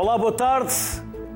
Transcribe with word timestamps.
Olá, 0.00 0.16
boa 0.16 0.30
tarde. 0.30 0.72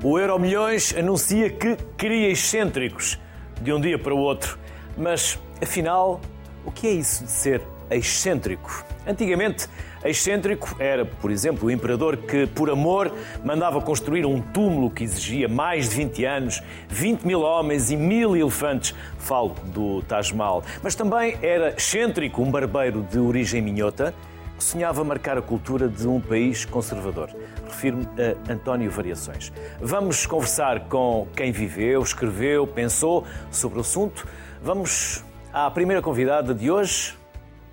O 0.01 0.17
Euro 0.17 0.39
Milhões 0.39 0.95
anuncia 0.97 1.49
que 1.49 1.75
cria 1.97 2.29
excêntricos 2.29 3.19
de 3.61 3.73
um 3.73 3.81
dia 3.81 3.99
para 3.99 4.15
o 4.15 4.17
outro. 4.17 4.57
Mas, 4.97 5.37
afinal, 5.61 6.21
o 6.65 6.71
que 6.71 6.87
é 6.87 6.91
isso 6.91 7.25
de 7.25 7.29
ser 7.29 7.61
excêntrico? 7.91 8.85
Antigamente, 9.05 9.67
excêntrico 10.01 10.77
era, 10.79 11.03
por 11.03 11.29
exemplo, 11.29 11.67
o 11.67 11.71
imperador 11.71 12.15
que, 12.15 12.47
por 12.47 12.69
amor, 12.69 13.11
mandava 13.43 13.81
construir 13.81 14.25
um 14.25 14.39
túmulo 14.39 14.89
que 14.89 15.03
exigia 15.03 15.49
mais 15.49 15.89
de 15.89 15.97
20 15.97 16.23
anos, 16.23 16.63
20 16.87 17.23
mil 17.23 17.41
homens 17.41 17.91
e 17.91 17.97
mil 17.97 18.33
elefantes. 18.33 18.95
Falo 19.17 19.57
do 19.73 20.01
Taj 20.03 20.33
Mahal. 20.33 20.63
Mas 20.81 20.95
também 20.95 21.37
era 21.41 21.75
excêntrico 21.75 22.41
um 22.41 22.49
barbeiro 22.49 23.05
de 23.11 23.19
origem 23.19 23.61
minhota 23.61 24.13
sonhava 24.63 25.03
marcar 25.03 25.37
a 25.37 25.41
cultura 25.41 25.87
de 25.87 26.07
um 26.07 26.19
país 26.19 26.63
conservador. 26.65 27.29
Refiro-me 27.65 28.05
a 28.05 28.53
António 28.53 28.89
Variações. 28.89 29.51
Vamos 29.79 30.25
conversar 30.25 30.87
com 30.87 31.27
quem 31.35 31.51
viveu, 31.51 32.01
escreveu, 32.01 32.65
pensou 32.65 33.27
sobre 33.51 33.77
o 33.77 33.81
assunto. 33.81 34.25
Vamos 34.61 35.23
à 35.51 35.69
primeira 35.69 36.01
convidada 36.01 36.53
de 36.53 36.71
hoje, 36.71 37.17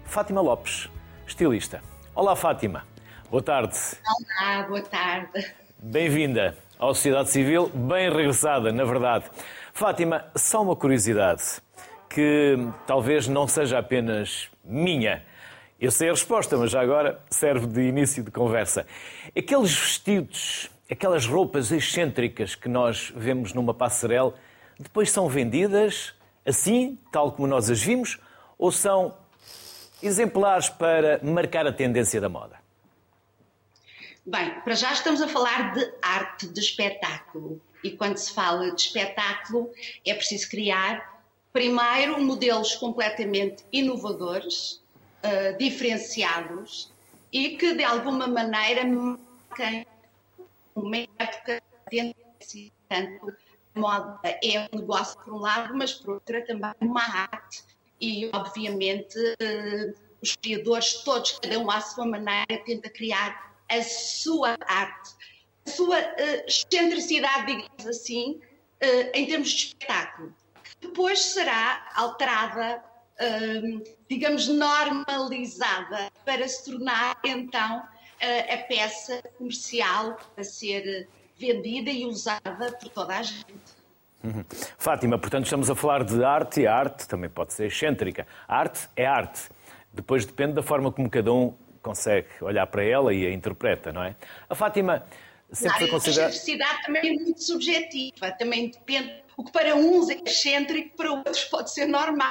Fátima 0.05 0.41
Lopes, 0.41 0.91
estilista. 1.27 1.81
Olá, 2.15 2.35
Fátima. 2.35 2.85
Boa 3.31 3.43
tarde. 3.43 3.79
Olá, 4.41 4.65
boa 4.65 4.83
tarde. 4.83 5.55
Bem-vinda 5.79 6.59
à 6.79 6.87
sociedade 6.87 7.31
civil, 7.31 7.71
bem 7.73 8.11
regressada, 8.11 8.73
na 8.73 8.85
verdade. 8.85 9.27
Fátima, 9.73 10.25
só 10.35 10.63
uma 10.63 10.75
curiosidade 10.75 11.43
que 12.09 12.59
talvez 12.87 13.29
não 13.29 13.47
seja 13.47 13.79
apenas 13.79 14.49
minha. 14.65 15.23
Eu 15.81 15.91
sei 15.91 16.09
a 16.09 16.13
resposta, 16.13 16.59
mas 16.59 16.71
já 16.71 16.83
agora 16.83 17.19
serve 17.31 17.67
de 17.67 17.81
início 17.81 18.23
de 18.23 18.31
conversa. 18.31 18.87
Aqueles 19.35 19.73
vestidos, 19.73 20.71
aquelas 20.91 21.25
roupas 21.25 21.73
excêntricas 21.73 22.55
que 22.55 22.69
nós 22.69 23.11
vemos 23.17 23.55
numa 23.55 23.73
passarela, 23.73 24.35
depois 24.79 25.11
são 25.11 25.27
vendidas 25.27 26.13
assim, 26.45 26.99
tal 27.11 27.33
como 27.33 27.49
nós 27.49 27.71
as 27.71 27.81
vimos, 27.81 28.19
ou 28.59 28.71
são 28.71 29.17
exemplares 30.03 30.69
para 30.69 31.19
marcar 31.23 31.67
a 31.67 31.73
tendência 31.73 32.21
da 32.21 32.29
moda? 32.29 32.61
Bem, 34.27 34.61
para 34.61 34.75
já 34.75 34.93
estamos 34.93 35.23
a 35.23 35.29
falar 35.29 35.73
de 35.73 35.93
arte 36.03 36.47
de 36.47 36.61
espetáculo. 36.61 37.59
E 37.83 37.91
quando 37.93 38.19
se 38.19 38.35
fala 38.35 38.71
de 38.71 38.83
espetáculo, 38.83 39.71
é 40.07 40.13
preciso 40.13 40.51
criar, 40.51 41.25
primeiro, 41.55 42.21
modelos 42.21 42.75
completamente 42.75 43.65
inovadores, 43.73 44.80
uh, 45.25 45.59
diferenciados 45.59 46.93
e 47.33 47.57
que 47.57 47.75
de 47.75 47.85
alguma 47.85 48.27
maneira 48.27 48.85
marquem 48.85 49.87
uma 50.75 50.97
época 51.19 51.63
de 51.91 52.15
tanto 52.89 53.33
moda 53.75 54.21
é 54.43 54.69
um 54.73 54.79
negócio 54.79 55.19
por 55.21 55.35
um 55.35 55.39
lado, 55.39 55.77
mas 55.77 55.93
por 55.93 56.15
outro 56.15 56.37
é 56.37 56.41
também 56.41 56.73
uma 56.81 57.03
arte 57.03 57.63
e 58.01 58.31
obviamente 58.33 59.17
uh, 59.19 59.95
os 60.23 60.37
criadores 60.37 60.95
todos, 61.05 61.39
cada 61.39 61.59
um 61.59 61.71
à 61.71 61.81
sua 61.81 62.07
maneira, 62.07 62.63
tenta 62.65 62.89
criar 62.91 63.55
a 63.69 63.83
sua 63.83 64.57
arte, 64.67 65.11
a 65.67 65.71
sua 65.71 65.99
uh, 65.99 66.47
excentricidade, 66.47 67.47
digamos 67.47 67.87
assim, 67.87 68.41
uh, 68.83 69.11
em 69.15 69.27
termos 69.27 69.51
de 69.51 69.67
espetáculo, 69.67 70.35
que 70.65 70.89
depois 70.89 71.21
será 71.21 71.91
alterada 71.95 72.83
digamos, 74.11 74.49
normalizada 74.49 76.11
para 76.25 76.47
se 76.49 76.65
tornar 76.65 77.17
então 77.25 77.83
a 78.21 78.57
peça 78.69 79.23
comercial 79.39 80.19
a 80.37 80.43
ser 80.43 81.09
vendida 81.39 81.91
e 81.91 82.05
usada 82.05 82.73
por 82.73 82.89
toda 82.91 83.17
a 83.17 83.23
gente. 83.23 83.47
Uhum. 84.23 84.45
Fátima, 84.77 85.19
portanto, 85.19 85.45
estamos 85.45 85.71
a 85.71 85.75
falar 85.75 86.05
de 86.05 86.23
arte 86.23 86.61
e 86.61 86.67
a 86.67 86.75
arte 86.75 87.09
também 87.09 87.31
pode 87.31 87.55
ser 87.55 87.67
excêntrica. 87.67 88.27
A 88.47 88.59
arte 88.59 88.89
é 88.95 89.07
arte. 89.07 89.43
Depois 89.93 90.27
depende 90.27 90.55
da 90.55 90.63
forma 90.63 90.93
como 90.93 91.09
cada 91.09 91.33
um 91.33 91.55
consegue 91.81 92.29
olhar 92.43 92.67
para 92.67 92.85
ela 92.85 93.15
e 93.15 93.27
a 93.27 93.33
interpreta, 93.33 93.93
não 93.93 94.03
é? 94.03 94.15
A 94.49 94.55
Fátima 94.55 95.07
sempre 95.51 95.79
foi 95.79 95.89
considerada. 95.89 96.27
A 96.27 96.35
excentricidade 96.35 96.83
também 96.83 97.09
é 97.09 97.13
muito 97.15 97.43
subjetiva, 97.43 98.33
também 98.33 98.71
depende. 98.71 99.23
O 99.37 99.45
que 99.45 99.53
para 99.53 99.75
uns 99.75 100.11
é 100.11 100.21
excêntrico, 100.23 100.95
para 100.97 101.11
outros 101.11 101.45
pode 101.45 101.73
ser 101.73 101.87
normal. 101.87 102.31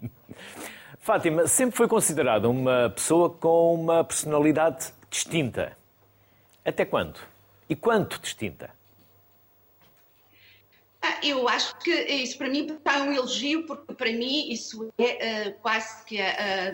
Fátima 1.02 1.48
sempre 1.48 1.76
foi 1.76 1.88
considerada 1.88 2.48
uma 2.48 2.88
pessoa 2.90 3.28
com 3.28 3.74
uma 3.74 4.04
personalidade 4.04 4.94
distinta. 5.10 5.76
Até 6.64 6.84
quando? 6.84 7.18
E 7.68 7.74
quanto 7.74 8.20
distinta? 8.20 8.70
Ah, 11.02 11.18
eu 11.24 11.48
acho 11.48 11.76
que 11.78 11.90
isso 11.90 12.38
para 12.38 12.48
mim 12.48 12.66
está 12.66 13.02
um 13.02 13.12
elogio, 13.12 13.66
porque 13.66 13.92
para 13.94 14.12
mim 14.12 14.52
isso 14.52 14.94
é 14.96 15.48
uh, 15.48 15.54
quase 15.60 16.04
que 16.04 16.20
a, 16.20 16.72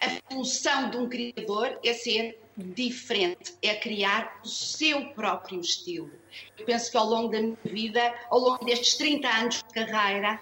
a 0.00 0.32
função 0.32 0.88
de 0.88 0.96
um 0.96 1.06
criador 1.06 1.78
é 1.84 1.92
ser 1.92 2.40
diferente, 2.56 3.54
é 3.60 3.74
criar 3.74 4.40
o 4.42 4.48
seu 4.48 5.10
próprio 5.10 5.60
estilo. 5.60 6.10
Eu 6.58 6.64
penso 6.64 6.90
que 6.90 6.96
ao 6.96 7.04
longo 7.04 7.30
da 7.30 7.42
minha 7.42 7.58
vida, 7.62 8.14
ao 8.30 8.38
longo 8.38 8.64
destes 8.64 8.96
30 8.96 9.28
anos 9.28 9.56
de 9.56 9.64
carreira, 9.64 10.40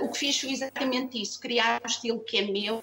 uh, 0.00 0.04
o 0.04 0.08
que 0.10 0.18
fiz 0.18 0.40
foi 0.40 0.50
exatamente 0.50 1.20
isso, 1.20 1.40
criar 1.40 1.80
um 1.82 1.86
estilo 1.86 2.20
que 2.20 2.38
é 2.38 2.42
meu, 2.42 2.82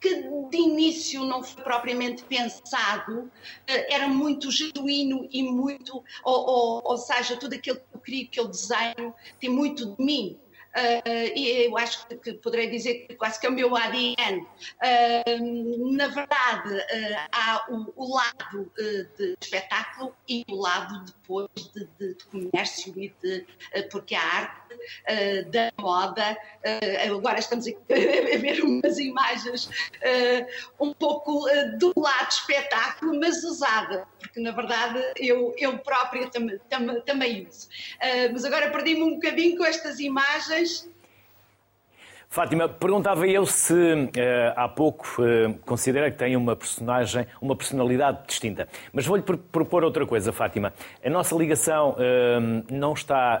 que 0.00 0.22
de 0.50 0.58
início 0.58 1.24
não 1.24 1.42
foi 1.42 1.62
propriamente 1.62 2.22
pensado, 2.24 3.20
uh, 3.20 3.30
era 3.66 4.06
muito 4.08 4.50
genuíno 4.50 5.26
e 5.30 5.42
muito, 5.42 6.02
ou, 6.22 6.46
ou, 6.46 6.82
ou 6.84 6.98
seja, 6.98 7.36
tudo 7.36 7.54
aquilo 7.54 7.76
que 7.76 7.96
eu 7.96 8.00
crio, 8.00 8.28
que 8.28 8.40
eu 8.40 8.48
desenho, 8.48 9.14
tem 9.40 9.50
muito 9.50 9.94
de 9.94 10.04
mim. 10.04 10.38
Uh, 10.74 11.30
e 11.36 11.66
eu 11.66 11.78
acho 11.78 12.04
que, 12.08 12.32
poderei 12.34 12.68
dizer 12.68 13.06
que 13.06 13.14
quase 13.14 13.38
que 13.38 13.46
é 13.46 13.48
o 13.48 13.52
meu 13.52 13.76
ADN. 13.76 14.40
Uh, 14.40 15.92
na 15.92 16.08
verdade, 16.08 16.74
uh, 16.74 17.28
há 17.30 17.66
o, 17.70 17.92
o 17.94 18.14
lado 18.14 18.72
de 18.76 19.36
espetáculo 19.40 20.14
e 20.28 20.44
o 20.50 20.56
lado 20.56 21.04
depois 21.04 21.48
de, 21.72 21.86
de, 21.98 22.14
de 22.14 22.24
comércio 22.24 22.92
e 22.96 23.14
de 23.22 23.46
porque 23.90 24.14
a 24.14 24.22
arte 24.22 24.64
da 25.50 25.72
moda. 25.80 26.36
agora 27.06 27.38
estamos 27.38 27.66
a 27.68 28.38
ver 28.38 28.62
umas 28.62 28.98
imagens 28.98 29.70
um 30.80 30.92
pouco 30.92 31.46
do 31.78 31.92
lado 31.96 32.30
espetáculo, 32.30 33.18
mas 33.18 33.44
usada, 33.44 34.06
porque 34.34 34.40
na 34.40 34.50
verdade 34.50 35.00
eu, 35.16 35.54
eu 35.56 35.78
própria 35.78 36.28
tam, 36.28 36.48
tam, 36.68 37.00
também 37.02 37.46
uso. 37.48 37.68
mas 38.32 38.44
agora 38.44 38.68
perdi-me 38.70 39.02
um 39.02 39.14
bocadinho 39.14 39.56
com 39.56 39.64
estas 39.64 40.00
imagens 40.00 40.88
Fátima, 42.28 42.68
perguntava 42.68 43.28
eu 43.28 43.46
se 43.46 43.72
uh, 43.72 44.10
há 44.56 44.68
pouco 44.68 45.06
uh, 45.22 45.54
considera 45.60 46.10
que 46.10 46.18
tem 46.18 46.34
uma 46.34 46.56
personagem, 46.56 47.28
uma 47.40 47.54
personalidade 47.54 48.26
distinta. 48.26 48.68
Mas 48.92 49.06
vou-lhe 49.06 49.22
propor 49.22 49.84
outra 49.84 50.04
coisa, 50.04 50.32
Fátima. 50.32 50.74
A 51.04 51.08
nossa 51.08 51.32
ligação 51.36 51.90
uh, 51.90 52.74
não 52.74 52.92
está 52.92 53.40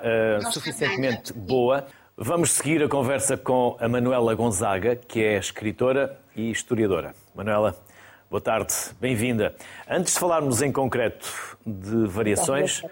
suficientemente 0.52 1.32
boa. 1.32 1.88
Vamos 2.16 2.52
seguir 2.52 2.84
a 2.84 2.88
conversa 2.88 3.36
com 3.36 3.76
a 3.80 3.88
Manuela 3.88 4.32
Gonzaga, 4.32 4.94
que 4.94 5.24
é 5.24 5.38
escritora 5.38 6.16
e 6.36 6.52
historiadora. 6.52 7.16
Manuela, 7.34 7.74
boa 8.34 8.42
tarde, 8.42 8.74
bem-vinda. 9.00 9.54
Antes 9.88 10.14
de 10.14 10.18
falarmos 10.18 10.60
em 10.60 10.72
concreto 10.72 11.56
de 11.64 12.04
variações, 12.08 12.82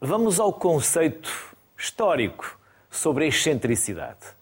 vamos 0.00 0.40
ao 0.40 0.52
conceito 0.52 1.30
histórico 1.78 2.58
sobre 2.90 3.24
a 3.24 3.28
excentricidade. 3.28 4.34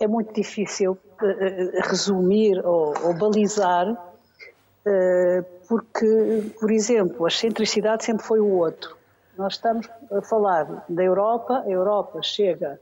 é 0.00 0.06
muito 0.06 0.32
difícil 0.32 0.92
uh, 0.92 1.80
resumir 1.82 2.58
ou, 2.64 2.94
ou 3.04 3.14
balizar, 3.14 3.92
uh, 3.92 5.44
porque, 5.68 6.50
por 6.58 6.70
exemplo, 6.72 7.26
a 7.26 7.28
excentricidade 7.28 8.06
sempre 8.06 8.24
foi 8.24 8.40
o 8.40 8.48
outro. 8.48 8.96
Nós 9.36 9.52
estamos 9.52 9.86
a 10.10 10.22
falar 10.22 10.82
da 10.88 11.04
Europa, 11.04 11.62
a 11.64 11.68
Europa 11.68 12.22
chega 12.22 12.80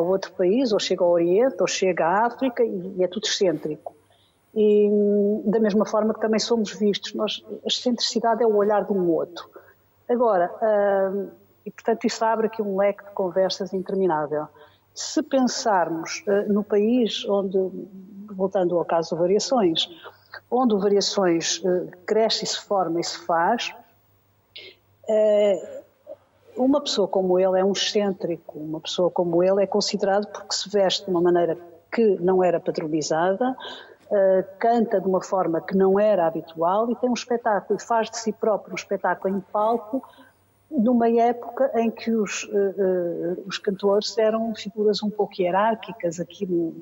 a 0.00 0.04
outro 0.04 0.32
país, 0.32 0.72
ou 0.72 0.78
chega 0.78 1.04
ao 1.04 1.10
Oriente, 1.10 1.56
ou 1.60 1.66
chega 1.66 2.06
à 2.06 2.26
África, 2.26 2.64
e, 2.64 3.02
é 3.02 3.06
tudo 3.08 3.26
excêntrico. 3.26 3.94
E 4.54 4.88
da 5.44 5.60
mesma 5.60 5.84
forma 5.84 6.14
que 6.14 6.20
também 6.20 6.40
somos 6.40 6.72
vistos, 6.72 7.14
nós, 7.14 7.44
a 7.64 7.68
excentricidade 7.68 8.42
é 8.42 8.46
o 8.46 8.56
olhar 8.56 8.84
de 8.84 8.92
um 8.92 9.10
outro. 9.10 9.48
Agora, 10.08 10.50
uh, 10.50 11.30
e 11.64 11.70
portanto 11.70 12.06
isso 12.06 12.24
abre 12.24 12.46
aqui 12.46 12.62
um 12.62 12.78
leque 12.78 13.04
de 13.04 13.10
conversas 13.10 13.74
interminável. 13.74 14.48
Se 14.94 15.22
pensarmos 15.22 16.24
uh, 16.26 16.50
no 16.52 16.64
país 16.64 17.24
onde, 17.28 17.58
voltando 18.32 18.78
ao 18.78 18.84
caso 18.84 19.14
de 19.14 19.20
variações, 19.20 19.86
onde 20.50 20.74
variações 20.76 21.58
uh, 21.58 21.90
cresce 22.06 22.44
e 22.44 22.46
se 22.46 22.58
forma 22.58 23.00
e 23.00 23.04
se 23.04 23.18
faz, 23.18 23.74
uh, 25.08 25.77
uma 26.58 26.80
pessoa 26.80 27.08
como 27.08 27.38
ele 27.38 27.58
é 27.58 27.64
um 27.64 27.72
excêntrico, 27.72 28.58
uma 28.58 28.80
pessoa 28.80 29.10
como 29.10 29.42
ele 29.42 29.62
é 29.62 29.66
considerado 29.66 30.26
porque 30.26 30.54
se 30.54 30.68
veste 30.68 31.04
de 31.04 31.10
uma 31.10 31.20
maneira 31.20 31.56
que 31.90 32.16
não 32.20 32.42
era 32.44 32.60
padronizada, 32.60 33.50
uh, 33.50 34.58
canta 34.58 35.00
de 35.00 35.06
uma 35.06 35.22
forma 35.22 35.60
que 35.60 35.76
não 35.76 35.98
era 35.98 36.26
habitual 36.26 36.90
e 36.90 36.96
tem 36.96 37.08
um 37.08 37.14
espetáculo, 37.14 37.80
faz 37.80 38.10
de 38.10 38.18
si 38.18 38.32
próprio 38.32 38.72
um 38.72 38.76
espetáculo 38.76 39.36
em 39.36 39.40
palco, 39.40 40.02
numa 40.70 41.08
época 41.08 41.70
em 41.76 41.90
que 41.90 42.10
os, 42.10 42.44
uh, 42.44 42.48
uh, 42.48 43.44
os 43.46 43.58
cantores 43.58 44.16
eram 44.18 44.54
figuras 44.54 45.02
um 45.02 45.10
pouco 45.10 45.40
hierárquicas 45.40 46.20
aqui 46.20 46.44
no, 46.44 46.74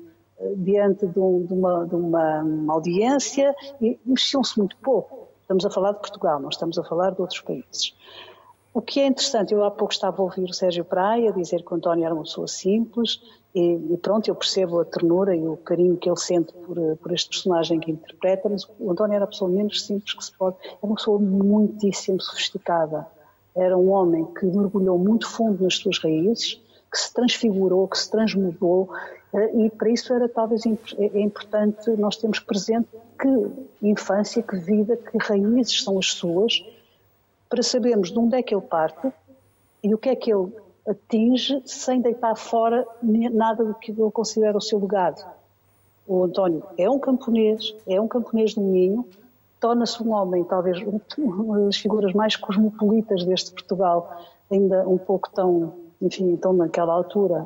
diante 0.57 1.07
de, 1.07 1.19
um, 1.19 1.45
de, 1.45 1.53
uma, 1.53 1.85
de 1.85 1.95
uma, 1.95 2.73
audiência 2.73 3.55
e 3.81 3.99
mexiam-se 4.05 4.57
muito 4.57 4.75
pouco. 4.77 5.27
Estamos 5.41 5.65
a 5.65 5.69
falar 5.69 5.93
de 5.93 5.99
Portugal, 5.99 6.39
não 6.39 6.49
estamos 6.49 6.77
a 6.77 6.83
falar 6.83 7.11
de 7.11 7.21
outros 7.21 7.39
países. 7.39 7.95
O 8.77 8.81
que 8.83 8.99
é 8.99 9.07
interessante, 9.07 9.51
eu 9.51 9.63
há 9.63 9.71
pouco 9.71 9.91
estava 9.91 10.21
a 10.21 10.23
ouvir 10.23 10.43
o 10.43 10.53
Sérgio 10.53 10.85
Praia 10.85 11.33
dizer 11.33 11.63
que 11.63 11.73
o 11.73 11.75
António 11.75 12.05
era 12.05 12.13
uma 12.13 12.21
pessoa 12.21 12.47
simples 12.47 13.19
e, 13.55 13.73
e 13.73 13.97
pronto, 13.97 14.27
eu 14.27 14.35
percebo 14.35 14.79
a 14.79 14.85
ternura 14.85 15.35
e 15.35 15.47
o 15.47 15.57
carinho 15.57 15.97
que 15.97 16.07
ele 16.07 16.19
sente 16.19 16.53
por, 16.53 16.77
por 16.97 17.11
este 17.11 17.27
personagem 17.29 17.79
que 17.79 17.89
interpreta, 17.89 18.47
mas 18.47 18.69
o 18.79 18.91
António 18.91 19.15
era 19.15 19.23
a 19.23 19.27
pessoa 19.27 19.49
menos 19.49 19.83
simples 19.83 20.13
que 20.13 20.23
se 20.23 20.31
pode, 20.31 20.57
era 20.63 20.77
uma 20.83 20.93
pessoa 20.93 21.17
muitíssimo 21.17 22.21
sofisticada. 22.21 23.07
Era 23.55 23.75
um 23.75 23.89
homem 23.89 24.25
que 24.25 24.45
mergulhou 24.45 24.99
muito 24.99 25.27
fundo 25.27 25.63
nas 25.63 25.77
suas 25.77 25.97
raízes, 25.97 26.61
que 26.91 26.99
se 26.99 27.11
transfigurou, 27.11 27.87
que 27.87 27.97
se 27.97 28.11
transmudou, 28.11 28.89
eh, 29.33 29.65
e 29.65 29.69
para 29.71 29.89
isso 29.89 30.13
era 30.13 30.29
talvez 30.29 30.63
é, 30.67 30.77
é 30.99 31.19
importante 31.19 31.89
nós 31.97 32.15
termos 32.17 32.39
presente 32.39 32.89
que 33.19 33.87
infância, 33.87 34.43
que 34.43 34.55
vida, 34.55 34.95
que 34.97 35.17
raízes 35.17 35.81
são 35.83 35.97
as 35.97 36.13
suas, 36.13 36.63
para 37.49 37.63
sabermos 37.63 38.11
de 38.11 38.19
onde 38.19 38.35
é 38.35 38.43
que 38.43 38.53
ele 38.53 38.61
parte 38.61 39.11
e 39.83 39.93
o 39.93 39.97
que 39.97 40.09
é 40.09 40.15
que 40.15 40.31
ele 40.31 40.51
atinge 40.87 41.61
sem 41.65 42.01
deitar 42.01 42.35
fora 42.35 42.85
nada 43.01 43.63
do 43.63 43.73
que 43.75 43.91
ele 43.91 44.11
considera 44.11 44.57
o 44.57 44.61
seu 44.61 44.79
legado. 44.79 45.25
O 46.07 46.23
António 46.23 46.63
é 46.77 46.89
um 46.89 46.97
camponês, 46.97 47.75
é 47.85 47.99
um 47.99 48.07
camponês 48.07 48.53
do 48.53 48.61
Minho, 48.61 49.05
torna-se 49.59 50.01
um 50.01 50.13
homem, 50.13 50.43
talvez 50.45 50.81
uma 51.17 51.59
das 51.65 51.77
figuras 51.77 52.13
mais 52.13 52.35
cosmopolitas 52.35 53.25
deste 53.25 53.51
Portugal, 53.51 54.17
ainda 54.49 54.87
um 54.87 54.97
pouco 54.97 55.29
tão, 55.31 55.73
enfim, 56.01 56.35
tão 56.37 56.53
naquela 56.53 56.93
altura, 56.93 57.45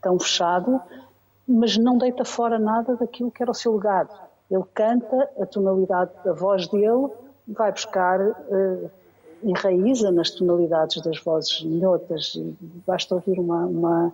tão 0.00 0.18
fechado, 0.18 0.80
mas 1.46 1.76
não 1.76 1.98
deita 1.98 2.24
fora 2.24 2.58
nada 2.58 2.96
daquilo 2.96 3.30
que 3.30 3.42
era 3.42 3.50
o 3.50 3.54
seu 3.54 3.74
legado. 3.74 4.10
Ele 4.50 4.64
canta, 4.72 5.30
a 5.38 5.46
tonalidade 5.46 6.10
da 6.24 6.32
voz 6.32 6.66
dele 6.68 7.08
vai 7.46 7.70
buscar 7.70 8.20
uh, 8.20 8.90
enraiza 9.42 10.10
nas 10.10 10.30
tonalidades 10.30 11.02
das 11.02 11.18
vozes 11.18 11.62
minhotas. 11.62 12.38
Basta 12.86 13.14
ouvir 13.14 13.38
uma, 13.38 13.66
uma 13.66 14.12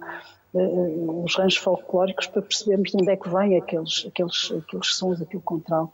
uh, 0.55 1.25
os 1.25 1.37
ranchos 1.37 1.59
folclóricos 1.59 2.27
para 2.27 2.43
percebermos 2.43 2.91
de 2.91 2.97
onde 2.97 3.11
é 3.11 3.17
que 3.17 3.29
vêm 3.29 3.57
aqueles, 3.57 4.07
aqueles, 4.07 4.53
aqueles 4.53 4.95
sons, 4.95 5.21
aquele 5.21 5.43
contral. 5.43 5.93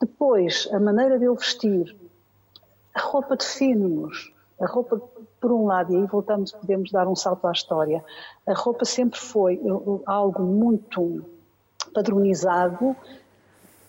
Depois, 0.00 0.68
a 0.72 0.80
maneira 0.80 1.18
de 1.18 1.28
vestir, 1.28 1.94
a 2.94 3.00
roupa 3.00 3.36
define-nos. 3.36 4.32
A 4.60 4.66
roupa, 4.66 5.00
por 5.40 5.52
um 5.52 5.64
lado, 5.66 5.92
e 5.92 5.96
aí 5.96 6.06
voltamos, 6.06 6.52
podemos 6.52 6.90
dar 6.90 7.08
um 7.08 7.16
salto 7.16 7.46
à 7.46 7.52
história, 7.52 8.04
a 8.46 8.52
roupa 8.52 8.84
sempre 8.84 9.18
foi 9.18 9.58
algo 10.04 10.42
muito 10.42 11.24
padronizado 11.94 12.94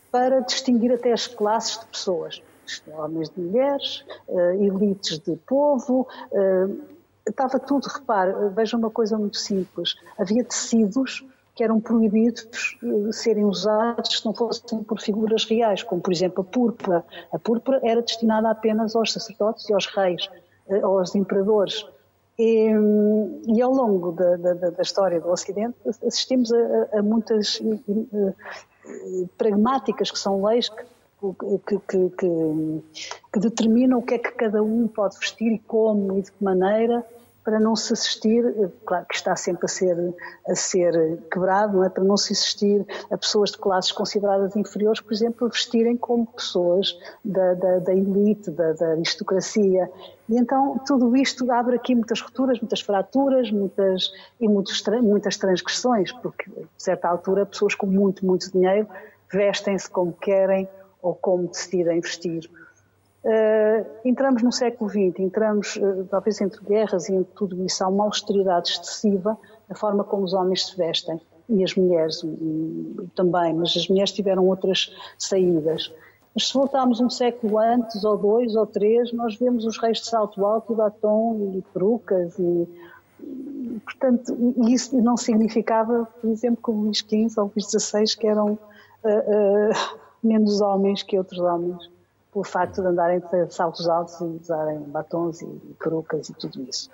para 0.10 0.40
distinguir 0.40 0.94
até 0.94 1.12
as 1.12 1.28
classes 1.28 1.78
de 1.78 1.88
pessoas 1.88 2.42
homens 2.88 3.30
de 3.30 3.42
mulheres, 3.42 4.06
uh, 4.28 4.40
elites 4.64 5.20
de 5.20 5.36
povo, 5.48 6.08
uh, 6.32 6.82
estava 7.28 7.60
tudo, 7.60 7.88
repare, 7.88 8.34
veja 8.54 8.78
uma 8.78 8.90
coisa 8.90 9.18
muito 9.18 9.38
simples, 9.38 9.96
havia 10.18 10.44
tecidos 10.44 11.26
que 11.54 11.64
eram 11.64 11.80
proibidos 11.80 12.78
de 12.82 13.14
serem 13.14 13.46
usados 13.46 14.20
se 14.20 14.26
não 14.26 14.34
fossem 14.34 14.84
por 14.84 15.00
figuras 15.02 15.44
reais, 15.46 15.84
como 15.84 16.02
por 16.02 16.12
exemplo 16.12 16.42
a 16.42 16.44
púrpura. 16.44 17.06
A 17.32 17.38
púrpura 17.38 17.80
era 17.84 18.02
destinada 18.02 18.50
apenas 18.50 18.96
aos 18.96 19.12
sacerdotes 19.12 19.68
e 19.70 19.74
aos 19.74 19.86
reis, 19.88 20.30
eh, 20.70 20.80
aos 20.80 21.14
imperadores. 21.14 21.86
E, 22.40 22.72
e 23.48 23.62
ao 23.62 23.72
longo 23.72 24.14
da, 24.14 24.38
da, 24.38 24.54
da, 24.54 24.82
história 24.82 25.20
do 25.20 25.30
Ocidente 25.30 25.76
assistimos 25.86 26.52
a, 26.52 27.00
a 27.00 27.04
muitas 27.04 27.62
pragmáticas 29.38 30.10
que 30.10 30.18
são 30.18 30.44
leis 30.44 30.70
que 30.70 30.84
que, 31.66 31.80
que, 31.80 32.10
que, 32.10 32.84
que 33.34 33.40
determinam 33.40 34.00
o 34.00 34.02
que 34.02 34.16
é 34.16 34.18
que 34.18 34.32
cada 34.32 34.64
um 34.64 34.88
pode 34.88 35.18
vestir 35.20 35.52
e 35.52 35.60
como 35.60 36.18
e 36.18 36.22
de 36.22 36.32
que 36.32 36.44
maneira 36.44 37.06
para 37.44 37.60
não 37.60 37.76
se 37.76 37.94
assistir, 37.94 38.44
claro 38.86 39.06
que 39.08 39.16
está 39.16 39.36
sempre 39.36 39.66
a 39.66 39.68
ser, 39.68 40.14
a 40.48 40.56
ser 40.56 41.20
quebrado, 41.32 41.78
não 41.78 41.84
é? 41.84 41.90
para 41.90 42.04
não 42.04 42.16
se 42.16 42.34
assistir 42.34 42.86
a 43.10 43.18
pessoas 43.18 43.52
de 43.52 43.58
classes 43.58 43.92
consideradas 43.92 44.56
inferiores, 44.56 45.02
por 45.02 45.12
exemplo, 45.12 45.50
vestirem 45.50 45.98
como 45.98 46.26
pessoas 46.28 46.98
da, 47.26 47.54
da, 47.56 47.80
da 47.80 47.94
elite, 47.94 48.52
da, 48.52 48.74
da, 48.74 48.92
aristocracia. 48.92 49.90
E 50.30 50.38
então 50.38 50.80
tudo 50.86 51.16
isto 51.18 51.52
abre 51.52 51.76
aqui 51.76 51.96
muitas 51.96 52.22
rupturas, 52.22 52.60
muitas 52.60 52.82
fraturas 52.82 53.52
muitas, 53.52 54.12
e 54.40 54.48
muitos, 54.48 54.84
muitas 55.02 55.36
transgressões, 55.38 56.12
porque 56.12 56.50
a 56.52 56.66
certa 56.78 57.08
altura 57.08 57.46
pessoas 57.46 57.74
com 57.74 57.88
muito, 57.88 58.26
muito 58.26 58.52
dinheiro 58.52 58.88
vestem-se 59.32 59.90
como 59.90 60.12
querem, 60.14 60.68
ou 61.02 61.16
como 61.16 61.48
decidem 61.48 62.00
vestir. 62.00 62.50
Uh, 63.24 63.86
entramos 64.04 64.42
no 64.42 64.52
século 64.52 64.90
XX, 64.90 65.20
entramos 65.20 65.76
uh, 65.76 66.08
talvez 66.10 66.42
entre 66.42 66.60
guerras 66.66 67.08
e 67.08 67.14
entre 67.14 67.32
tudo 67.36 67.64
isso, 67.64 67.84
há 67.84 67.88
uma 67.88 68.06
austeridade 68.06 68.72
excessiva 68.72 69.38
na 69.70 69.76
forma 69.76 70.04
como 70.04 70.24
os 70.24 70.34
homens 70.34 70.66
se 70.66 70.76
vestem 70.76 71.22
e 71.48 71.64
as 71.64 71.76
mulheres 71.76 72.22
também, 73.16 73.54
mas 73.54 73.76
as 73.76 73.88
mulheres 73.88 74.12
tiveram 74.12 74.48
outras 74.48 74.92
saídas. 75.18 75.94
Mas 76.34 76.48
se 76.48 76.54
voltarmos 76.54 77.02
um 77.02 77.10
século 77.10 77.60
antes, 77.60 78.04
ou 78.04 78.18
dois, 78.18 78.56
ou 78.56 78.66
três, 78.66 79.12
nós 79.12 79.36
vemos 79.38 79.66
os 79.66 79.78
reis 79.78 80.00
de 80.00 80.08
salto 80.08 80.46
alto 80.46 80.72
e 80.72 80.76
batom 80.76 81.54
e 81.58 81.62
perucas 81.74 82.40
e, 82.40 82.68
portanto, 83.84 84.34
isso 84.70 85.00
não 85.02 85.18
significava, 85.18 86.08
por 86.22 86.30
exemplo, 86.30 86.64
que 86.64 86.72
o 86.72 86.74
Luís 86.74 87.00
XV 87.00 87.40
ou 87.40 87.52
Luís 87.54 87.66
XVI, 87.70 88.18
que 88.18 88.28
eram 88.28 88.54
uh, 88.54 90.00
menos 90.24 90.62
homens 90.62 91.04
que 91.04 91.18
outros 91.18 91.40
homens, 91.40 91.90
pelo 92.32 92.46
facto 92.46 92.82
de 92.82 92.88
andarem 92.88 93.20
de 93.20 93.54
saltos 93.54 93.88
altos 93.90 94.20
e 94.22 94.24
usarem 94.24 94.80
batons 94.80 95.42
e 95.42 95.48
perucas 95.80 96.30
e 96.30 96.34
tudo 96.34 96.62
isso. 96.70 96.90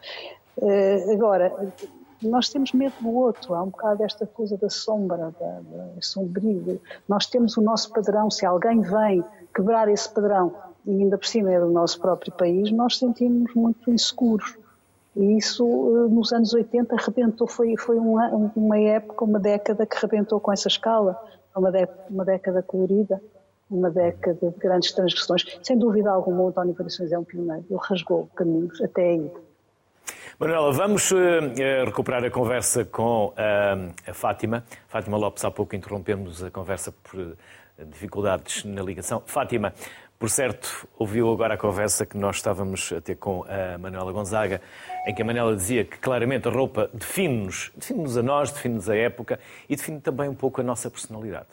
Uh, 0.58 1.12
agora, 1.13 1.74
nós 2.22 2.50
temos 2.50 2.74
medo 2.74 2.96
do 3.00 3.13
outro, 3.13 3.54
há 3.54 3.62
um 3.62 3.70
bocado 3.70 4.04
esta 4.04 4.25
coisa 4.25 4.58
da 4.58 4.70
sombra, 4.70 5.34
da, 5.40 5.60
da 5.96 6.02
sombrio. 6.02 6.82
Nós 7.08 7.28
temos 7.28 7.58
o 7.58 7.62
nosso 7.62 7.92
padrão, 7.92 8.32
se 8.32 8.46
alguém 8.46 8.82
vem 8.82 9.24
quebrar 9.54 9.88
esse 9.88 10.10
padrão 10.10 10.54
e 10.86 10.92
ainda 11.04 11.18
por 11.18 11.28
cima 11.28 11.52
é 11.52 11.60
do 11.60 11.70
nosso 11.70 12.00
próprio 12.00 12.32
país, 12.32 12.72
nós 12.72 12.98
sentimos 12.98 13.54
muito 13.54 13.92
inseguros. 13.92 14.58
E 15.16 15.38
isso 15.38 15.66
eh, 15.66 16.10
nos 16.10 16.32
anos 16.32 16.54
80 16.54 16.96
arrebentou, 16.96 17.48
foi, 17.48 17.75
foi 17.75 17.98
uma, 17.98 18.30
uma 18.56 18.80
época, 18.80 19.25
uma 19.25 19.40
década 19.40 19.86
que 19.86 19.98
arrebentou 19.98 20.40
com 20.40 20.52
essa 20.52 20.68
escala 20.68 21.20
uma, 21.58 21.72
uma 22.10 22.26
década 22.26 22.62
colorida, 22.62 23.22
uma 23.70 23.90
década 23.90 24.50
de 24.50 24.58
grandes 24.58 24.92
transgressões. 24.92 25.44
Sem 25.62 25.78
dúvida 25.78 26.10
alguma, 26.10 26.44
o 26.44 26.48
António 26.50 26.74
Variações 26.74 27.12
é 27.12 27.20
um 27.20 27.24
pioneiro. 27.24 27.66
Ele 27.70 27.80
rasgou 27.82 28.30
caminhos 28.36 28.82
até 28.82 29.02
aí. 29.02 29.32
Manuela, 30.40 30.72
vamos 30.72 31.12
uh, 31.12 31.18
recuperar 31.86 32.24
a 32.24 32.30
conversa 32.30 32.86
com 32.86 33.28
uh, 33.28 33.34
a 34.08 34.14
Fátima. 34.14 34.64
Fátima 34.88 35.18
Lopes, 35.18 35.44
há 35.44 35.52
pouco 35.52 35.76
interrompemos 35.76 36.44
a 36.44 36.52
conversa 36.52 36.92
por 36.92 37.36
dificuldades 37.86 38.64
na 38.64 38.82
ligação. 38.82 39.22
Fátima, 39.26 39.74
por 40.20 40.30
certo, 40.32 40.88
ouviu 40.98 41.32
agora 41.32 41.54
a 41.54 41.58
conversa 41.58 42.06
que 42.06 42.18
nós 42.18 42.38
estávamos 42.38 42.92
a 42.92 43.00
ter 43.00 43.16
com 43.16 43.46
a 43.48 43.78
Manuela 43.78 44.12
Gonzaga, 44.12 44.62
em 45.06 45.14
que 45.14 45.22
a 45.22 45.26
Manuela 45.26 45.56
dizia 45.56 45.86
que 45.86 46.00
claramente 46.00 46.48
a 46.48 46.52
roupa 46.52 46.90
define-nos, 46.92 47.72
define-nos 47.76 48.18
a 48.18 48.24
nós, 48.24 48.52
define-nos 48.52 48.90
a 48.90 48.96
época 48.96 49.40
e 49.70 49.76
define 49.76 50.02
também 50.02 50.28
um 50.28 50.34
pouco 50.34 50.60
a 50.60 50.64
nossa 50.64 50.90
personalidade. 50.90 51.48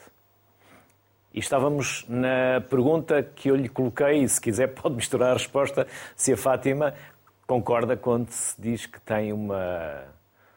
E 1.33 1.40
estávamos 1.40 2.06
na 2.09 2.62
pergunta 2.71 3.23
que 3.23 3.50
eu 3.50 3.56
lhe 3.56 3.68
coloquei, 3.68 4.23
e 4.23 4.28
se 4.28 4.40
quiser 4.40 4.68
pode 4.75 4.94
misturar 4.94 5.30
a 5.30 5.35
resposta, 5.35 5.87
se 6.16 6.33
a 6.33 6.37
Fátima 6.37 6.94
concorda 7.47 7.97
quando 7.97 8.30
se 8.30 8.59
diz 8.59 8.87
que 8.87 9.00
tem 9.00 9.30
uma 9.30 10.04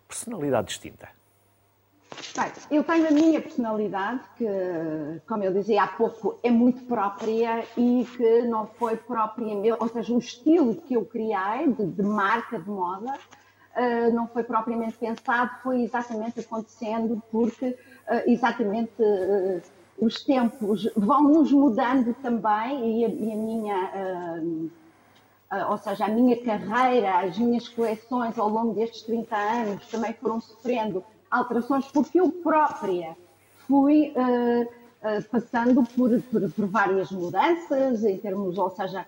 personalidade 0.08 0.68
distinta. 0.68 1.17
Bem, 2.36 2.52
eu 2.70 2.84
tenho 2.84 3.08
a 3.08 3.12
minha 3.12 3.42
personalidade, 3.42 4.22
que, 4.38 4.46
como 5.28 5.44
eu 5.44 5.52
dizia 5.52 5.84
há 5.84 5.88
pouco, 5.88 6.40
é 6.44 6.50
muito 6.50 6.84
própria 6.84 7.66
e 7.76 8.08
que 8.16 8.42
não 8.44 8.68
foi 8.68 8.96
própria, 8.96 9.76
ou 9.80 9.88
seja, 9.88 10.14
o 10.14 10.20
estilo 10.20 10.76
que 10.76 10.94
eu 10.94 11.04
criei, 11.04 11.68
de, 11.68 11.86
de 11.86 12.04
marca 12.04 12.60
de 12.60 12.70
moda, 12.70 13.14
uh, 13.14 14.14
não 14.14 14.28
foi 14.28 14.44
propriamente 14.44 14.98
pensado, 14.98 15.52
foi 15.62 15.82
exatamente 15.82 16.40
acontecendo, 16.40 17.22
porque 17.32 17.70
uh, 17.70 17.76
exatamente 18.26 18.94
uh, 19.00 19.62
os 20.00 20.24
tempos 20.24 20.90
vão 20.96 21.24
nos 21.24 21.52
mudando 21.52 22.14
também 22.22 23.02
e 23.02 23.06
a, 23.06 23.10
e 23.10 23.32
a 23.32 23.36
minha. 23.36 24.42
ou 25.70 25.78
seja, 25.80 26.06
a 26.06 26.08
minha 26.08 26.40
carreira, 26.44 27.22
as 27.22 27.38
minhas 27.38 27.68
coleções 27.68 28.38
ao 28.38 28.48
longo 28.48 28.76
destes 28.76 29.02
30 29.04 29.36
anos 29.36 29.88
também 29.88 30.14
foram 30.14 30.40
sofrendo 30.40 31.04
alterações, 31.30 31.86
porque 31.88 32.20
eu 32.20 32.32
própria 32.32 33.16
fui 33.68 34.14
uh, 34.16 35.24
passando 35.32 35.84
por, 35.84 36.22
por, 36.24 36.52
por, 36.52 36.68
várias 36.68 37.12
mudanças, 37.12 38.04
em 38.04 38.18
termos, 38.18 38.58
ou 38.58 38.70
seja, 38.72 39.06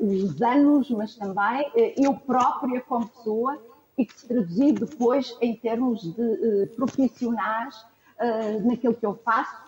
os 0.00 0.40
anos, 0.40 0.88
mas 0.90 1.16
também 1.16 1.68
eu 1.96 2.14
própria 2.14 2.80
como 2.80 3.08
pessoa, 3.08 3.58
e 3.98 4.06
que 4.06 4.16
se 4.16 4.28
traduzir 4.28 4.72
depois 4.72 5.36
em 5.40 5.56
termos 5.56 6.02
de 6.02 6.66
profissionais 6.76 7.84
naquilo 8.64 8.94
que 8.94 9.04
eu 9.04 9.18
faço, 9.24 9.64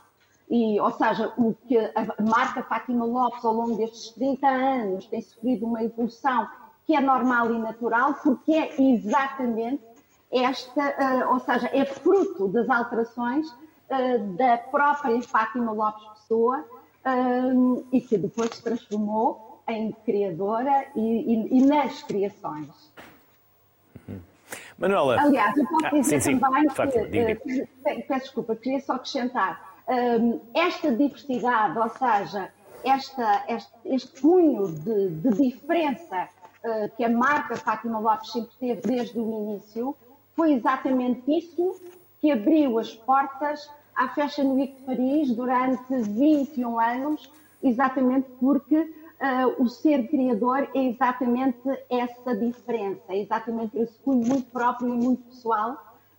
e, 0.48 0.78
ou 0.80 0.92
seja, 0.92 1.32
o 1.36 1.54
que 1.66 1.76
a 1.76 2.22
marca 2.22 2.62
Fátima 2.62 3.04
Lopes 3.04 3.44
ao 3.44 3.52
longo 3.52 3.76
destes 3.76 4.10
30 4.10 4.46
anos 4.46 5.06
tem 5.06 5.20
sofrido 5.20 5.66
uma 5.66 5.82
evolução 5.82 6.48
que 6.86 6.94
é 6.94 7.00
normal 7.00 7.52
e 7.52 7.58
natural, 7.58 8.14
porque 8.14 8.52
é 8.52 8.80
exatamente 8.80 9.82
esta, 10.30 11.26
uh, 11.26 11.32
ou 11.32 11.40
seja, 11.40 11.70
é 11.72 11.84
fruto 11.84 12.48
das 12.48 12.68
alterações 12.68 13.48
uh, 13.48 14.36
da 14.36 14.58
própria 14.58 15.20
Fátima 15.22 15.72
Lopes 15.72 16.04
Pessoa 16.20 16.64
uh, 17.06 17.86
e 17.92 18.00
que 18.00 18.18
depois 18.18 18.50
se 18.50 18.62
transformou 18.62 19.62
em 19.68 19.92
criadora 20.04 20.86
e, 20.94 21.00
e, 21.00 21.58
e 21.58 21.66
nas 21.66 22.02
criações. 22.02 22.92
Manuela. 24.78 25.20
Aliás, 25.20 25.56
eu 25.56 25.66
posso 25.66 25.94
dizer 25.94 26.16
ah, 26.16 26.20
sim, 26.20 26.38
também 26.38 26.68
sim. 26.68 27.66
que, 27.84 28.02
peço 28.02 28.24
desculpa, 28.24 28.54
queria 28.56 28.80
só 28.80 28.94
acrescentar 28.94 29.76
um, 29.88 30.40
esta 30.54 30.94
diversidade, 30.94 31.78
ou 31.78 31.88
seja, 31.88 32.52
esta, 32.84 33.44
este, 33.48 33.72
este 33.86 34.20
cunho 34.20 34.68
de, 34.68 35.08
de 35.10 35.30
diferença 35.30 36.28
uh, 36.64 36.96
que 36.96 37.04
a 37.04 37.08
marca 37.08 37.56
Fátima 37.56 37.98
Lopes 37.98 38.32
sempre 38.32 38.50
teve 38.60 38.80
desde 38.82 39.18
o 39.18 39.28
início, 39.28 39.96
foi 40.36 40.52
exatamente 40.52 41.22
isso 41.26 41.80
que 42.20 42.30
abriu 42.30 42.78
as 42.78 42.94
portas 42.94 43.68
à 43.96 44.08
Fashion 44.08 44.52
Week 44.52 44.74
de 44.74 44.82
Paris 44.82 45.34
durante 45.34 46.02
21 46.02 46.78
anos, 46.78 47.32
exatamente 47.62 48.28
porque 48.38 48.78
uh, 48.78 49.62
o 49.62 49.68
ser 49.68 50.06
criador 50.08 50.68
é 50.74 50.84
exatamente 50.84 51.58
essa 51.90 52.36
diferença, 52.36 53.02
é 53.08 53.18
exatamente 53.20 53.76
esse 53.78 53.98
cunho 54.00 54.26
muito 54.26 54.50
próprio 54.50 54.94
e 54.94 54.96
muito 54.96 55.22
pessoal, 55.24 55.76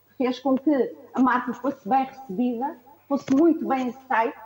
que 0.10 0.24
fez 0.24 0.40
com 0.40 0.58
que 0.58 0.96
a 1.14 1.20
marca 1.22 1.54
fosse 1.54 1.88
bem 1.88 2.04
recebida 2.04 2.76
fosse 3.08 3.34
muito 3.34 3.66
bem 3.66 3.90
aceito. 3.90 4.38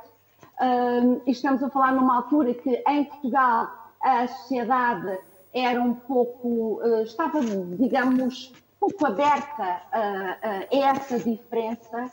Uh, 0.60 1.22
estamos 1.26 1.64
a 1.64 1.70
falar 1.70 1.94
numa 1.94 2.18
altura 2.18 2.54
que 2.54 2.84
em 2.88 3.04
Portugal 3.06 3.68
a 4.02 4.28
sociedade 4.28 5.18
era 5.54 5.82
um 5.82 5.94
pouco, 5.94 6.80
uh, 6.84 7.02
estava, 7.02 7.42
digamos, 7.42 8.54
pouco 8.82 9.06
aberta 9.06 9.84
a, 9.92 10.38
a 10.42 10.76
essa 10.76 11.20
diferença. 11.20 12.12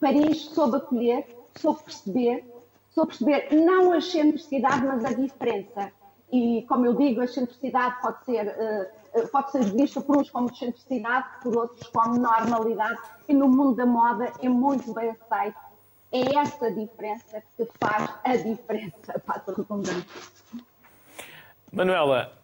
Paris 0.00 0.42
soube 0.54 0.76
acolher, 0.76 1.26
soube 1.58 1.82
perceber, 1.82 2.44
soube 2.90 3.08
perceber 3.08 3.48
não 3.52 3.90
a 3.90 3.98
excentricidade, 3.98 4.86
mas 4.86 5.04
a 5.04 5.12
diferença. 5.12 5.92
E, 6.32 6.64
como 6.68 6.86
eu 6.86 6.94
digo, 6.94 7.20
a 7.20 7.24
excentricidade 7.24 8.00
pode 8.00 8.24
ser, 8.24 8.46
uh, 8.46 9.28
pode 9.28 9.50
ser 9.50 9.64
vista 9.64 10.00
por 10.00 10.16
uns 10.16 10.30
como 10.30 10.48
excentricidade, 10.48 11.26
por 11.42 11.56
outros 11.56 11.88
como 11.88 12.16
normalidade, 12.16 13.00
e 13.28 13.34
no 13.34 13.48
mundo 13.48 13.74
da 13.74 13.84
moda 13.84 14.32
é 14.40 14.48
muito 14.48 14.94
bem 14.94 15.10
aceito. 15.10 15.58
É 16.12 16.38
essa 16.38 16.70
diferença 16.70 17.42
que 17.56 17.68
faz 17.80 18.08
a 18.24 18.36
diferença, 18.36 19.18
para 19.26 19.42
a 19.46 19.52
redundância. 19.52 20.06
Manuela, 21.72 22.39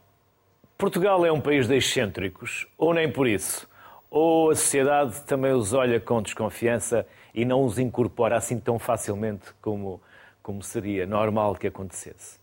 Portugal 0.78 1.24
é 1.24 1.32
um 1.32 1.40
país 1.40 1.66
de 1.66 1.76
excêntricos, 1.76 2.66
ou 2.76 2.92
nem 2.92 3.10
por 3.10 3.26
isso? 3.26 3.66
Ou 4.10 4.50
a 4.50 4.54
sociedade 4.54 5.22
também 5.22 5.52
os 5.52 5.72
olha 5.72 5.98
com 5.98 6.20
desconfiança 6.20 7.06
e 7.34 7.44
não 7.44 7.64
os 7.64 7.78
incorpora 7.78 8.36
assim 8.36 8.60
tão 8.60 8.78
facilmente 8.78 9.54
como, 9.62 10.00
como 10.42 10.62
seria 10.62 11.06
normal 11.06 11.54
que 11.54 11.66
acontecesse? 11.66 12.38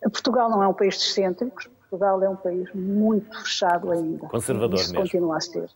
Portugal 0.00 0.50
não 0.50 0.62
é 0.62 0.68
um 0.68 0.74
país 0.74 0.98
de 0.98 1.04
excêntricos, 1.04 1.68
Portugal 1.90 2.22
é 2.22 2.28
um 2.28 2.36
país 2.36 2.72
muito 2.74 3.42
fechado 3.42 3.90
ainda. 3.90 4.26
Conservador 4.28 4.78
Isso 4.78 4.92
mesmo. 4.92 5.02
continua 5.02 5.36
a 5.36 5.40
ser. 5.40 5.70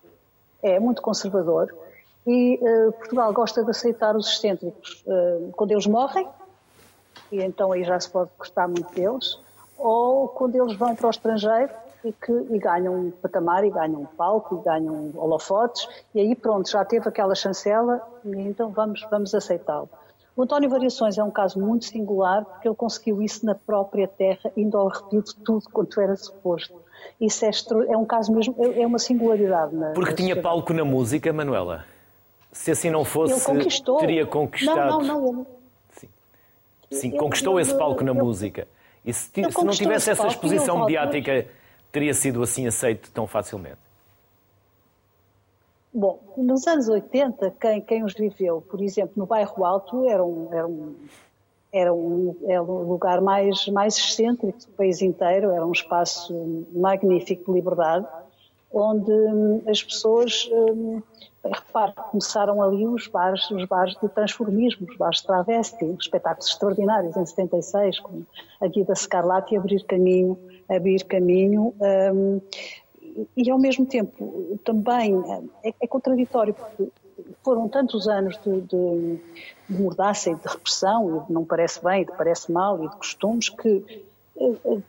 É 0.63 0.81
muito 0.81 1.03
conservador. 1.03 1.75
E 2.27 2.59
uh, 2.61 2.93
Portugal 2.93 3.33
gosta 3.33 3.63
de 3.63 3.71
aceitar 3.71 4.17
os 4.17 4.27
excêntricos 4.29 5.05
uh, 5.07 5.53
quando 5.53 5.73
eles 5.73 5.87
morrem, 5.87 6.29
e 7.31 7.41
então 7.41 7.71
aí 7.73 7.85
já 7.85 7.99
se 8.01 8.11
pode 8.11 8.31
gostar 8.37 8.67
muito 8.67 8.93
deles, 8.93 9.39
ou 9.79 10.29
quando 10.29 10.55
eles 10.57 10.77
vão 10.77 10.95
para 10.95 11.07
o 11.07 11.11
estrangeiro 11.11 11.71
e, 12.05 12.13
que, 12.13 12.33
e 12.51 12.59
ganham 12.59 12.95
um 12.95 13.11
patamar, 13.11 13.65
e 13.65 13.71
ganham 13.71 14.03
um 14.03 14.07
palco, 14.07 14.57
e 14.57 14.65
ganham 14.65 15.11
holofotes, 15.17 15.89
e 16.15 16.21
aí 16.21 16.35
pronto, 16.35 16.71
já 16.71 16.85
teve 16.85 17.09
aquela 17.09 17.35
chancela, 17.35 18.01
e 18.25 18.31
então 18.43 18.71
vamos, 18.71 19.05
vamos 19.11 19.35
aceitá-lo. 19.35 19.89
O 20.37 20.43
António 20.43 20.69
Variações 20.69 21.17
é 21.17 21.25
um 21.25 21.31
caso 21.31 21.59
muito 21.59 21.87
singular 21.87 22.45
porque 22.45 22.69
ele 22.69 22.75
conseguiu 22.75 23.23
isso 23.23 23.47
na 23.47 23.55
própria 23.55 24.07
terra, 24.07 24.53
indo 24.55 24.77
ao 24.77 24.89
arrepio 24.89 25.23
de 25.23 25.35
tudo 25.37 25.65
quanto 25.73 25.99
era 25.99 26.15
suposto. 26.15 26.75
Isso 27.19 27.45
é, 27.47 27.51
é 27.89 27.97
um 27.97 28.05
caso 28.05 28.31
mesmo, 28.33 28.55
é, 28.59 28.83
é 28.83 28.87
uma 28.87 28.99
singularidade. 28.99 29.75
Na, 29.75 29.93
porque 29.93 30.11
na 30.11 30.17
tinha 30.17 30.43
palco 30.43 30.75
na 30.75 30.85
música, 30.85 31.33
Manuela? 31.33 31.87
Se 32.53 32.71
assim 32.71 32.91
não 32.91 33.05
fosse, 33.05 33.51
teria 33.99 34.27
conquistado. 34.27 34.91
Não, 34.91 35.01
não, 35.01 35.21
não. 35.21 35.41
Ele... 35.41 35.47
Sim, 35.91 36.09
Sim 36.91 37.13
eu, 37.13 37.19
conquistou 37.19 37.55
eu, 37.55 37.61
esse 37.61 37.75
palco 37.75 38.05
na 38.05 38.13
música. 38.13 38.69
E 39.07 39.13
se, 39.13 39.31
se 39.33 39.65
não 39.65 39.73
tivesse 39.73 40.11
essa 40.11 40.27
exposição 40.27 40.81
mediática, 40.81 41.47
teria 41.93 42.13
sido 42.13 42.43
assim 42.43 42.67
aceito 42.67 43.11
tão 43.13 43.27
facilmente? 43.27 43.79
Bom, 45.95 46.21
nos 46.37 46.67
anos 46.67 46.89
80, 46.89 47.55
quem, 47.59 47.81
quem 47.81 48.05
os 48.05 48.13
viveu, 48.13 48.61
por 48.61 48.83
exemplo, 48.83 49.13
no 49.17 49.25
bairro 49.25 49.65
Alto, 49.65 50.07
era 50.07 50.23
um, 50.23 50.53
era 50.53 50.67
um, 50.67 50.95
era 51.73 51.95
um, 51.95 52.37
era 52.47 52.63
um 52.63 52.83
lugar 52.83 53.21
mais, 53.23 53.67
mais 53.69 53.97
excêntrico 53.97 54.59
do 54.59 54.73
país 54.73 55.01
inteiro, 55.01 55.53
era 55.53 55.65
um 55.65 55.73
espaço 55.73 56.67
magnífico 56.75 57.51
de 57.51 57.53
liberdade, 57.53 58.07
onde 58.71 59.11
hum, 59.11 59.63
as 59.67 59.83
pessoas, 59.83 60.51
hum, 60.53 61.01
repare, 61.45 61.93
começaram 62.11 62.63
ali 62.63 62.87
os 62.87 63.07
bares, 63.07 63.51
os 63.51 63.65
bares 63.65 63.97
de 64.01 64.09
transformismo, 64.09 64.87
os 64.89 64.97
bares 64.97 65.21
de 65.21 65.27
travesti, 65.27 65.85
espetáculos 65.99 66.51
extraordinários 66.51 67.17
em 67.17 67.27
76, 67.27 68.01
como 68.01 68.27
a 68.61 68.67
Guida 68.67 68.95
Scarlatti 68.95 69.57
abrir 69.57 69.85
caminho, 69.85 70.39
abrir 70.69 71.05
caminho 71.05 71.75
um, 72.15 72.41
e, 73.37 73.51
ao 73.51 73.59
mesmo 73.59 73.87
tempo 73.87 74.59
também 74.65 75.15
é, 75.65 75.73
é, 75.81 75.87
contraditório 75.87 76.53
porque 76.53 76.91
foram 77.43 77.69
tantos 77.69 78.07
anos 78.09 78.39
de, 78.43 78.61
de, 78.63 79.21
de 79.69 79.83
mordaça 79.83 80.31
e 80.31 80.35
de 80.35 80.47
repressão 80.47 81.17
e 81.17 81.27
de 81.27 81.33
não 81.33 81.45
parece 81.45 81.83
bem, 81.83 82.05
de 82.05 82.13
parece 82.13 82.53
mal 82.53 82.83
e 82.85 82.89
de 82.89 82.97
costumes 82.97 83.49
que 83.49 84.05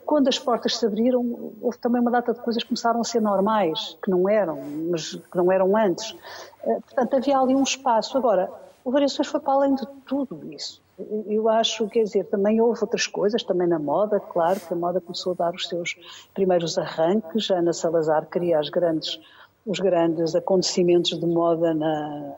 quando 0.05 0.27
as 0.27 0.37
portas 0.37 0.77
se 0.77 0.85
abriram 0.85 1.53
houve 1.61 1.77
também 1.77 2.01
uma 2.01 2.11
data 2.11 2.33
de 2.33 2.41
coisas 2.41 2.63
que 2.63 2.69
começaram 2.69 2.99
a 2.99 3.03
ser 3.03 3.21
normais, 3.21 3.97
que 4.03 4.09
não 4.09 4.27
eram, 4.27 4.61
mas 4.89 5.15
que 5.15 5.37
não 5.37 5.51
eram 5.51 5.75
antes. 5.77 6.15
Eh, 6.63 6.79
portanto, 6.81 7.15
havia 7.15 7.37
ali 7.39 7.55
um 7.55 7.63
espaço. 7.63 8.17
Agora, 8.17 8.51
o 8.83 8.91
Variações 8.91 9.27
foi 9.27 9.39
para 9.39 9.53
além 9.53 9.75
de 9.75 9.85
tudo 10.05 10.51
isso. 10.51 10.81
Eu 11.27 11.47
acho, 11.47 11.87
quer 11.87 12.03
dizer, 12.03 12.25
também 12.25 12.59
houve 12.59 12.81
outras 12.81 13.05
coisas, 13.05 13.43
também 13.43 13.67
na 13.67 13.77
moda, 13.77 14.19
claro, 14.19 14.59
que 14.59 14.73
a 14.73 14.75
moda 14.75 14.99
começou 14.99 15.33
a 15.33 15.35
dar 15.35 15.53
os 15.53 15.67
seus 15.67 15.95
primeiros 16.33 16.77
arranques, 16.77 17.51
Ana 17.51 17.71
Salazar 17.71 18.25
cria 18.25 18.59
as 18.59 18.69
grandes, 18.69 19.19
os 19.65 19.79
grandes 19.79 20.33
acontecimentos 20.35 21.19
de 21.19 21.25
moda 21.25 21.73
na, 21.73 22.33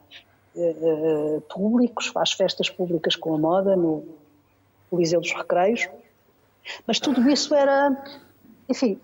eh, 0.56 0.76
eh, 0.82 1.42
públicos, 1.50 2.08
faz 2.08 2.34
festas 2.34 2.70
públicas 2.70 3.16
com 3.16 3.34
a 3.34 3.38
moda 3.38 3.78
no 3.78 4.04
Coliseu 4.90 5.22
dos 5.22 5.34
Recreios, 5.34 5.88
mas 6.86 7.00
tudo 7.00 7.28
isso 7.30 7.54
era, 7.54 7.96
enfim, 8.68 9.00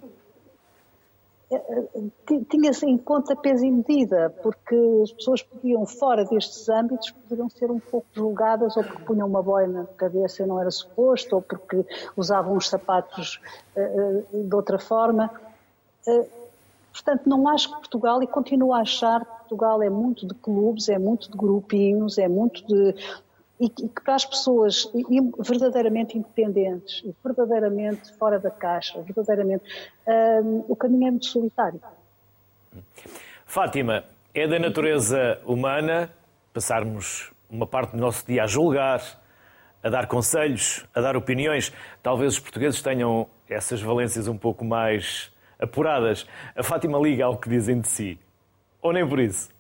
tinha-se 2.49 2.85
em 2.85 2.97
conta 2.97 3.35
peso 3.35 3.65
e 3.65 3.71
medida, 3.71 4.29
porque 4.41 4.75
as 5.03 5.11
pessoas 5.11 5.43
podiam, 5.43 5.85
fora 5.85 6.25
destes 6.25 6.67
âmbitos, 6.69 7.11
poderiam 7.11 7.49
ser 7.49 7.69
um 7.69 7.79
pouco 7.79 8.07
julgadas 8.13 8.75
ou 8.75 8.83
porque 8.83 9.03
punham 9.03 9.27
uma 9.27 9.43
boina 9.43 9.81
na 9.81 9.85
cabeça 9.85 10.43
e 10.43 10.45
não 10.45 10.59
era 10.59 10.71
suposto, 10.71 11.35
ou 11.35 11.41
porque 11.41 11.85
usavam 12.17 12.57
os 12.57 12.67
sapatos 12.67 13.39
uh, 13.75 14.43
de 14.43 14.55
outra 14.55 14.79
forma. 14.79 15.29
Portanto, 16.91 17.27
não 17.27 17.47
acho 17.47 17.69
que 17.69 17.75
Portugal, 17.75 18.23
e 18.23 18.27
continuo 18.27 18.73
a 18.73 18.79
achar 18.79 19.23
que 19.23 19.31
Portugal 19.39 19.83
é 19.83 19.89
muito 19.89 20.27
de 20.27 20.33
clubes, 20.33 20.89
é 20.89 20.97
muito 20.97 21.29
de 21.29 21.37
grupinhos, 21.37 22.17
é 22.17 22.27
muito 22.27 22.65
de 22.65 22.95
e 23.59 23.69
que 23.69 23.87
para 24.03 24.15
as 24.15 24.25
pessoas 24.25 24.91
verdadeiramente 25.39 26.17
independentes, 26.17 27.03
verdadeiramente 27.23 28.13
fora 28.17 28.37
da 28.39 28.51
caixa, 28.51 29.01
verdadeiramente, 29.01 29.63
um, 30.43 30.65
o 30.67 30.75
caminho 30.75 31.07
é 31.07 31.11
muito 31.11 31.27
solitário. 31.27 31.79
Fátima, 33.45 34.03
é 34.33 34.47
da 34.47 34.59
natureza 34.59 35.39
humana 35.45 36.11
passarmos 36.53 37.31
uma 37.49 37.65
parte 37.65 37.91
do 37.91 37.97
nosso 37.97 38.25
dia 38.25 38.43
a 38.43 38.47
julgar, 38.47 39.01
a 39.81 39.89
dar 39.89 40.07
conselhos, 40.07 40.85
a 40.93 40.99
dar 40.99 41.15
opiniões. 41.15 41.71
Talvez 42.03 42.33
os 42.33 42.39
portugueses 42.39 42.81
tenham 42.81 43.27
essas 43.47 43.81
valências 43.81 44.27
um 44.27 44.37
pouco 44.37 44.65
mais 44.65 45.31
apuradas. 45.57 46.27
A 46.55 46.63
Fátima 46.63 46.99
liga 46.99 47.23
ao 47.23 47.37
que 47.37 47.47
dizem 47.47 47.79
de 47.79 47.87
si. 47.87 48.19
Ou 48.81 48.91
nem 48.91 49.07
por 49.07 49.19
isso? 49.19 49.54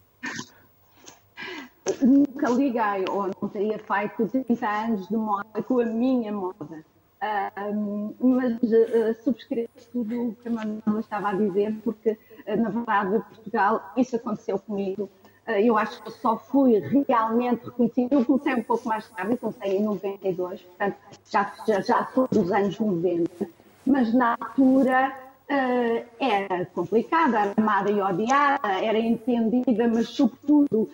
Nunca 2.01 2.49
liguei 2.49 3.05
ou 3.09 3.29
não 3.41 3.49
teria 3.49 3.79
feito 3.79 4.27
30 4.27 4.67
anos 4.67 5.07
de 5.07 5.15
moda 5.15 5.63
com 5.63 5.79
a 5.79 5.85
minha 5.85 6.31
moda. 6.31 6.83
Uh, 7.21 8.15
mas 8.19 8.61
uh, 8.61 9.23
subscrevo 9.23 9.69
tudo 9.91 10.29
o 10.29 10.35
que 10.35 10.47
a 10.47 10.51
Manuela 10.51 10.99
estava 10.99 11.29
a 11.29 11.33
dizer, 11.33 11.75
porque, 11.83 12.11
uh, 12.11 12.61
na 12.61 12.69
verdade, 12.69 13.23
Portugal, 13.29 13.93
isso 13.97 14.15
aconteceu 14.15 14.59
comigo. 14.59 15.09
eu 15.47 15.77
acho 15.77 16.01
que 16.01 16.09
eu 16.09 16.11
só 16.11 16.37
fui 16.37 16.79
realmente 17.07 17.65
reconhecida. 17.65 18.15
Eu 18.15 18.25
comecei 18.25 18.53
um 18.53 18.63
pouco 18.63 18.87
mais 18.87 19.07
tarde, 19.09 19.37
comecei 19.37 19.77
em 19.77 19.83
92, 19.83 20.61
portanto, 20.61 20.97
já, 21.29 21.53
já, 21.67 21.81
já 21.81 22.05
sou 22.13 22.27
dos 22.27 22.51
anos 22.51 22.77
90, 22.79 23.47
mas 23.85 24.13
na 24.13 24.35
altura 24.39 25.24
era 25.47 26.65
complicada, 26.73 27.53
amada 27.55 27.91
e 27.91 28.01
odiada, 28.01 28.67
era 28.81 28.97
entendida, 28.97 29.87
mas, 29.87 30.09
sobretudo, 30.09 30.89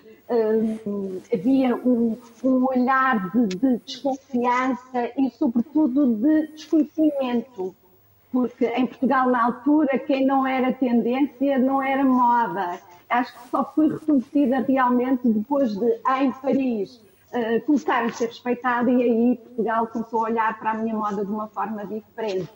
havia 1.33 1.75
um, 1.75 2.17
um 2.43 2.65
olhar 2.65 3.29
de, 3.31 3.47
de, 3.47 3.77
desconfiança 3.85 5.11
e, 5.17 5.29
sobretudo, 5.31 6.15
de 6.15 6.47
desconhecimento. 6.47 7.75
Porque 8.31 8.65
em 8.65 8.85
Portugal, 8.85 9.29
na 9.29 9.43
altura, 9.45 9.99
quem 9.99 10.25
não 10.25 10.47
era 10.47 10.71
tendência 10.71 11.59
não 11.59 11.81
era 11.81 12.03
moda. 12.03 12.79
Acho 13.09 13.33
que 13.33 13.49
só 13.49 13.69
fui 13.75 13.89
reconhecida 13.89 14.61
realmente 14.61 15.27
depois 15.27 15.75
de, 15.75 15.99
em 16.21 16.31
Paris, 16.31 17.01
uh, 17.33 17.61
começar 17.65 18.05
a 18.05 18.11
ser 18.13 18.27
respeitada 18.27 18.89
e 18.89 19.03
aí 19.03 19.35
Portugal 19.35 19.87
começou 19.87 20.19
a 20.19 20.29
olhar 20.29 20.59
para 20.59 20.71
a 20.71 20.73
minha 20.75 20.95
moda 20.95 21.25
de 21.25 21.31
uma 21.31 21.47
forma 21.49 21.85
diferente. 21.85 22.49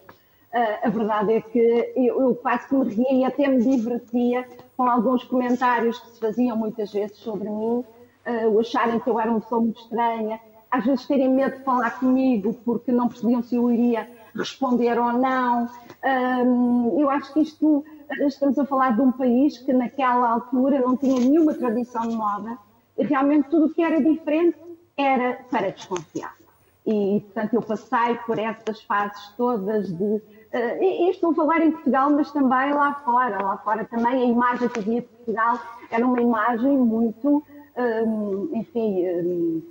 Uh, 0.56 0.88
a 0.88 0.90
verdade 0.90 1.34
é 1.34 1.42
que 1.42 1.60
eu, 1.98 2.22
eu 2.22 2.36
quase 2.36 2.66
que 2.70 2.76
me 2.76 2.86
ria 2.86 3.12
e 3.12 3.26
até 3.26 3.46
me 3.46 3.62
divertia 3.62 4.48
com 4.78 4.90
alguns 4.90 5.26
comentários 5.26 6.00
que 6.00 6.12
se 6.12 6.20
faziam 6.22 6.56
muitas 6.56 6.94
vezes 6.94 7.18
sobre 7.18 7.50
mim, 7.50 7.84
uh, 8.26 8.60
acharem 8.60 8.98
que 9.02 9.10
eu 9.10 9.20
era 9.20 9.30
uma 9.30 9.42
pessoa 9.42 9.60
muito 9.60 9.82
estranha, 9.82 10.40
às 10.72 10.86
vezes 10.86 11.06
terem 11.08 11.28
medo 11.28 11.58
de 11.58 11.64
falar 11.66 12.00
comigo 12.00 12.54
porque 12.64 12.90
não 12.90 13.10
percebiam 13.10 13.44
se 13.44 13.58
eu 13.58 13.70
iria 13.70 14.10
responder 14.34 14.98
ou 14.98 15.12
não. 15.14 15.70
Eu 16.98 17.10
acho 17.10 17.34
que 17.34 17.42
isto, 17.42 17.84
estamos 18.22 18.60
a 18.60 18.66
falar 18.66 18.96
de 18.96 19.02
um 19.02 19.12
país 19.12 19.58
que 19.58 19.72
naquela 19.72 20.30
altura 20.30 20.80
não 20.80 20.98
tinha 20.98 21.20
nenhuma 21.20 21.54
tradição 21.54 22.02
de 22.08 22.16
moda 22.16 22.58
e 22.98 23.04
realmente 23.04 23.50
tudo 23.50 23.68
o 23.68 23.74
que 23.74 23.82
era 23.82 24.02
diferente 24.02 24.58
era 24.98 25.40
para 25.50 25.72
desconfiar. 25.72 26.36
E, 26.86 27.22
portanto, 27.22 27.54
eu 27.54 27.62
passei 27.62 28.16
por 28.26 28.38
essas 28.38 28.82
fases 28.84 29.30
todas 29.38 29.88
de 29.88 30.22
Uh, 30.56 31.10
estou 31.10 31.32
a 31.32 31.36
falar 31.36 31.60
em 31.66 31.72
Portugal, 31.72 32.10
mas 32.12 32.32
também 32.32 32.74
lá 32.74 32.94
fora. 33.04 33.44
Lá 33.44 33.58
fora 33.58 33.84
também 33.84 34.14
a 34.14 34.26
imagem 34.26 34.70
que 34.70 34.80
havia 34.80 35.02
de 35.02 35.08
Portugal 35.08 35.60
era 35.92 36.06
uma 36.06 36.22
imagem 36.22 36.78
muito, 36.78 37.44
um, 37.78 38.50
enfim, 38.54 39.06
um, 39.06 39.62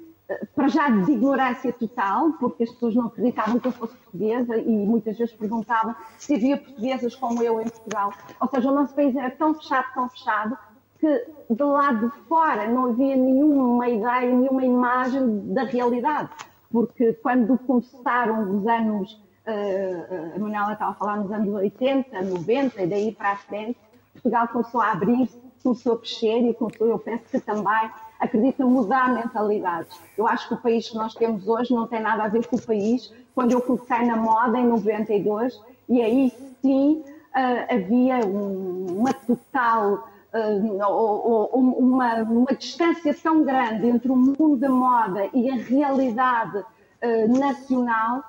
para 0.54 0.68
já 0.68 0.90
de 0.90 1.12
ignorância 1.12 1.72
total, 1.72 2.32
porque 2.32 2.64
as 2.64 2.70
pessoas 2.70 2.94
não 2.94 3.06
acreditavam 3.06 3.58
que 3.58 3.68
eu 3.68 3.72
fosse 3.72 3.96
portuguesa 3.96 4.58
e 4.58 4.70
muitas 4.70 5.16
vezes 5.16 5.34
perguntavam 5.34 5.94
se 6.18 6.34
havia 6.34 6.58
portuguesas 6.58 7.14
como 7.14 7.42
eu 7.42 7.62
em 7.62 7.68
Portugal. 7.68 8.12
Ou 8.38 8.48
seja, 8.48 8.70
o 8.70 8.74
nosso 8.74 8.94
país 8.94 9.16
era 9.16 9.30
tão 9.30 9.54
fechado, 9.54 9.86
tão 9.94 10.08
fechado, 10.10 10.58
que 11.00 11.26
do 11.48 11.68
lado 11.68 12.10
de 12.10 12.18
fora 12.28 12.68
não 12.68 12.90
havia 12.90 13.16
nenhuma 13.16 13.88
ideia, 13.88 14.34
nenhuma 14.34 14.62
imagem 14.62 15.52
da 15.54 15.64
realidade. 15.64 16.28
Porque 16.70 17.14
quando 17.14 17.56
começaram 17.58 18.58
os 18.58 18.66
anos 18.66 19.23
uh, 19.46 20.34
a 20.34 20.38
Manuela 20.38 20.72
estava 20.72 20.92
a 20.92 20.94
falar 20.94 21.16
nos 21.18 21.30
anos 21.32 21.54
80, 21.54 22.22
90 22.22 22.82
e 22.82 22.86
daí 22.86 23.12
para 23.12 23.32
a 23.32 23.36
frente, 23.36 23.78
Portugal 24.12 24.48
começou 24.48 24.80
a 24.80 24.92
abrir-se, 24.92 25.38
começou 25.62 25.94
a 25.94 25.98
crescer 25.98 26.48
e 26.48 26.54
começou, 26.54 26.86
eu 26.86 26.98
penso 26.98 27.24
que 27.30 27.40
também 27.40 27.90
acredito 28.20 28.66
mudar 28.68 29.12
mentalidades. 29.12 29.98
Eu 30.16 30.26
acho 30.26 30.48
que 30.48 30.54
o 30.54 30.56
país 30.56 30.88
que 30.88 30.96
nós 30.96 31.14
temos 31.14 31.46
hoje 31.46 31.72
não 31.72 31.86
tem 31.86 32.00
nada 32.00 32.24
a 32.24 32.28
ver 32.28 32.46
com 32.46 32.56
o 32.56 32.62
país 32.62 33.12
quando 33.34 33.52
eu 33.52 33.60
comecei 33.60 34.06
na 34.06 34.16
moda 34.16 34.58
em 34.58 34.66
92 34.66 35.60
e 35.88 36.00
aí 36.00 36.32
sim 36.62 37.02
uh, 37.34 37.74
havia 37.74 38.26
um, 38.26 38.86
uma 38.98 39.12
total 39.12 40.08
uh, 40.32 40.84
ou, 40.88 41.50
uma, 41.78 42.22
uma 42.22 42.54
distância 42.54 43.14
tão 43.14 43.44
grande 43.44 43.86
entre 43.88 44.10
o 44.10 44.16
mundo 44.16 44.56
da 44.56 44.68
moda 44.68 45.28
e 45.32 45.50
a 45.50 45.56
realidade 45.56 46.58
uh, 46.58 47.38
nacional 47.38 48.22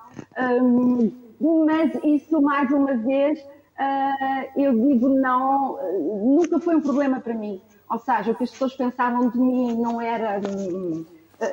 mas 1.39 1.91
isso, 2.04 2.41
mais 2.41 2.71
uma 2.71 2.95
vez, 2.95 3.39
uh, 3.39 4.60
eu 4.60 4.73
digo 4.73 5.10
não, 5.10 5.78
nunca 6.23 6.60
foi 6.60 6.75
um 6.75 6.82
problema 6.82 7.19
para 7.19 7.34
mim. 7.34 7.62
Ou 7.89 7.99
seja, 7.99 8.32
o 8.32 8.36
que 8.36 8.43
as 8.43 8.51
pessoas 8.51 8.75
pensavam 8.75 9.30
de 9.30 9.38
mim 9.38 9.75
não 9.75 10.01
era. 10.01 10.39
Um, 10.39 11.06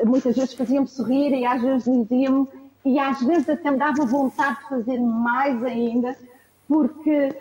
muitas 0.07 0.37
vezes 0.37 0.55
faziam-me 0.55 0.89
sorrir 0.89 1.33
e 1.35 1.45
às 1.45 1.61
vezes 1.61 1.85
diziam-me, 1.85 2.49
e 2.85 2.99
às 2.99 3.21
vezes 3.21 3.49
até 3.49 3.71
me 3.71 3.79
dava 3.79 4.05
vontade 4.07 4.59
de 4.61 4.69
fazer 4.69 4.99
mais 5.01 5.63
ainda, 5.65 6.17
porque 6.69 7.35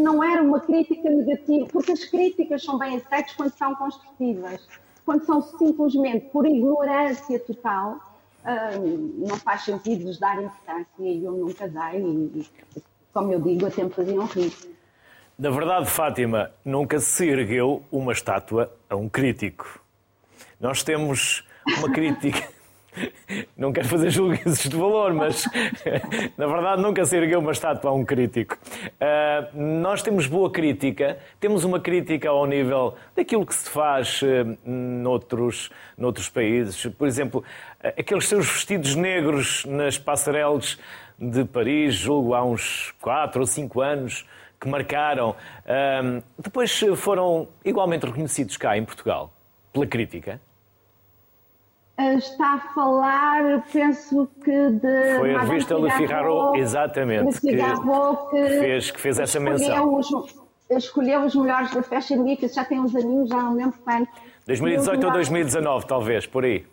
não 0.00 0.22
era 0.22 0.42
uma 0.42 0.60
crítica 0.60 1.08
negativa, 1.08 1.66
porque 1.72 1.92
as 1.92 2.04
críticas 2.04 2.62
são 2.62 2.78
bem 2.78 2.96
aceitas 2.96 3.32
quando 3.32 3.52
são 3.52 3.74
construtivas. 3.74 4.66
Quando 5.04 5.24
são 5.24 5.40
simplesmente 5.42 6.26
por 6.26 6.46
ignorância 6.46 7.40
total, 7.40 7.98
não 8.44 9.36
faz 9.36 9.62
sentido 9.62 10.04
lhes 10.04 10.18
dar 10.18 10.42
importância 10.42 10.86
e 11.00 11.24
eu 11.24 11.32
nunca 11.32 11.68
dei 11.68 12.00
e, 12.00 12.46
como 13.12 13.32
eu 13.32 13.40
digo, 13.40 13.66
até 13.66 13.84
me 13.84 13.90
faziam 13.90 14.24
rir. 14.26 14.52
Na 15.38 15.50
verdade, 15.50 15.86
Fátima, 15.86 16.50
nunca 16.64 16.98
se 17.00 17.26
ergueu 17.26 17.82
uma 17.90 18.12
estátua 18.12 18.70
a 18.88 18.96
um 18.96 19.08
crítico. 19.08 19.82
Nós 20.60 20.82
temos 20.82 21.44
uma 21.78 21.88
crítica. 21.92 22.46
Não 23.56 23.72
quero 23.72 23.88
fazer 23.88 24.10
julgues 24.10 24.68
de 24.68 24.76
valor, 24.76 25.12
mas 25.12 25.44
na 26.36 26.46
verdade 26.46 26.82
nunca 26.82 27.04
se 27.04 27.16
ergueu 27.16 27.40
uma 27.40 27.52
estátua 27.52 27.90
a 27.90 27.94
um 27.94 28.04
crítico. 28.04 28.58
Uh, 28.84 29.60
nós 29.60 30.02
temos 30.02 30.26
boa 30.26 30.50
crítica, 30.50 31.18
temos 31.38 31.64
uma 31.64 31.80
crítica 31.80 32.28
ao 32.28 32.46
nível 32.46 32.94
daquilo 33.14 33.46
que 33.46 33.54
se 33.54 33.68
faz 33.70 34.20
uh, 34.22 34.58
noutros, 34.64 35.70
noutros 35.96 36.28
países. 36.28 36.86
Por 36.94 37.06
exemplo, 37.06 37.44
uh, 37.82 37.88
aqueles 37.98 38.26
seus 38.28 38.46
vestidos 38.46 38.94
negros 38.94 39.64
nas 39.64 39.98
passarelas 39.98 40.78
de 41.18 41.44
Paris, 41.44 41.94
julgo 41.94 42.34
há 42.34 42.42
uns 42.42 42.94
4 43.00 43.40
ou 43.40 43.46
5 43.46 43.80
anos, 43.80 44.26
que 44.58 44.68
marcaram. 44.68 45.34
depois 46.38 46.78
foram 46.96 47.48
igualmente 47.64 48.04
reconhecidos 48.04 48.58
cá 48.58 48.76
em 48.76 48.84
Portugal 48.84 49.32
pela 49.72 49.86
crítica 49.86 50.38
está 52.16 52.54
a 52.54 52.58
falar, 52.74 53.64
penso 53.72 54.28
que 54.42 54.70
de. 54.70 55.18
Foi 55.18 55.34
a 55.34 55.40
revista 55.40 55.74
Le 55.74 55.90
Figaro, 55.92 56.56
exatamente, 56.56 57.40
que, 57.40 57.56
que, 57.56 58.48
fez, 58.60 58.90
que 58.90 59.00
fez 59.00 59.18
essa 59.18 59.40
menção. 59.40 59.94
Os, 59.94 60.08
escolheu 60.70 61.24
os 61.24 61.34
melhores 61.34 61.72
da 61.72 61.82
Fashion 61.82 62.22
Week, 62.22 62.46
já 62.48 62.64
tem 62.64 62.80
uns 62.80 62.94
aninhos, 62.94 63.28
já 63.28 63.42
não 63.42 63.54
lembro 63.54 63.78
quando. 63.84 64.08
2018 64.46 65.06
ou 65.06 65.12
2019, 65.12 65.86
talvez, 65.86 66.26
por 66.26 66.44
aí. 66.44 66.66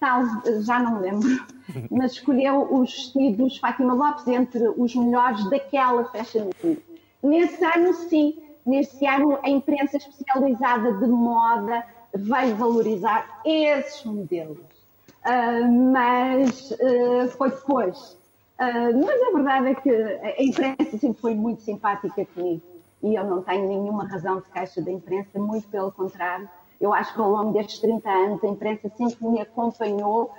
Tal, 0.00 0.22
já 0.62 0.78
não 0.78 1.00
lembro. 1.00 1.28
Mas 1.90 2.12
escolheu 2.12 2.74
os 2.74 2.90
vestidos 2.90 3.58
Fátima 3.58 3.94
Lopes 3.94 4.26
entre 4.26 4.68
os 4.76 4.94
melhores 4.94 5.48
daquela 5.48 6.04
Fashion 6.06 6.50
Week. 6.62 6.82
Nesse 7.22 7.64
ano, 7.64 7.94
sim. 7.94 8.36
Nesse 8.64 9.06
ano, 9.06 9.38
a 9.42 9.48
imprensa 9.50 9.96
especializada 9.96 10.92
de 10.92 11.06
moda 11.06 11.84
vai 12.14 12.52
valorizar 12.52 13.40
esses 13.44 14.04
modelos. 14.04 14.58
Uh, 15.24 15.92
mas 15.92 16.70
uh, 16.72 17.28
foi 17.36 17.50
depois. 17.50 18.18
Uh, 18.58 19.04
mas 19.04 19.22
a 19.22 19.30
verdade 19.32 19.66
é 19.68 19.74
que 19.74 19.90
a 19.90 20.42
imprensa 20.42 20.98
sempre 20.98 21.20
foi 21.20 21.34
muito 21.34 21.62
simpática 21.62 22.26
comigo 22.26 22.62
e 23.02 23.14
eu 23.14 23.24
não 23.24 23.42
tenho 23.42 23.66
nenhuma 23.68 24.06
razão 24.06 24.36
de 24.36 24.48
queixa 24.52 24.80
da 24.80 24.90
imprensa, 24.90 25.38
muito 25.38 25.68
pelo 25.68 25.90
contrário. 25.90 26.48
Eu 26.80 26.92
acho 26.92 27.14
que 27.14 27.20
ao 27.20 27.30
longo 27.30 27.52
destes 27.52 27.80
30 27.80 28.08
anos 28.08 28.44
a 28.44 28.46
imprensa 28.46 28.88
sempre 28.96 29.26
me 29.26 29.40
acompanhou. 29.40 30.32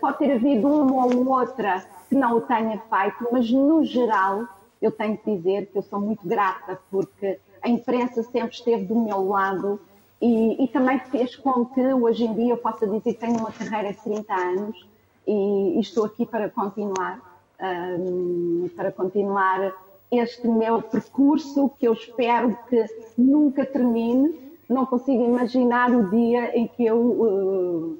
pode 0.00 0.18
ter 0.18 0.32
havido 0.32 0.66
uma 0.66 1.06
ou 1.06 1.28
outra 1.28 1.84
que 2.08 2.14
não 2.14 2.36
o 2.36 2.40
tenha 2.40 2.78
feito, 2.78 3.28
mas 3.30 3.50
no 3.50 3.84
geral 3.84 4.46
eu 4.80 4.90
tenho 4.90 5.16
que 5.16 5.36
dizer 5.36 5.66
que 5.66 5.78
eu 5.78 5.82
sou 5.82 6.00
muito 6.00 6.26
grata 6.26 6.78
porque 6.90 7.38
a 7.62 7.68
imprensa 7.68 8.22
sempre 8.22 8.54
esteve 8.54 8.84
do 8.84 8.94
meu 8.94 9.28
lado 9.28 9.80
e, 10.26 10.64
e, 10.64 10.68
também 10.68 10.98
fez 10.98 11.36
com 11.36 11.64
que 11.66 11.80
hoje 11.80 12.24
em 12.24 12.34
dia 12.34 12.52
eu 12.52 12.56
possa 12.56 12.86
dizer 12.86 13.14
que 13.14 13.20
tenho 13.20 13.38
uma 13.38 13.52
carreira 13.52 13.92
de 13.92 14.00
30 14.02 14.34
anos 14.34 14.88
e, 15.26 15.76
e 15.76 15.80
estou 15.80 16.04
aqui 16.04 16.26
para 16.26 16.50
continuar, 16.50 17.20
um, 17.60 18.68
para 18.74 18.90
continuar 18.90 19.72
este 20.10 20.48
meu 20.48 20.82
percurso 20.82 21.70
que 21.78 21.86
eu 21.86 21.92
espero 21.92 22.58
que 22.68 22.84
nunca 23.16 23.64
termine. 23.64 24.34
Não 24.68 24.84
consigo 24.84 25.24
imaginar 25.24 25.90
o 25.90 26.10
dia 26.10 26.56
em 26.58 26.66
que 26.66 26.84
eu 26.84 26.98
uh, 26.98 27.98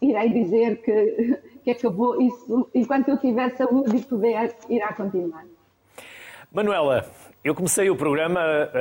irei 0.00 0.28
dizer 0.28 0.82
que, 0.82 1.40
que 1.64 1.70
acabou 1.72 2.20
isso 2.22 2.68
enquanto 2.72 3.08
eu 3.08 3.18
tiver 3.18 3.56
saúde 3.56 3.96
e 3.96 4.02
puder, 4.02 4.56
irá 4.68 4.92
continuar. 4.92 5.44
Manuela, 6.54 7.06
eu 7.42 7.54
comecei 7.54 7.88
o 7.88 7.96
programa 7.96 8.38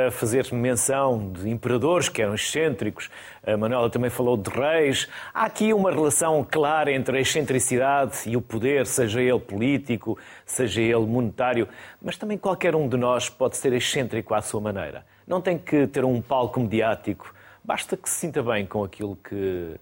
a 0.07 0.12
fazer 0.12 0.53
menção 0.53 1.31
de 1.31 1.49
imperadores 1.49 2.10
que 2.10 2.21
eram 2.21 2.36
excêntricos. 2.36 3.10
A 3.47 3.55
Manuela 3.55 3.89
também 3.89 4.10
falou 4.10 4.36
de 4.36 4.49
reis. 4.49 5.07
Há 5.34 5.45
aqui 5.45 5.71
uma 5.71 5.89
relação 5.89 6.43
clara 6.43 6.91
entre 6.91 7.17
a 7.17 7.21
excentricidade 7.21 8.29
e 8.29 8.36
o 8.36 8.41
poder, 8.41 8.86
seja 8.86 9.21
ele 9.21 9.39
político, 9.39 10.17
seja 10.45 10.81
ele 10.81 11.05
monetário, 11.05 11.65
mas 12.01 12.17
também 12.17 12.38
qualquer 12.38 12.75
um 12.75 12.89
de 12.89 12.97
nós 12.97 13.29
pode 13.29 13.55
ser 13.55 13.71
excêntrico 13.71 14.34
à 14.34 14.41
sua 14.41 14.60
maneira. 14.60 15.05
Não 15.25 15.39
tem 15.39 15.57
que 15.57 15.88
ter 15.88 16.03
um 16.03 16.21
palco 16.21 16.60
mediático, 16.60 17.34
basta 17.63 17.95
que 17.95 18.10
se 18.10 18.15
sinta 18.17 18.43
bem 18.43 18.65
com 18.65 18.84
aquilo 18.84 19.15
que, 19.15 19.77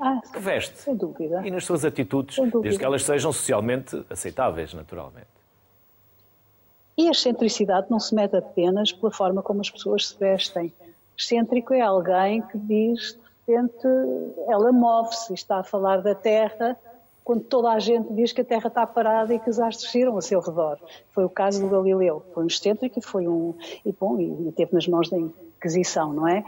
ah, 0.00 0.20
que 0.32 0.38
veste. 0.38 0.78
Sem 0.78 0.94
dúvida. 0.94 1.42
E 1.44 1.50
nas 1.50 1.64
suas 1.64 1.84
atitudes, 1.84 2.36
desde 2.62 2.78
que 2.78 2.84
elas 2.84 3.02
sejam 3.02 3.32
socialmente 3.32 4.06
aceitáveis, 4.08 4.72
naturalmente. 4.72 5.33
E 6.96 7.08
a 7.08 7.10
excentricidade 7.10 7.88
não 7.90 7.98
se 7.98 8.14
mede 8.14 8.36
apenas 8.36 8.92
pela 8.92 9.10
forma 9.10 9.42
como 9.42 9.60
as 9.60 9.70
pessoas 9.70 10.08
se 10.08 10.18
vestem. 10.18 10.72
Excêntrico 11.18 11.74
é 11.74 11.80
alguém 11.80 12.40
que 12.42 12.58
diz, 12.58 13.18
de 13.46 13.54
repente, 13.54 13.86
ela 14.48 14.72
move-se, 14.72 15.34
está 15.34 15.58
a 15.58 15.64
falar 15.64 16.02
da 16.02 16.14
Terra, 16.14 16.78
quando 17.24 17.42
toda 17.42 17.70
a 17.70 17.78
gente 17.78 18.12
diz 18.12 18.32
que 18.32 18.42
a 18.42 18.44
Terra 18.44 18.68
está 18.68 18.86
parada 18.86 19.32
e 19.34 19.38
que 19.38 19.48
os 19.48 19.58
astros 19.58 19.90
giram 19.90 20.16
a 20.18 20.20
seu 20.20 20.40
redor. 20.40 20.78
Foi 21.10 21.24
o 21.24 21.28
caso 21.28 21.60
do 21.60 21.68
Galileu. 21.68 22.22
Foi 22.34 22.44
um 22.44 22.46
excêntrico 22.46 22.98
e 22.98 23.02
foi 23.02 23.26
um. 23.26 23.54
E, 23.84 23.92
bom, 23.92 24.20
e 24.20 24.52
teve 24.52 24.74
nas 24.74 24.86
mãos 24.86 25.08
da 25.08 25.16
Inquisição, 25.18 26.12
não 26.12 26.28
é? 26.28 26.44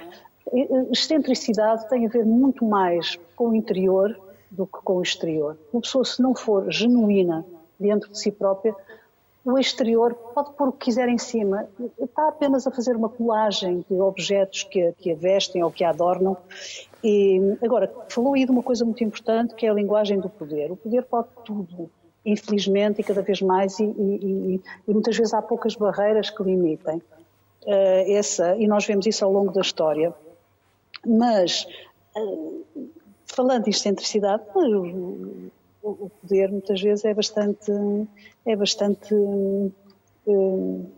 Excentricidade 0.92 1.88
tem 1.88 2.06
a 2.06 2.08
ver 2.08 2.24
muito 2.24 2.64
mais 2.64 3.18
com 3.34 3.48
o 3.48 3.54
interior 3.54 4.20
do 4.50 4.66
que 4.66 4.78
com 4.84 4.96
o 4.96 5.02
exterior. 5.02 5.56
Uma 5.72 5.80
pessoa, 5.80 6.04
se 6.04 6.20
não 6.20 6.34
for 6.34 6.70
genuína 6.70 7.44
dentro 7.80 8.10
de 8.10 8.18
si 8.18 8.30
própria, 8.30 8.74
o 9.52 9.58
exterior 9.58 10.12
pode 10.34 10.52
pôr 10.54 10.68
o 10.68 10.72
que 10.72 10.86
quiser 10.86 11.08
em 11.08 11.18
cima, 11.18 11.68
está 12.00 12.28
apenas 12.28 12.66
a 12.66 12.70
fazer 12.72 12.96
uma 12.96 13.08
colagem 13.08 13.84
de 13.88 14.00
objetos 14.00 14.64
que, 14.64 14.92
que 14.98 15.12
a 15.12 15.14
vestem 15.14 15.62
ou 15.62 15.70
que 15.70 15.84
a 15.84 15.90
adornam. 15.90 16.36
E, 17.02 17.56
agora, 17.62 17.92
falou 18.08 18.34
aí 18.34 18.44
de 18.44 18.50
uma 18.50 18.62
coisa 18.62 18.84
muito 18.84 19.04
importante 19.04 19.54
que 19.54 19.64
é 19.64 19.70
a 19.70 19.72
linguagem 19.72 20.18
do 20.18 20.28
poder. 20.28 20.72
O 20.72 20.76
poder 20.76 21.04
pode 21.04 21.28
tudo, 21.44 21.88
infelizmente, 22.24 23.00
e 23.00 23.04
cada 23.04 23.22
vez 23.22 23.40
mais, 23.40 23.78
e, 23.78 23.84
e, 23.84 24.60
e 24.88 24.92
muitas 24.92 25.16
vezes 25.16 25.32
há 25.32 25.40
poucas 25.40 25.76
barreiras 25.76 26.28
que 26.28 26.42
limitem. 26.42 26.96
Uh, 27.62 28.12
essa, 28.16 28.56
e 28.56 28.66
nós 28.66 28.84
vemos 28.84 29.06
isso 29.06 29.24
ao 29.24 29.32
longo 29.32 29.52
da 29.52 29.60
história. 29.60 30.12
Mas, 31.06 31.68
uh, 32.16 32.64
falando 33.26 33.64
de 33.64 33.70
excentricidade, 33.70 34.42
o 35.90 36.10
poder 36.20 36.50
muitas 36.50 36.80
vezes 36.80 37.04
é 37.04 37.14
bastante, 37.14 37.72
é 38.44 38.56
bastante 38.56 39.14
um, 39.14 40.90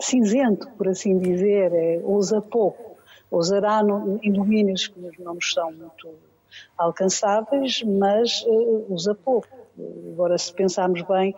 cinzento, 0.00 0.68
por 0.70 0.88
assim 0.88 1.18
dizer, 1.18 1.72
é, 1.72 2.00
usa 2.02 2.40
pouco, 2.40 2.96
usará 3.30 3.82
no, 3.82 4.18
em 4.22 4.32
domínios 4.32 4.88
que 4.88 4.98
não 5.18 5.38
são 5.40 5.72
muito 5.72 6.08
alcançáveis, 6.76 7.82
mas 7.82 8.42
uh, 8.42 8.86
usa 8.88 9.14
pouco. 9.14 9.48
Agora, 10.12 10.36
se 10.36 10.52
pensarmos 10.52 11.02
bem 11.02 11.34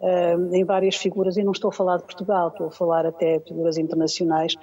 uh, 0.00 0.54
em 0.54 0.64
várias 0.64 0.96
figuras, 0.96 1.36
e 1.36 1.44
não 1.44 1.52
estou 1.52 1.68
a 1.68 1.72
falar 1.72 1.98
de 1.98 2.04
Portugal, 2.04 2.48
estou 2.48 2.66
a 2.66 2.70
falar 2.70 3.06
até 3.06 3.38
de 3.38 3.44
figuras 3.44 3.78
internacionais, 3.78 4.56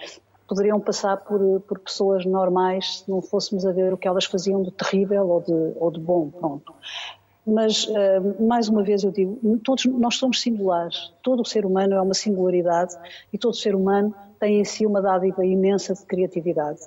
poderiam 0.47 0.79
passar 0.79 1.17
por, 1.17 1.59
por 1.61 1.79
pessoas 1.79 2.25
normais 2.25 2.99
se 2.99 3.09
não 3.09 3.21
fôssemos 3.21 3.65
a 3.65 3.71
ver 3.71 3.93
o 3.93 3.97
que 3.97 4.07
elas 4.07 4.25
faziam 4.25 4.63
de 4.63 4.71
terrível 4.71 5.27
ou 5.27 5.41
de, 5.41 5.73
ou 5.75 5.91
de 5.91 5.99
bom, 5.99 6.29
pronto. 6.29 6.73
Mas, 7.45 7.85
uh, 7.85 8.43
mais 8.43 8.67
uma 8.67 8.83
vez 8.83 9.03
eu 9.03 9.11
digo, 9.11 9.39
todos 9.63 9.85
nós 9.85 10.15
somos 10.15 10.41
singulares, 10.41 11.13
todo 11.23 11.45
ser 11.47 11.65
humano 11.65 11.93
é 11.93 12.01
uma 12.01 12.13
singularidade 12.13 12.95
e 13.31 13.37
todo 13.37 13.53
ser 13.53 13.73
humano 13.73 14.13
tem 14.39 14.59
em 14.59 14.65
si 14.65 14.85
uma 14.85 15.01
dádiva 15.01 15.45
imensa 15.45 15.93
de 15.93 16.05
criatividade 16.05 16.81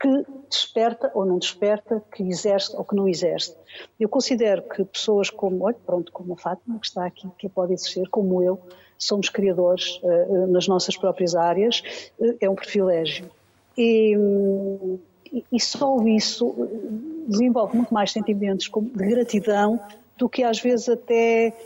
que 0.00 0.24
desperta 0.48 1.10
ou 1.14 1.26
não 1.26 1.38
desperta, 1.38 2.02
que 2.10 2.22
exerce 2.22 2.74
ou 2.74 2.82
que 2.82 2.96
não 2.96 3.06
exerce. 3.06 3.54
Eu 3.98 4.08
considero 4.08 4.62
que 4.62 4.82
pessoas 4.82 5.28
como, 5.28 5.66
olha, 5.66 5.76
pronto, 5.84 6.10
como 6.10 6.32
a 6.32 6.36
Fátima, 6.38 6.78
que 6.78 6.86
está 6.86 7.04
aqui, 7.04 7.28
que 7.38 7.50
pode 7.50 7.74
exercer, 7.74 8.08
como 8.08 8.42
eu, 8.42 8.58
somos 9.00 9.28
criadores 9.28 9.98
uh, 10.02 10.46
nas 10.48 10.68
nossas 10.68 10.96
próprias 10.96 11.34
áreas, 11.34 11.82
uh, 12.18 12.36
é 12.40 12.48
um 12.48 12.54
privilégio. 12.54 13.30
E, 13.76 14.14
e, 15.50 15.60
só 15.60 15.96
isso 16.04 16.54
desenvolve 17.26 17.76
muito 17.76 17.94
mais 17.94 18.12
sentimentos 18.12 18.66
de 18.66 18.90
gratidão 18.90 19.80
do 20.18 20.28
que 20.28 20.42
às 20.42 20.60
vezes 20.60 20.88
até, 20.88 21.56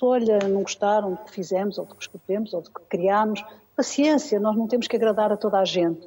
olha, 0.00 0.40
não 0.48 0.62
gostaram 0.62 1.12
do 1.12 1.18
que 1.18 1.30
fizemos, 1.30 1.78
ou 1.78 1.84
do 1.84 1.94
que 1.94 2.02
escrevemos, 2.02 2.52
ou 2.52 2.60
do 2.62 2.70
que 2.70 2.80
criámos. 2.88 3.44
Paciência, 3.76 4.40
nós 4.40 4.56
não 4.56 4.66
temos 4.66 4.88
que 4.88 4.96
agradar 4.96 5.30
a 5.30 5.36
toda 5.36 5.60
a 5.60 5.64
gente. 5.64 6.00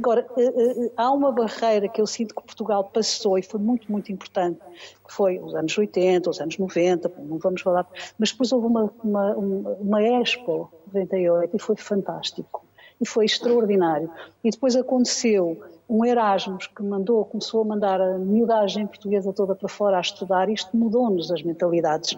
Agora, 0.00 0.26
eh, 0.38 0.42
eh, 0.42 0.92
há 0.96 1.12
uma 1.12 1.30
barreira 1.30 1.86
que 1.86 2.00
eu 2.00 2.06
sinto 2.06 2.34
que 2.34 2.42
Portugal 2.42 2.84
passou 2.84 3.38
e 3.38 3.42
foi 3.42 3.60
muito, 3.60 3.92
muito 3.92 4.10
importante, 4.10 4.58
que 5.06 5.12
foi 5.12 5.38
os 5.38 5.54
anos 5.54 5.76
80, 5.76 6.30
os 6.30 6.40
anos 6.40 6.56
90, 6.56 7.12
não 7.18 7.36
vamos 7.36 7.60
falar, 7.60 7.86
mas 8.18 8.32
depois 8.32 8.50
houve 8.50 8.66
uma, 8.66 8.90
uma, 9.04 9.34
uma 9.34 10.02
Expo 10.02 10.72
98 10.86 11.54
e 11.54 11.58
foi 11.60 11.76
fantástico, 11.76 12.64
e 12.98 13.06
foi 13.06 13.26
extraordinário. 13.26 14.10
E 14.42 14.50
depois 14.50 14.74
aconteceu 14.74 15.60
um 15.86 16.02
Erasmus 16.02 16.66
que 16.66 16.82
mandou, 16.82 17.22
começou 17.26 17.60
a 17.60 17.64
mandar 17.66 18.00
a 18.00 18.16
miudagem 18.16 18.86
portuguesa 18.86 19.34
toda 19.34 19.54
para 19.54 19.68
fora 19.68 19.98
a 19.98 20.00
estudar, 20.00 20.48
e 20.48 20.54
isto 20.54 20.74
mudou-nos 20.74 21.30
as 21.30 21.42
mentalidades 21.42 22.16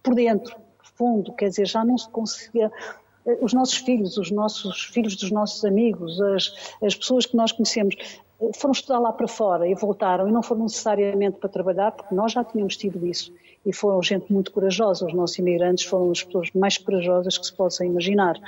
por 0.00 0.14
dentro, 0.14 0.54
fundo, 0.96 1.32
quer 1.32 1.48
dizer, 1.48 1.66
já 1.66 1.84
não 1.84 1.98
se 1.98 2.08
conseguia 2.08 2.66
eh, 2.66 3.05
os 3.40 3.52
nossos 3.52 3.76
filhos, 3.76 4.16
os 4.16 4.30
nossos 4.30 4.84
filhos 4.84 5.16
dos 5.16 5.30
nossos 5.30 5.64
amigos, 5.64 6.20
as, 6.20 6.54
as 6.82 6.94
pessoas 6.94 7.26
que 7.26 7.36
nós 7.36 7.52
conhecemos, 7.52 7.96
eh, 8.40 8.50
foram 8.54 8.72
estudar 8.72 8.98
lá 8.98 9.12
para 9.12 9.26
fora 9.26 9.68
e 9.68 9.74
voltaram 9.74 10.28
e 10.28 10.32
não 10.32 10.42
foram 10.42 10.62
necessariamente 10.62 11.38
para 11.38 11.48
trabalhar, 11.48 11.92
porque 11.92 12.14
nós 12.14 12.32
já 12.32 12.44
tínhamos 12.44 12.76
tido 12.76 13.04
isso. 13.06 13.32
E 13.64 13.72
foram 13.72 14.00
gente 14.00 14.32
muito 14.32 14.52
corajosa, 14.52 15.06
os 15.06 15.12
nossos 15.12 15.38
imigrantes 15.38 15.84
foram 15.84 16.10
as 16.10 16.22
pessoas 16.22 16.50
mais 16.54 16.78
corajosas 16.78 17.36
que 17.36 17.46
se 17.46 17.52
possa 17.52 17.84
imaginar. 17.84 18.38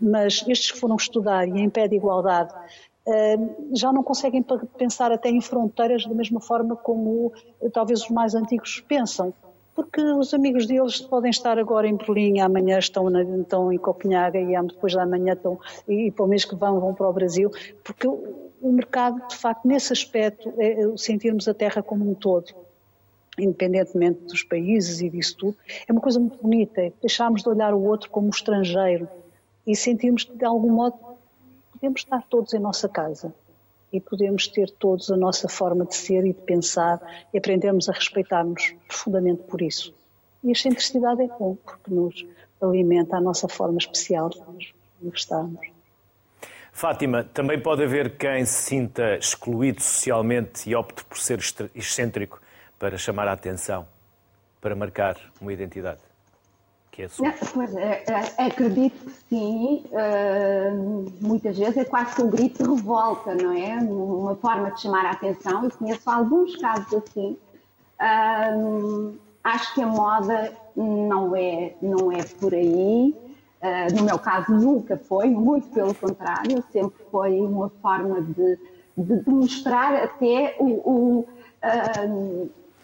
Mas 0.00 0.44
estes 0.46 0.70
que 0.70 0.78
foram 0.78 0.96
estudar 0.96 1.48
e 1.48 1.60
em 1.60 1.68
pé 1.68 1.88
de 1.88 1.96
igualdade, 1.96 2.54
eh, 3.08 3.38
já 3.72 3.92
não 3.92 4.04
conseguem 4.04 4.44
pensar 4.76 5.10
até 5.10 5.30
em 5.30 5.40
fronteiras 5.40 6.06
da 6.06 6.14
mesma 6.14 6.40
forma 6.40 6.76
como 6.76 7.32
talvez 7.72 8.02
os 8.02 8.10
mais 8.10 8.36
antigos 8.36 8.84
pensam 8.86 9.34
porque 9.78 10.00
os 10.02 10.34
amigos 10.34 10.66
deles 10.66 11.00
podem 11.00 11.30
estar 11.30 11.56
agora 11.56 11.86
em 11.86 11.94
Berlim, 11.94 12.40
amanhã 12.40 12.80
estão, 12.80 13.08
na, 13.08 13.22
estão 13.22 13.72
em 13.72 13.78
Copenhaga 13.78 14.36
e 14.36 14.60
depois 14.66 14.92
da 14.92 15.06
manhã 15.06 15.34
estão, 15.34 15.56
e, 15.86 16.08
e 16.08 16.10
para 16.10 16.24
o 16.24 16.28
mês 16.28 16.44
que 16.44 16.56
vão, 16.56 16.80
vão 16.80 16.92
para 16.92 17.08
o 17.08 17.12
Brasil, 17.12 17.48
porque 17.84 18.08
o, 18.08 18.50
o 18.60 18.72
mercado, 18.72 19.24
de 19.28 19.36
facto, 19.36 19.68
nesse 19.68 19.92
aspecto, 19.92 20.52
é, 20.58 20.82
é 20.82 20.96
sentirmos 20.96 21.46
a 21.46 21.54
terra 21.54 21.80
como 21.80 22.10
um 22.10 22.12
todo, 22.12 22.52
independentemente 23.38 24.18
dos 24.22 24.42
países 24.42 25.00
e 25.00 25.08
disso 25.08 25.36
tudo, 25.36 25.56
é 25.86 25.92
uma 25.92 26.00
coisa 26.00 26.18
muito 26.18 26.42
bonita, 26.42 26.80
é 26.80 26.92
deixarmos 27.00 27.44
de 27.44 27.48
olhar 27.48 27.72
o 27.72 27.80
outro 27.80 28.10
como 28.10 28.30
estrangeiro 28.30 29.08
e 29.64 29.76
sentirmos 29.76 30.24
que, 30.24 30.36
de 30.36 30.44
algum 30.44 30.72
modo, 30.72 30.98
podemos 31.70 32.00
estar 32.00 32.20
todos 32.28 32.52
em 32.52 32.58
nossa 32.58 32.88
casa 32.88 33.32
e 33.92 34.00
podemos 34.00 34.46
ter 34.46 34.70
todos 34.70 35.10
a 35.10 35.16
nossa 35.16 35.48
forma 35.48 35.84
de 35.84 35.94
ser 35.94 36.24
e 36.24 36.32
de 36.32 36.40
pensar 36.40 37.00
e 37.32 37.38
aprendermos 37.38 37.88
a 37.88 37.92
respeitar-nos 37.92 38.74
profundamente 38.86 39.42
por 39.44 39.62
isso. 39.62 39.94
E 40.42 40.48
a 40.48 40.52
excentricidade 40.52 41.22
é 41.22 41.26
bom, 41.26 41.56
porque 41.56 41.92
nos 41.92 42.26
alimenta 42.60 43.16
a 43.16 43.20
nossa 43.20 43.48
forma 43.48 43.78
especial 43.78 44.28
de 44.28 44.38
nos 44.40 44.72
manifestarmos. 45.00 45.66
Fátima, 46.72 47.24
também 47.24 47.60
pode 47.60 47.82
haver 47.82 48.16
quem 48.16 48.44
se 48.44 48.62
sinta 48.62 49.16
excluído 49.16 49.82
socialmente 49.82 50.70
e 50.70 50.76
opte 50.76 51.04
por 51.04 51.18
ser 51.18 51.40
excêntrico 51.74 52.40
para 52.78 52.96
chamar 52.96 53.26
a 53.26 53.32
atenção, 53.32 53.86
para 54.60 54.76
marcar 54.76 55.16
uma 55.40 55.52
identidade 55.52 56.07
que 56.98 57.04
é 57.04 57.08
Não, 57.20 57.32
pois, 57.54 57.76
é, 57.76 58.04
é, 58.08 58.44
acredito 58.44 59.04
que 59.04 59.12
sim, 59.28 59.84
uh, 59.92 61.12
muitas 61.20 61.56
vezes 61.56 61.76
é 61.76 61.84
quase 61.84 62.16
que 62.16 62.22
um 62.22 62.28
grito 62.28 62.64
de 62.64 62.68
revolta, 62.68 63.36
não 63.36 63.52
é? 63.52 63.76
Uma 63.76 64.34
forma 64.34 64.72
de 64.72 64.80
chamar 64.80 65.06
a 65.06 65.12
atenção, 65.12 65.64
e 65.64 65.70
conheço 65.70 66.10
alguns 66.10 66.56
casos 66.56 66.92
assim. 66.94 67.36
Acho 69.44 69.74
que 69.74 69.82
a 69.82 69.86
moda 69.86 70.52
não 70.74 71.36
é, 71.36 71.74
não 71.80 72.10
é 72.10 72.24
por 72.40 72.52
aí. 72.52 73.14
No 73.96 74.04
meu 74.04 74.18
caso, 74.18 74.52
nunca 74.52 74.96
foi, 74.96 75.30
muito 75.30 75.68
pelo 75.68 75.94
contrário, 75.94 76.62
sempre 76.72 77.04
foi 77.10 77.40
uma 77.40 77.70
forma 77.80 78.22
de, 78.22 78.58
de 78.96 79.16
demonstrar 79.22 79.94
até 79.94 80.56
o. 80.58 81.24
o 81.24 81.28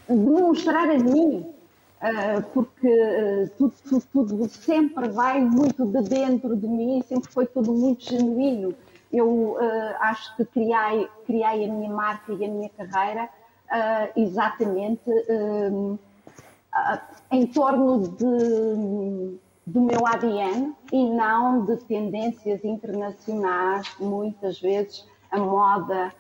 demonstrar 0.09 0.91
a 0.91 0.99
mim 0.99 1.54
porque 2.53 2.89
ah, 2.89 3.51
tudo, 3.57 3.75
tudo, 3.89 4.05
tudo, 4.13 4.49
sempre 4.49 5.09
vai 5.09 5.41
muito 5.41 5.87
de 5.87 6.03
dentro 6.03 6.57
de 6.57 6.67
mim, 6.67 7.03
sempre 7.03 7.31
foi 7.31 7.47
tudo 7.47 7.73
muito 7.73 8.05
genuíno. 8.05 8.75
Eu 9.13 9.29
uh, 9.29 9.59
acho 10.01 10.37
que 10.37 10.45
criei, 10.45 11.09
criei 11.25 11.65
a 11.65 11.73
minha 11.73 11.91
marca 11.91 12.33
e 12.33 12.45
a 12.45 12.49
minha 12.49 12.69
carreira 12.71 13.29
exatamente 14.15 15.11
em 17.31 17.47
torno 17.47 18.09
de, 18.09 19.39
do 19.67 19.81
meu 19.81 20.07
ADN 20.07 20.75
e 20.93 21.09
não 21.09 21.65
de 21.65 21.77
tendências 21.79 22.65
internacionais. 22.65 23.89
Muitas 23.99 24.61
vezes 24.61 25.07
a 25.31 25.39
moda 25.39 26.13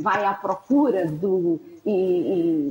vai 0.00 0.24
à 0.24 0.34
procura 0.34 1.06
do. 1.06 1.60
E, 1.84 1.90
e, 1.92 2.70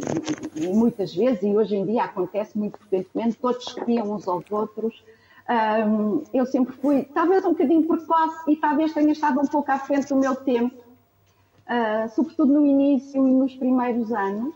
e, 0.55 0.67
muitas 0.73 1.15
vezes, 1.15 1.41
e 1.43 1.55
hoje 1.55 1.75
em 1.75 1.85
dia 1.85 2.03
acontece 2.03 2.57
muito 2.57 2.77
frequentemente, 2.79 3.37
todos 3.37 3.73
copiam 3.73 4.11
uns 4.11 4.27
aos 4.27 4.49
outros. 4.51 5.03
Um, 5.47 6.23
eu 6.33 6.45
sempre 6.47 6.75
fui, 6.75 7.03
talvez 7.13 7.45
um 7.45 7.49
bocadinho 7.49 7.87
precoce 7.87 8.51
e 8.51 8.55
talvez 8.55 8.93
tenha 8.93 9.11
estado 9.11 9.39
um 9.39 9.45
pouco 9.45 9.71
à 9.71 9.77
frente 9.77 10.09
do 10.09 10.15
meu 10.15 10.35
tempo, 10.35 10.75
uh, 10.75 12.09
sobretudo 12.15 12.51
no 12.51 12.65
início 12.65 13.25
e 13.27 13.31
nos 13.31 13.55
primeiros 13.55 14.11
anos. 14.11 14.55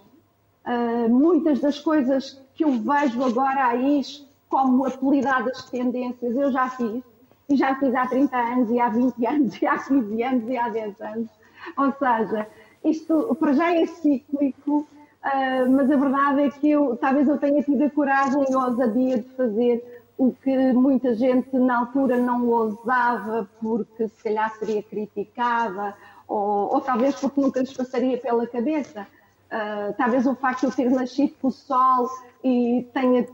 Uh, 0.66 1.10
muitas 1.10 1.60
das 1.60 1.80
coisas 1.80 2.42
que 2.56 2.64
eu 2.64 2.72
vejo 2.72 3.24
agora 3.24 3.68
aí 3.68 4.02
como 4.50 4.86
apelidadas 4.86 5.70
tendências, 5.70 6.36
eu 6.36 6.52
já 6.52 6.70
fiz. 6.70 7.04
E 7.50 7.56
já 7.56 7.76
fiz 7.76 7.94
há 7.96 8.06
30 8.06 8.38
anos, 8.38 8.70
e 8.70 8.80
há 8.80 8.90
20 8.90 9.26
anos, 9.26 9.62
e 9.62 9.66
há 9.66 9.78
15 9.78 10.24
anos, 10.24 10.50
e 10.50 10.58
há 10.58 10.70
10 10.70 11.02
anos. 11.02 11.30
Ou 11.78 11.92
seja, 11.94 12.48
isto 12.84 13.36
para 13.40 13.54
já 13.54 13.76
é 13.76 13.86
cíclico, 13.86 14.80
uh, 14.80 15.72
mas 15.72 15.92
a 15.92 15.96
verdade 15.96 16.42
é 16.44 16.50
que 16.50 16.70
eu, 16.70 16.96
talvez 16.98 17.28
eu 17.28 17.38
tenha 17.38 17.64
tido 17.64 17.84
a 17.84 17.90
coragem 17.90 18.46
e 18.50 18.54
a 18.54 18.66
ousadia 18.68 19.18
de 19.18 19.30
fazer 19.30 20.04
o 20.18 20.34
que 20.34 20.74
muita 20.74 21.16
gente 21.16 21.58
na 21.58 21.80
altura 21.80 22.18
não 22.18 22.46
ousava 22.48 23.50
porque 23.62 24.10
se 24.10 24.24
calhar 24.24 24.54
seria 24.58 24.84
criticada 24.84 25.96
ou, 26.28 26.74
ou 26.74 26.82
talvez 26.82 27.16
porque 27.16 27.40
nunca 27.40 27.62
lhes 27.62 27.74
passaria 27.74 28.18
pela 28.18 28.46
cabeça. 28.46 29.08
Uh, 29.52 29.94
talvez 29.98 30.28
o 30.28 30.36
facto 30.36 30.62
de 30.62 30.66
eu 30.68 30.72
ter 30.72 30.92
nascido 30.92 31.34
com 31.42 31.48
o 31.48 31.52
sol 31.52 32.08
e 32.44 32.86
tenha 32.94 33.26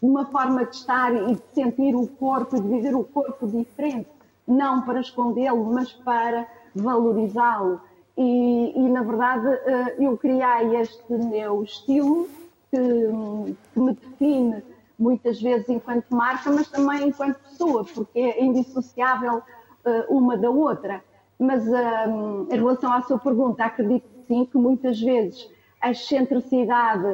uma 0.00 0.24
forma 0.26 0.64
de 0.64 0.76
estar 0.76 1.14
e 1.14 1.34
de 1.34 1.42
sentir 1.52 1.94
o 1.94 2.06
corpo, 2.06 2.60
de 2.60 2.68
viver 2.68 2.94
o 2.94 3.04
corpo 3.04 3.46
diferente, 3.46 4.08
não 4.46 4.82
para 4.82 5.00
escondê-lo, 5.00 5.64
mas 5.72 5.92
para 5.92 6.46
valorizá-lo. 6.74 7.80
E, 8.16 8.72
e, 8.76 8.88
na 8.88 9.02
verdade, 9.02 9.46
uh, 9.46 10.02
eu 10.02 10.16
criei 10.16 10.76
este 10.76 11.12
meu 11.12 11.62
estilo 11.62 12.28
que, 12.70 13.56
que 13.72 13.80
me 13.80 13.94
define 13.94 14.62
muitas 14.98 15.40
vezes 15.40 15.68
enquanto 15.68 16.08
marca, 16.10 16.50
mas 16.50 16.68
também 16.68 17.08
enquanto 17.08 17.38
pessoa, 17.38 17.84
porque 17.84 18.18
é 18.18 18.44
indissociável 18.44 19.38
uh, 19.38 20.16
uma 20.16 20.36
da 20.36 20.50
outra. 20.50 21.02
Mas 21.36 21.66
um, 21.66 22.46
em 22.48 22.54
relação 22.54 22.92
à 22.92 23.02
sua 23.02 23.18
pergunta, 23.18 23.64
acredito 23.64 24.06
sim 24.28 24.44
que 24.44 24.56
muitas 24.56 25.00
vezes 25.00 25.50
a 25.80 25.90
excentricidade, 25.90 27.04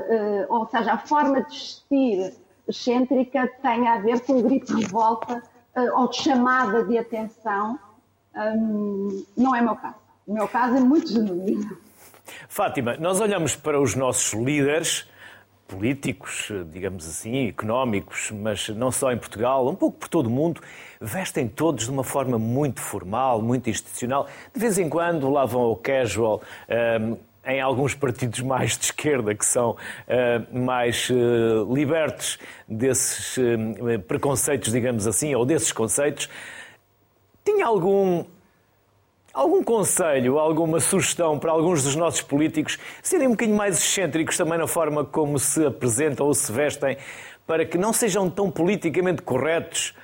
ou 0.48 0.64
seja, 0.66 0.92
a 0.92 0.98
forma 0.98 1.42
de 1.42 1.48
vestir 1.48 2.32
excêntrica, 2.70 3.46
tem 3.62 3.86
a 3.88 3.98
ver 3.98 4.20
com 4.20 4.38
o 4.38 4.42
grito 4.42 4.74
de 4.74 4.82
revolta 4.82 5.42
uh, 5.76 6.00
ou 6.00 6.08
de 6.08 6.16
chamada 6.16 6.84
de 6.84 6.98
atenção. 6.98 7.78
Um, 8.34 9.24
não 9.36 9.54
é 9.54 9.60
o 9.60 9.64
meu 9.64 9.76
caso. 9.76 9.96
O 10.26 10.32
meu 10.34 10.48
caso 10.48 10.76
é 10.76 10.80
muito 10.80 11.08
genuíno. 11.08 11.76
Fátima, 12.48 12.96
nós 12.96 13.20
olhamos 13.20 13.56
para 13.56 13.80
os 13.80 13.94
nossos 13.94 14.32
líderes 14.32 15.08
políticos, 15.66 16.50
digamos 16.72 17.06
assim, 17.08 17.48
económicos, 17.48 18.30
mas 18.32 18.68
não 18.70 18.90
só 18.90 19.12
em 19.12 19.16
Portugal, 19.16 19.68
um 19.68 19.74
pouco 19.74 19.98
por 19.98 20.08
todo 20.08 20.26
o 20.26 20.30
mundo, 20.30 20.60
vestem 21.00 21.46
todos 21.46 21.84
de 21.84 21.90
uma 21.90 22.02
forma 22.02 22.38
muito 22.38 22.80
formal, 22.80 23.40
muito 23.40 23.70
institucional. 23.70 24.26
De 24.52 24.60
vez 24.60 24.78
em 24.78 24.88
quando 24.88 25.30
lá 25.30 25.44
vão 25.44 25.62
ao 25.62 25.76
casual. 25.76 26.42
Um, 27.00 27.29
em 27.44 27.60
alguns 27.60 27.94
partidos 27.94 28.40
mais 28.40 28.76
de 28.76 28.86
esquerda, 28.86 29.34
que 29.34 29.44
são 29.44 29.70
uh, 29.72 30.58
mais 30.58 31.08
uh, 31.10 31.72
libertos 31.72 32.38
desses 32.68 33.36
uh, 33.36 34.00
preconceitos, 34.06 34.72
digamos 34.72 35.06
assim, 35.06 35.34
ou 35.34 35.44
desses 35.44 35.72
conceitos, 35.72 36.28
tinha 37.44 37.66
algum 37.66 38.24
Algum 39.32 39.62
conselho, 39.62 40.40
alguma 40.40 40.80
sugestão 40.80 41.38
para 41.38 41.52
alguns 41.52 41.84
dos 41.84 41.94
nossos 41.94 42.20
políticos 42.20 42.78
serem 43.00 43.28
um 43.28 43.30
bocadinho 43.30 43.56
mais 43.56 43.78
excêntricos 43.78 44.36
também 44.36 44.58
na 44.58 44.66
forma 44.66 45.04
como 45.04 45.38
se 45.38 45.64
apresentam 45.64 46.26
ou 46.26 46.34
se 46.34 46.50
vestem, 46.50 46.96
para 47.46 47.64
que 47.64 47.78
não 47.78 47.92
sejam 47.92 48.28
tão 48.28 48.50
politicamente 48.50 49.22
corretos 49.22 49.94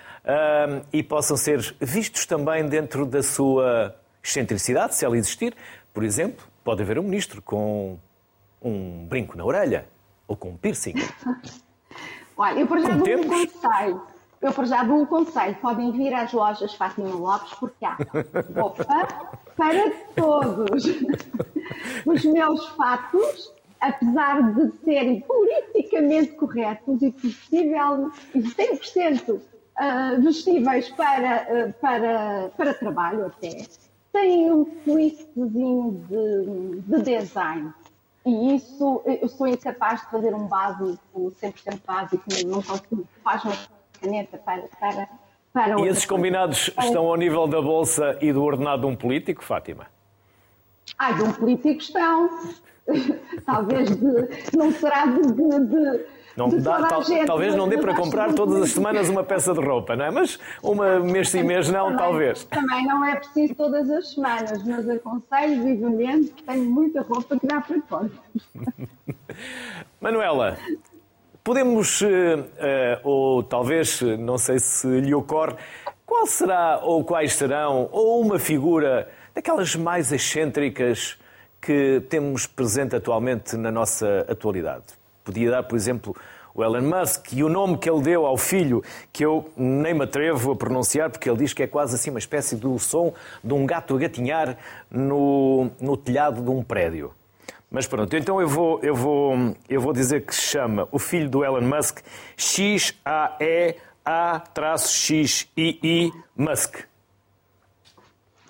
e 0.92 1.02
possam 1.02 1.36
ser 1.36 1.58
vistos 1.80 2.24
também 2.24 2.68
dentro 2.68 3.04
da 3.04 3.20
sua 3.20 3.96
excentricidade, 4.22 4.94
se 4.94 5.04
ela 5.04 5.18
existir? 5.18 5.56
Por 5.92 6.04
exemplo, 6.04 6.46
pode 6.66 6.82
haver 6.82 6.98
um 6.98 7.04
ministro 7.04 7.40
com 7.40 7.98
um 8.60 9.06
brinco 9.06 9.38
na 9.38 9.44
orelha 9.44 9.88
ou 10.28 10.36
com 10.36 10.50
um 10.50 10.56
piercing. 10.56 10.94
Olha, 12.36 12.60
eu 12.60 12.66
por 12.66 12.76
exemplo 12.76 13.04
dou 13.04 13.18
um 13.18 13.28
conselho 13.28 14.02
eu 14.40 14.52
para 14.52 14.64
já 14.64 14.84
dou 14.84 14.98
um 14.98 15.06
conselho, 15.06 15.54
podem 15.56 15.90
vir 15.92 16.12
às 16.12 16.32
lojas 16.32 16.74
Fátima 16.74 17.08
Lopes 17.08 17.54
porque 17.54 17.84
há 17.84 17.96
roupa 18.54 18.84
para 19.56 19.90
todos. 20.14 20.84
Os 22.04 22.24
meus 22.24 22.66
fatos, 22.70 23.52
apesar 23.80 24.54
de 24.54 24.72
serem 24.84 25.20
politicamente 25.20 26.32
corretos 26.32 27.02
e 27.02 27.10
possível 27.12 28.12
e 28.34 28.40
100% 28.40 29.30
uh, 29.30 30.22
vestíveis 30.22 30.90
para, 30.90 31.46
uh, 31.50 31.72
para, 31.80 32.50
para 32.56 32.74
trabalho 32.74 33.26
até, 33.26 33.66
têm 34.16 34.50
um 34.50 34.64
twistzinho 34.64 36.04
de, 36.08 36.80
de 36.80 37.02
design. 37.02 37.72
E 38.24 38.56
isso, 38.56 39.02
eu 39.04 39.28
sou 39.28 39.46
incapaz 39.46 40.00
de 40.00 40.10
fazer 40.10 40.34
um 40.34 40.46
básico, 40.46 40.98
100% 41.14 41.80
básico, 41.86 42.24
não 42.46 42.62
consigo, 42.62 43.06
faz-me 43.22 43.52
caneta 44.00 44.38
para, 44.38 44.62
para, 44.80 45.08
para 45.52 45.80
E 45.80 45.88
esses 45.88 46.06
combinados 46.06 46.70
estão 46.82 47.06
ao 47.06 47.16
nível 47.16 47.46
da 47.46 47.60
Bolsa 47.60 48.18
e 48.20 48.32
do 48.32 48.42
ordenado 48.42 48.82
de 48.82 48.86
um 48.86 48.96
político, 48.96 49.44
Fátima? 49.44 49.86
Ah, 50.98 51.12
de 51.12 51.22
um 51.22 51.32
político 51.32 51.80
estão. 51.80 52.30
Talvez 53.44 53.90
de, 53.90 54.56
não 54.56 54.72
será 54.72 55.06
de, 55.06 55.22
de, 55.22 55.66
de 55.66 56.06
não 56.36 56.48
dá, 56.48 56.86
tal, 56.86 57.02
talvez 57.26 57.54
não 57.54 57.68
dê 57.68 57.78
para 57.78 57.94
comprar 57.94 58.32
todas 58.34 58.62
as 58.62 58.70
semanas 58.70 59.08
uma 59.08 59.24
peça 59.24 59.54
de 59.54 59.60
roupa, 59.60 59.96
não 59.96 60.04
é? 60.04 60.10
Mas 60.10 60.38
uma 60.62 61.00
mês 61.00 61.30
sim, 61.30 61.42
mês 61.42 61.70
não, 61.70 61.84
também, 61.84 61.98
talvez. 61.98 62.44
Também 62.44 62.86
não 62.86 63.04
é 63.04 63.16
preciso 63.16 63.54
todas 63.54 63.90
as 63.90 64.10
semanas, 64.12 64.62
mas 64.64 64.88
aconselho 64.88 65.62
vivamente 65.62 66.32
que 66.32 66.42
tenho 66.42 66.70
muita 66.70 67.02
roupa 67.02 67.38
que 67.38 67.46
dá 67.46 67.60
para 67.60 67.80
todos. 67.80 68.12
Manuela, 70.00 70.58
Podemos, 71.46 72.02
eh, 72.02 72.44
eh, 72.58 73.00
ou 73.04 73.40
talvez, 73.40 74.02
não 74.18 74.36
sei 74.36 74.58
se 74.58 74.88
lhe 75.00 75.14
ocorre, 75.14 75.54
qual 76.04 76.26
será 76.26 76.80
ou 76.82 77.04
quais 77.04 77.34
serão, 77.34 77.88
ou 77.92 78.20
uma 78.20 78.36
figura 78.36 79.08
daquelas 79.32 79.76
mais 79.76 80.10
excêntricas 80.10 81.16
que 81.60 82.02
temos 82.10 82.48
presente 82.48 82.96
atualmente 82.96 83.56
na 83.56 83.70
nossa 83.70 84.26
atualidade? 84.28 84.86
Podia 85.26 85.50
dar, 85.50 85.64
por 85.64 85.74
exemplo, 85.74 86.14
o 86.54 86.62
Elon 86.62 86.82
Musk 86.82 87.32
e 87.32 87.42
o 87.42 87.48
nome 87.48 87.76
que 87.78 87.90
ele 87.90 88.00
deu 88.00 88.24
ao 88.24 88.36
filho, 88.36 88.80
que 89.12 89.24
eu 89.24 89.50
nem 89.56 89.92
me 89.92 90.04
atrevo 90.04 90.52
a 90.52 90.56
pronunciar, 90.56 91.10
porque 91.10 91.28
ele 91.28 91.38
diz 91.38 91.52
que 91.52 91.64
é 91.64 91.66
quase 91.66 91.96
assim 91.96 92.10
uma 92.10 92.20
espécie 92.20 92.54
do 92.54 92.78
som 92.78 93.12
de 93.42 93.52
um 93.52 93.66
gato 93.66 93.96
a 93.96 93.98
gatinhar 93.98 94.56
no, 94.88 95.68
no 95.80 95.96
telhado 95.96 96.40
de 96.40 96.48
um 96.48 96.62
prédio. 96.62 97.10
Mas 97.68 97.88
pronto, 97.88 98.16
então 98.16 98.40
eu 98.40 98.46
vou, 98.46 98.78
eu 98.84 98.94
vou, 98.94 99.56
eu 99.68 99.80
vou 99.80 99.92
dizer 99.92 100.24
que 100.24 100.32
se 100.32 100.42
chama 100.42 100.86
o 100.92 100.98
filho 101.00 101.28
do 101.28 101.44
Elon 101.44 101.62
Musk 101.62 101.98
X-A-E-A-X-I-I 102.36 103.72
Musk. 106.36 106.76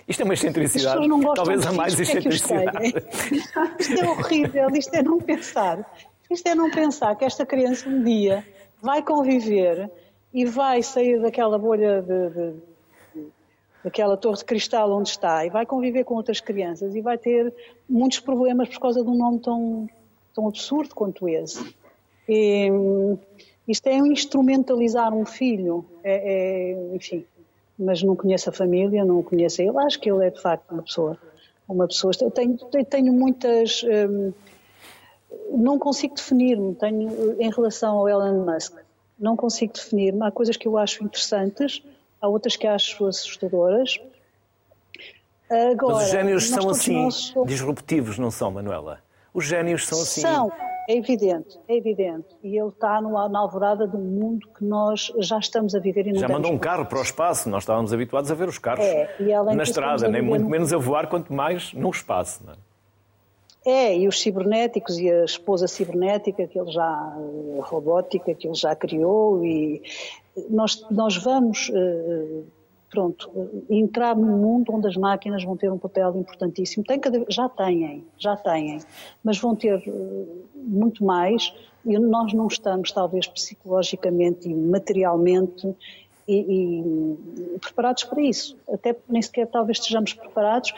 Isto 0.07 0.21
é 0.21 0.25
uma 0.25 0.35
excentricidade, 0.35 1.09
talvez 1.35 1.67
a 1.67 1.73
mais 1.73 1.99
excentricidade. 1.99 2.95
Isto 3.81 3.95
é 3.99 4.09
horrível, 4.09 4.69
isto 4.77 4.95
é 4.95 5.03
não 5.03 5.19
pensar. 5.19 5.85
Isto 6.31 6.49
é 6.49 6.55
não 6.55 6.71
pensar 6.71 7.15
que 7.17 7.25
esta 7.25 7.47
criança 7.47 7.89
um 7.89 8.03
dia 8.03 8.45
vai 8.83 9.03
conviver 9.03 9.91
e 10.33 10.45
vai 10.45 10.83
sair 10.83 11.21
daquela 11.21 11.59
bolha 11.59 12.03
de, 12.03 12.31
de 12.31 12.55
daquela 13.87 14.17
torre 14.17 14.39
de 14.39 14.45
cristal 14.45 14.91
onde 14.91 15.11
está 15.11 15.47
e 15.47 15.49
vai 15.49 15.65
conviver 15.65 16.03
com 16.03 16.17
outras 16.17 16.41
crianças 16.41 16.97
e 16.97 17.01
vai 17.01 17.17
ter 17.17 17.55
muitos 17.89 18.19
problemas 18.19 18.69
por 18.69 18.81
causa 18.81 19.01
de 19.01 19.09
um 19.09 19.15
nome 19.17 19.39
tão, 19.39 19.89
tão 20.35 20.49
absurdo 20.49 20.93
quanto 20.93 21.29
esse. 21.29 21.73
E, 22.29 22.69
isto 23.69 23.87
é 23.87 24.03
um 24.03 24.07
instrumentalizar 24.07 25.15
um 25.15 25.25
filho, 25.25 25.85
é, 26.03 26.73
é, 26.73 26.97
enfim, 26.97 27.25
mas 27.79 28.03
não 28.03 28.17
conheço 28.17 28.51
a 28.51 28.53
família, 28.53 29.05
não 29.05 29.23
conheço. 29.23 29.63
Ele, 29.63 29.79
acho 29.79 30.01
que 30.01 30.11
ele 30.11 30.27
é 30.27 30.31
de 30.31 30.41
facto 30.41 30.73
uma 30.73 30.83
pessoa, 30.83 31.17
uma 31.69 31.87
pessoa, 31.87 32.13
tenho, 32.35 32.57
tenho 32.89 33.13
muitas, 33.13 33.85
hum, 33.85 34.33
não 35.51 35.79
consigo 35.79 36.15
definir-me, 36.15 36.75
tenho, 36.75 37.41
em 37.41 37.51
relação 37.51 37.97
ao 37.97 38.09
Elon 38.09 38.45
Musk, 38.45 38.75
não 39.19 39.37
consigo 39.37 39.73
definir-me, 39.73 40.23
há 40.23 40.31
coisas 40.31 40.57
que 40.57 40.69
eu 40.69 40.77
acho 40.77 41.03
interessantes, 41.05 41.83
há 42.21 42.29
outras 42.29 42.57
que 42.57 42.67
acho 42.67 43.07
assustadoras. 43.07 43.99
Agora, 45.49 45.95
Mas 45.95 46.05
os 46.05 46.11
génios 46.11 46.49
são 46.49 46.71
assim, 46.71 47.09
disruptivos, 47.47 48.19
não 48.19 48.31
são, 48.31 48.51
Manuela? 48.51 49.01
Os 49.33 49.45
génios 49.45 49.87
são 49.87 50.01
assim. 50.01 50.23
São, 50.23 50.51
é 50.89 50.97
evidente, 50.97 51.59
é 51.69 51.77
evidente. 51.77 52.27
E 52.43 52.59
ele 52.59 52.69
está 52.69 53.01
na 53.01 53.39
alvorada 53.39 53.87
de 53.87 53.97
um 53.97 54.01
mundo 54.01 54.49
que 54.57 54.65
nós 54.65 55.13
já 55.19 55.39
estamos 55.39 55.75
a 55.75 55.79
viver 55.79 56.07
e 56.07 56.13
não 56.13 56.21
Já 56.21 56.29
mandou 56.29 56.53
um 56.53 56.59
carro 56.59 56.87
para 56.87 56.99
o 56.99 57.03
espaço, 57.03 57.49
nós 57.49 57.63
estávamos 57.63 57.93
habituados 57.93 58.31
a 58.31 58.35
ver 58.35 58.49
os 58.49 58.59
carros 58.59 58.85
é, 58.85 59.09
na 59.55 59.63
estrada, 59.63 60.09
nem 60.09 60.23
muito 60.23 60.49
menos 60.49 60.73
a 60.73 60.79
voar, 60.79 61.09
quanto 61.09 61.33
mais 61.33 61.73
no 61.73 61.91
espaço. 61.91 62.43
Não 62.45 62.53
é? 62.53 62.57
É, 63.67 63.99
e 63.99 64.07
os 64.07 64.21
cibernéticos 64.21 64.97
e 64.97 65.11
a 65.11 65.25
esposa 65.25 65.67
cibernética 65.67 66.47
que 66.47 66.57
ele 66.57 66.71
já, 66.71 67.17
eh, 67.19 67.59
robótica 67.63 68.33
que 68.33 68.47
ele 68.47 68.55
já 68.55 68.77
criou 68.77 69.45
e 69.45 69.83
nós, 70.49 70.87
nós 70.89 71.17
vamos, 71.17 71.69
eh, 71.75 72.43
pronto, 72.89 73.29
entrar 73.69 74.15
num 74.15 74.37
mundo 74.37 74.73
onde 74.73 74.87
as 74.87 74.97
máquinas 74.97 75.43
vão 75.43 75.57
ter 75.57 75.69
um 75.73 75.79
papel 75.79 76.15
importantíssimo. 76.17 76.85
Tem 76.85 77.01
já 77.29 77.49
têm, 77.49 78.05
já 78.17 78.37
têm, 78.37 78.79
mas 79.25 79.37
vão 79.37 79.57
ter 79.57 79.83
eh, 79.85 80.25
muito 80.55 81.05
mais 81.05 81.53
e 81.85 81.99
nós 81.99 82.33
não 82.33 82.47
estamos, 82.47 82.93
talvez, 82.93 83.27
psicologicamente 83.27 84.49
e 84.49 84.55
materialmente 84.55 85.75
e, 86.29 86.37
e, 86.37 87.59
preparados 87.59 88.05
para 88.05 88.23
isso. 88.23 88.57
Até 88.73 88.95
nem 89.09 89.23
sequer 89.23 89.49
talvez 89.49 89.79
estejamos 89.79 90.13
preparados 90.13 90.73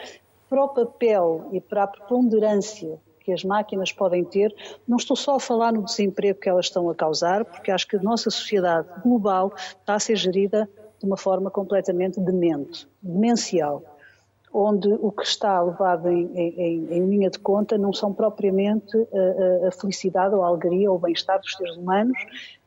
para 0.49 0.65
o 0.65 0.69
papel 0.69 1.49
e 1.53 1.61
para 1.61 1.85
a 1.85 1.87
preponderância 1.87 2.99
que 3.21 3.33
as 3.33 3.45
máquinas 3.45 3.93
podem 3.93 4.25
ter, 4.25 4.55
não 4.87 4.97
estou 4.97 5.15
só 5.15 5.37
a 5.37 5.41
falar 5.41 5.71
no 5.73 5.83
desemprego 5.83 6.41
que 6.41 6.49
elas 6.49 6.67
estão 6.67 6.89
a 6.89 6.95
causar, 6.95 7.45
porque 7.45 7.71
acho 7.71 7.87
que 7.87 7.97
a 7.97 8.01
nossa 8.01 8.31
sociedade 8.31 8.89
global 9.03 9.53
está 9.55 9.97
a 9.97 10.01
ser 10.01 10.17
gerida 10.17 10.69
de 10.99 11.07
uma 11.07 11.17
forma 11.17 11.51
completamente 11.51 12.19
demente, 12.19 12.89
demencial, 13.03 13.83
onde 14.53 14.89
o 14.89 15.13
que 15.13 15.25
está 15.25 15.61
levado 15.61 16.09
em, 16.09 16.27
em, 16.35 16.89
em 16.91 17.07
linha 17.07 17.29
de 17.29 17.39
conta 17.39 17.77
não 17.77 17.93
são 17.93 18.15
propriamente 18.15 18.97
a, 18.97 19.69
a 19.69 19.71
felicidade 19.73 20.35
ou 20.35 20.43
a 20.43 20.49
alegria 20.49 20.91
ou 20.91 20.97
o 20.97 20.99
bem-estar 20.99 21.39
dos 21.39 21.55
seres 21.55 21.77
humanos, 21.77 22.19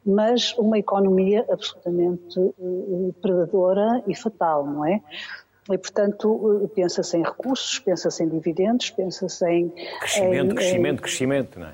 mas 0.05 0.55
uma 0.57 0.77
economia 0.77 1.45
absolutamente 1.49 2.39
uh, 2.39 3.15
predadora 3.21 4.03
e 4.07 4.15
fatal, 4.15 4.65
não 4.65 4.85
é? 4.85 5.01
E, 5.69 5.77
portanto, 5.77 6.69
pensa-se 6.73 7.17
em 7.17 7.23
recursos, 7.23 7.79
pensa-se 7.79 8.23
em 8.23 8.29
dividendos, 8.29 8.89
pensa-se 8.89 9.45
em. 9.47 9.69
Crescimento, 9.69 10.51
em, 10.51 10.55
crescimento, 10.55 10.99
em, 10.99 11.01
crescimento, 11.01 11.59
não 11.59 11.67
é? 11.67 11.73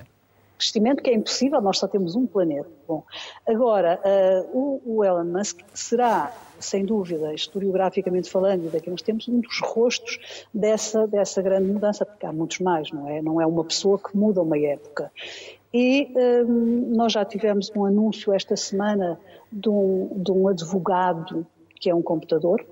Crescimento 0.58 1.02
que 1.02 1.10
é 1.10 1.14
impossível, 1.14 1.60
nós 1.60 1.78
só 1.78 1.86
temos 1.86 2.16
um 2.16 2.26
planeta. 2.26 2.68
Bom, 2.86 3.04
agora, 3.46 4.00
uh, 4.04 4.58
o, 4.58 4.96
o, 4.96 5.04
Elon 5.04 5.24
Musk 5.24 5.60
será, 5.72 6.32
sem 6.58 6.84
dúvida, 6.84 7.32
historiograficamente 7.32 8.28
falando, 8.28 8.70
daqui 8.70 8.90
a 8.90 8.92
uns 8.92 9.00
tempos, 9.00 9.28
um 9.28 9.40
dos 9.40 9.60
rostos 9.60 10.18
dessa, 10.52 11.06
dessa 11.06 11.40
grande 11.40 11.70
mudança, 11.70 12.04
porque 12.04 12.26
há 12.26 12.32
muitos 12.32 12.58
mais, 12.58 12.90
não 12.90 13.08
é? 13.08 13.22
Não 13.22 13.40
é 13.40 13.46
uma 13.46 13.64
pessoa 13.64 13.98
que 13.98 14.16
muda 14.16 14.42
uma 14.42 14.58
época. 14.58 15.12
E 15.72 16.12
um, 16.44 16.94
nós 16.96 17.12
já 17.12 17.24
tivemos 17.24 17.70
um 17.76 17.84
anúncio 17.84 18.32
esta 18.32 18.56
semana 18.56 19.18
de 19.52 19.68
um, 19.68 20.10
de 20.16 20.32
um 20.32 20.48
advogado 20.48 21.46
que 21.80 21.88
é 21.88 21.94
um 21.94 22.02
computador, 22.02 22.66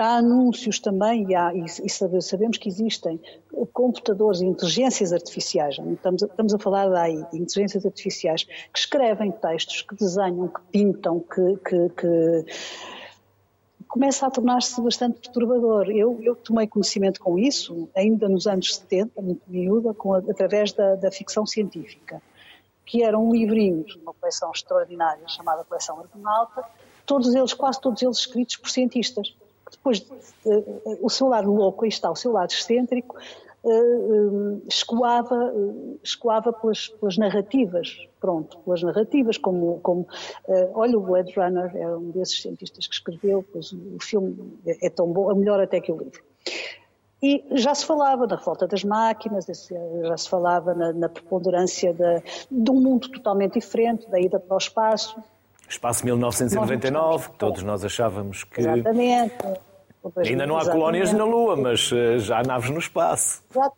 Há 0.00 0.16
anúncios 0.16 0.78
também, 0.78 1.26
e, 1.28 1.34
há, 1.34 1.52
e, 1.54 1.68
sabemos 2.22 2.56
que 2.56 2.70
existem 2.70 3.20
computadores 3.70 4.40
e 4.40 4.46
inteligências 4.46 5.12
artificiais, 5.12 5.76
estamos 5.78 6.22
a, 6.22 6.26
estamos 6.26 6.54
a 6.54 6.58
falar 6.58 6.88
daí, 6.88 7.22
de 7.30 7.38
inteligências 7.38 7.84
artificiais, 7.84 8.44
que 8.44 8.78
escrevem 8.78 9.30
textos, 9.30 9.82
que 9.82 9.94
desenham, 9.94 10.48
que 10.48 10.60
pintam, 10.72 11.20
que, 11.20 11.56
que, 11.58 11.88
que 11.90 12.44
começa 13.86 14.26
a 14.26 14.30
tornar-se 14.30 14.80
bastante 14.80 15.20
perturbador. 15.20 15.90
Eu, 15.90 16.18
eu, 16.22 16.34
tomei 16.34 16.66
conhecimento 16.66 17.20
com 17.20 17.38
isso 17.38 17.86
ainda 17.94 18.26
nos 18.26 18.46
anos 18.46 18.76
70, 18.76 19.20
muito 19.20 19.42
miúda, 19.48 19.90
a, 19.90 20.30
através 20.30 20.72
da, 20.72 20.94
da, 20.94 21.10
ficção 21.10 21.44
científica, 21.44 22.22
que 22.86 23.02
eram 23.02 23.30
livrinhos, 23.30 23.96
uma 23.96 24.14
coleção 24.14 24.50
extraordinária 24.50 25.28
chamada 25.28 25.62
Coleção 25.62 26.00
Argonauta, 26.00 26.64
todos 27.04 27.34
eles, 27.34 27.52
quase 27.52 27.78
todos 27.78 28.00
eles 28.00 28.16
escritos 28.16 28.56
por 28.56 28.70
cientistas 28.70 29.36
depois 29.80 30.00
uh, 30.44 30.98
o 31.00 31.08
seu 31.08 31.28
lado 31.28 31.52
louco, 31.52 31.84
aí 31.84 31.88
está, 31.88 32.10
o 32.10 32.16
seu 32.16 32.32
lado 32.32 32.50
excêntrico, 32.50 33.16
uh, 33.64 34.62
escoava, 34.68 35.52
escoava 36.02 36.52
pelas, 36.52 36.88
pelas, 36.88 37.16
narrativas, 37.16 37.96
pronto, 38.20 38.58
pelas 38.58 38.82
narrativas, 38.82 39.38
como, 39.38 39.80
como 39.80 40.06
olha 40.74 40.98
o 40.98 41.00
Blade 41.00 41.32
Runner, 41.34 41.74
é 41.74 41.88
um 41.96 42.10
desses 42.10 42.42
cientistas 42.42 42.86
que 42.86 42.94
escreveu, 42.94 43.44
pois 43.50 43.72
o 43.72 43.98
filme 44.00 44.58
é, 44.66 44.86
é 44.86 44.90
tão 44.90 45.06
bom, 45.08 45.30
é 45.30 45.34
melhor 45.34 45.60
até 45.60 45.80
que 45.80 45.90
o 45.90 45.96
livro. 45.96 46.22
E 47.22 47.44
já 47.52 47.74
se 47.74 47.84
falava 47.84 48.26
da 48.26 48.38
falta 48.38 48.66
das 48.66 48.82
máquinas, 48.82 49.46
já 50.02 50.16
se 50.16 50.28
falava 50.28 50.74
na, 50.74 50.92
na 50.92 51.08
preponderância 51.08 51.92
de, 51.92 52.22
de 52.50 52.70
um 52.70 52.80
mundo 52.80 53.10
totalmente 53.10 53.54
diferente, 53.54 54.08
da 54.10 54.18
ida 54.18 54.40
para 54.40 54.54
o 54.54 54.58
espaço, 54.58 55.22
Espaço 55.70 56.04
1999, 56.04 57.30
que 57.30 57.38
todos 57.38 57.62
nós 57.62 57.84
achávamos 57.84 58.42
que. 58.42 58.60
Exatamente. 58.60 59.36
Ainda 60.24 60.46
não 60.46 60.56
há 60.56 60.70
colónias 60.70 61.12
na 61.12 61.24
Lua, 61.24 61.56
mas 61.56 61.90
eh, 61.92 62.18
já 62.18 62.40
há 62.40 62.42
naves 62.42 62.70
no 62.70 62.78
espaço. 62.78 63.42
Exato. 63.50 63.76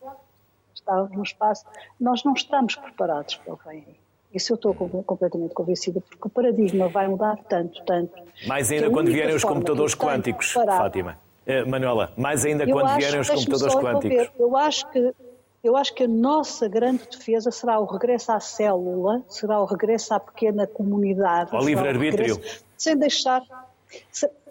Estávamos 0.75 1.17
no 1.17 1.23
espaço. 1.23 1.65
Nós 2.01 2.25
não 2.25 2.33
estamos 2.33 2.77
preparados 2.77 3.37
para 3.37 3.55
o 3.55 3.57
que 3.57 3.69
vem 3.69 3.85
aí. 3.87 4.03
Isso 4.35 4.53
eu 4.53 4.55
estou 4.55 4.75
completamente 4.75 5.53
convencida, 5.53 6.01
porque 6.01 6.27
o 6.27 6.31
paradigma 6.31 6.89
vai 6.89 7.07
mudar 7.07 7.37
tanto, 7.49 7.85
tanto. 7.85 8.15
Mais 8.47 8.71
ainda 8.73 8.91
quando 8.91 9.11
vierem 9.11 9.35
os 9.35 9.45
computadores 9.45 9.95
quânticos, 9.95 10.53
Fátima. 10.53 11.19
Uh, 11.47 11.69
Manuela, 11.69 12.13
mais 12.17 12.45
ainda 12.47 12.65
eu 12.65 12.73
quando 12.73 12.87
acho, 12.87 12.99
vierem 12.99 13.21
os 13.21 13.29
computadores 13.29 13.75
quânticos. 13.75 14.31
Eu 14.39 14.57
acho 14.57 14.89
que 14.91 15.15
eu 15.63 15.77
acho 15.77 15.95
que 15.95 16.05
a 16.05 16.09
nossa 16.09 16.69
grande 16.69 17.07
defesa 17.09 17.51
será 17.53 17.79
o 17.79 17.85
regresso 17.85 18.33
à 18.33 18.41
célula, 18.41 19.23
será 19.29 19.61
o 19.61 19.65
regresso 19.65 20.13
à 20.13 20.19
pequena 20.19 20.67
comunidade. 20.67 21.55
Ao 21.55 21.65
livre-arbítrio. 21.65 22.41
Sem 22.77 22.97
deixar. 22.97 23.43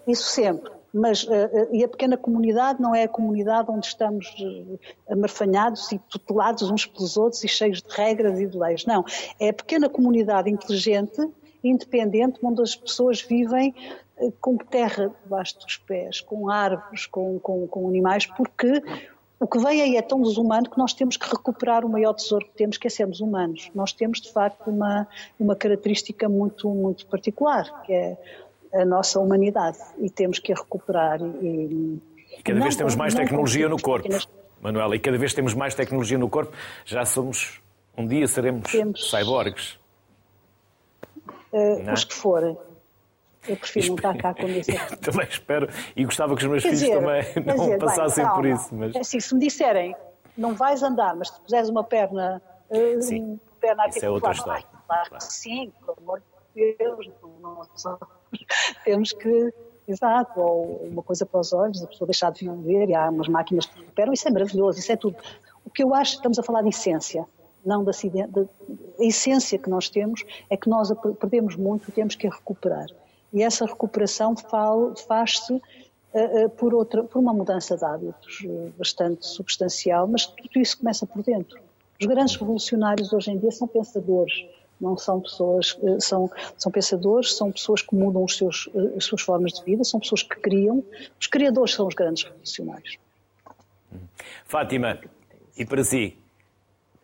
Isso 0.07 0.23
sempre. 0.23 0.71
Mas, 0.93 1.23
uh, 1.23 1.29
e 1.71 1.83
a 1.83 1.87
pequena 1.87 2.17
comunidade 2.17 2.81
não 2.81 2.93
é 2.93 3.03
a 3.03 3.07
comunidade 3.07 3.71
onde 3.71 3.87
estamos 3.87 4.27
uh, 4.39 4.79
amarfanhados 5.09 5.91
e 5.91 5.99
tutelados 5.99 6.69
uns 6.69 6.85
pelos 6.85 7.17
outros 7.17 7.43
e 7.43 7.47
cheios 7.47 7.81
de 7.81 7.93
regras 7.95 8.39
e 8.39 8.47
de 8.47 8.57
leis. 8.57 8.85
Não. 8.85 9.05
É 9.39 9.49
a 9.49 9.53
pequena 9.53 9.89
comunidade 9.89 10.49
inteligente, 10.49 11.21
independente, 11.63 12.39
onde 12.43 12.61
as 12.61 12.75
pessoas 12.75 13.21
vivem 13.21 13.73
com 14.39 14.57
terra 14.57 15.11
debaixo 15.23 15.57
dos 15.59 15.77
pés, 15.77 16.21
com 16.21 16.49
árvores, 16.49 17.07
com, 17.07 17.39
com, 17.39 17.67
com 17.67 17.87
animais, 17.87 18.25
porque 18.25 18.83
o 19.41 19.47
que 19.47 19.57
vem 19.57 19.81
aí 19.81 19.97
é 19.97 20.01
tão 20.03 20.21
desumano 20.21 20.69
que 20.69 20.77
nós 20.77 20.93
temos 20.93 21.17
que 21.17 21.27
recuperar 21.27 21.83
o 21.83 21.89
maior 21.89 22.13
tesouro 22.13 22.45
que 22.45 22.51
temos, 22.51 22.77
que 22.77 22.85
é 22.85 22.89
sermos 22.91 23.21
humanos. 23.21 23.71
Nós 23.73 23.91
temos, 23.91 24.21
de 24.21 24.31
facto, 24.31 24.69
uma, 24.69 25.07
uma 25.39 25.55
característica 25.55 26.29
muito, 26.29 26.69
muito 26.69 27.07
particular, 27.07 27.81
que 27.81 27.91
é 27.91 28.17
a 28.73 28.85
nossa 28.85 29.19
humanidade, 29.19 29.77
e 29.97 30.09
temos 30.09 30.39
que 30.39 30.51
a 30.51 30.55
recuperar. 30.55 31.19
E, 31.21 32.01
e 32.37 32.43
cada 32.43 32.59
vez 32.59 32.75
temos 32.75 32.95
mais 32.95 33.13
tecnologia 33.13 33.67
no 33.67 33.81
corpo, 33.81 34.07
Manuela, 34.61 34.95
e 34.95 34.99
cada 34.99 35.17
vez 35.17 35.33
temos 35.33 35.53
mais 35.53 35.75
tecnologia 35.75 36.17
no 36.17 36.29
corpo. 36.29 36.53
Já 36.85 37.05
somos, 37.05 37.61
um 37.97 38.07
dia 38.07 38.27
seremos 38.27 38.71
temos, 38.71 39.09
cyborgs. 39.09 39.79
Uh, 41.51 41.91
os 41.91 42.03
que 42.03 42.13
forem. 42.13 42.57
Eu 43.47 43.57
prefiro 43.57 43.87
não 43.87 43.95
estar 43.95 44.15
cá 44.17 44.33
com 44.33 44.47
isso. 44.47 44.71
também 45.01 45.27
espero 45.27 45.67
e 45.95 46.05
gostava 46.05 46.35
que 46.35 46.43
os 46.43 46.49
meus 46.49 46.63
quer 46.63 46.75
filhos 46.75 46.81
dizer, 46.81 46.99
também 46.99 47.45
não 47.45 47.65
dizer, 47.65 47.79
passassem 47.79 48.23
bem, 48.23 48.33
por 48.33 48.45
isso. 48.45 48.75
Mas... 48.75 48.95
É 48.95 48.99
assim, 48.99 49.19
se 49.19 49.33
me 49.33 49.39
disserem, 49.39 49.95
não 50.37 50.53
vais 50.53 50.83
andar, 50.83 51.15
mas 51.15 51.29
se 51.29 51.41
puseres 51.41 51.67
uma 51.67 51.83
perna, 51.83 52.41
eh, 52.69 53.01
sim, 53.01 53.21
uma 53.21 53.39
perna 53.59 53.87
isso 53.87 54.05
é 54.05 54.09
outra 54.09 54.31
história. 54.31 54.63
Claro, 54.87 55.09
claro. 55.09 55.23
sim, 55.23 55.73
pelo 55.83 55.97
amor 56.01 56.21
de 56.55 56.75
Deus, 56.77 57.09
não, 57.41 57.61
temos 58.83 59.11
que 59.11 59.53
Exato, 59.87 60.39
ou 60.39 60.87
uma 60.89 61.03
coisa 61.03 61.25
para 61.25 61.39
os 61.41 61.51
olhos, 61.51 61.83
a 61.83 61.87
pessoa 61.87 62.07
deixar 62.07 62.31
de 62.31 62.47
viver 62.47 62.89
e 62.89 62.95
há 62.95 63.09
umas 63.09 63.27
máquinas 63.27 63.65
que 63.65 63.79
recuperam, 63.79 64.13
isso 64.13 64.27
é 64.27 64.31
maravilhoso, 64.31 64.79
isso 64.79 64.91
é 64.91 64.95
tudo. 64.95 65.17
O 65.65 65.69
que 65.69 65.83
eu 65.83 65.93
acho, 65.93 66.15
estamos 66.15 66.39
a 66.39 66.43
falar 66.43 66.61
de 66.61 66.69
essência, 66.69 67.25
não 67.65 67.83
da, 67.83 67.91
da 68.29 68.41
a 68.41 69.03
essência 69.03 69.57
que 69.57 69.69
nós 69.69 69.89
temos, 69.89 70.23
é 70.49 70.55
que 70.55 70.69
nós 70.69 70.91
perdemos 71.19 71.55
muito 71.55 71.89
e 71.89 71.91
temos 71.91 72.15
que 72.15 72.27
a 72.27 72.31
recuperar. 72.31 72.87
E 73.33 73.43
essa 73.43 73.65
recuperação 73.65 74.35
faz-se 74.35 75.53
uh, 75.53 76.49
por, 76.57 76.73
outra, 76.73 77.03
por 77.03 77.19
uma 77.19 77.33
mudança 77.33 77.75
de 77.75 77.83
hábitos 77.83 78.41
uh, 78.45 78.71
bastante 78.77 79.25
substancial, 79.25 80.07
mas 80.07 80.25
tudo 80.25 80.59
isso 80.59 80.77
começa 80.77 81.05
por 81.05 81.23
dentro. 81.23 81.59
Os 81.99 82.07
grandes 82.07 82.35
revolucionários 82.35 83.11
hoje 83.13 83.31
em 83.31 83.37
dia 83.37 83.51
são 83.51 83.67
pensadores, 83.67 84.45
não 84.81 84.97
são 84.97 85.21
pessoas, 85.21 85.77
uh, 85.81 86.01
são, 86.01 86.29
são 86.57 86.71
pensadores, 86.71 87.35
são 87.35 87.51
pessoas 87.51 87.81
que 87.81 87.95
mudam 87.95 88.23
os 88.23 88.35
seus, 88.35 88.69
as 88.97 89.05
suas 89.05 89.21
formas 89.21 89.53
de 89.53 89.63
vida, 89.63 89.83
são 89.83 89.99
pessoas 89.99 90.23
que 90.23 90.35
criam. 90.35 90.83
Os 91.19 91.27
criadores 91.27 91.73
são 91.73 91.87
os 91.87 91.93
grandes 91.93 92.23
revolucionários. 92.23 92.97
Fátima, 94.45 94.99
e 95.57 95.65
para 95.65 95.83
si, 95.83 96.17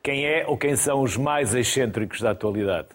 quem 0.02 0.26
é 0.26 0.46
ou 0.48 0.58
quem 0.58 0.76
são 0.76 1.02
os 1.02 1.16
mais 1.16 1.54
excêntricos 1.54 2.22
da 2.22 2.32
atualidade? 2.32 2.88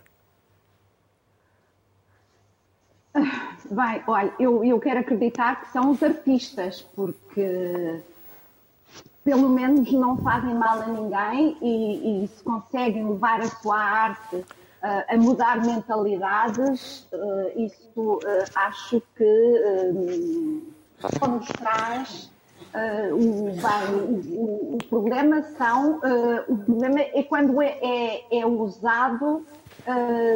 Vai, 3.71 4.03
olha, 4.07 4.33
eu, 4.39 4.65
eu 4.65 4.81
quero 4.81 5.01
acreditar 5.01 5.63
que 5.63 5.73
são 5.73 5.91
os 5.91 6.03
artistas, 6.03 6.83
porque 6.95 8.03
pelo 9.25 9.49
menos 9.49 9.91
não 9.93 10.17
fazem 10.19 10.55
mal 10.55 10.81
a 10.83 10.87
ninguém 10.87 11.57
e, 11.63 12.25
e 12.25 12.29
se 12.29 12.43
conseguem 12.43 13.09
levar 13.09 13.41
a 13.41 13.49
sua 13.49 13.79
arte 13.79 14.37
uh, 14.37 14.45
a 14.83 15.17
mudar 15.17 15.65
mentalidades, 15.65 17.07
uh, 17.13 17.61
isso 17.61 18.15
uh, 18.15 18.21
acho 18.55 19.01
que 19.17 20.63
só 20.99 21.27
nos 21.29 21.47
traz 21.49 22.31
o, 23.13 23.45
bem, 23.53 24.37
o, 24.37 24.77
o, 24.77 24.79
problema 24.89 25.43
são 25.43 26.01
o 26.49 26.57
problema 26.57 27.01
é 27.01 27.23
quando 27.23 27.61
é, 27.61 27.79
é, 27.83 28.39
é 28.41 28.47
usado 28.47 29.45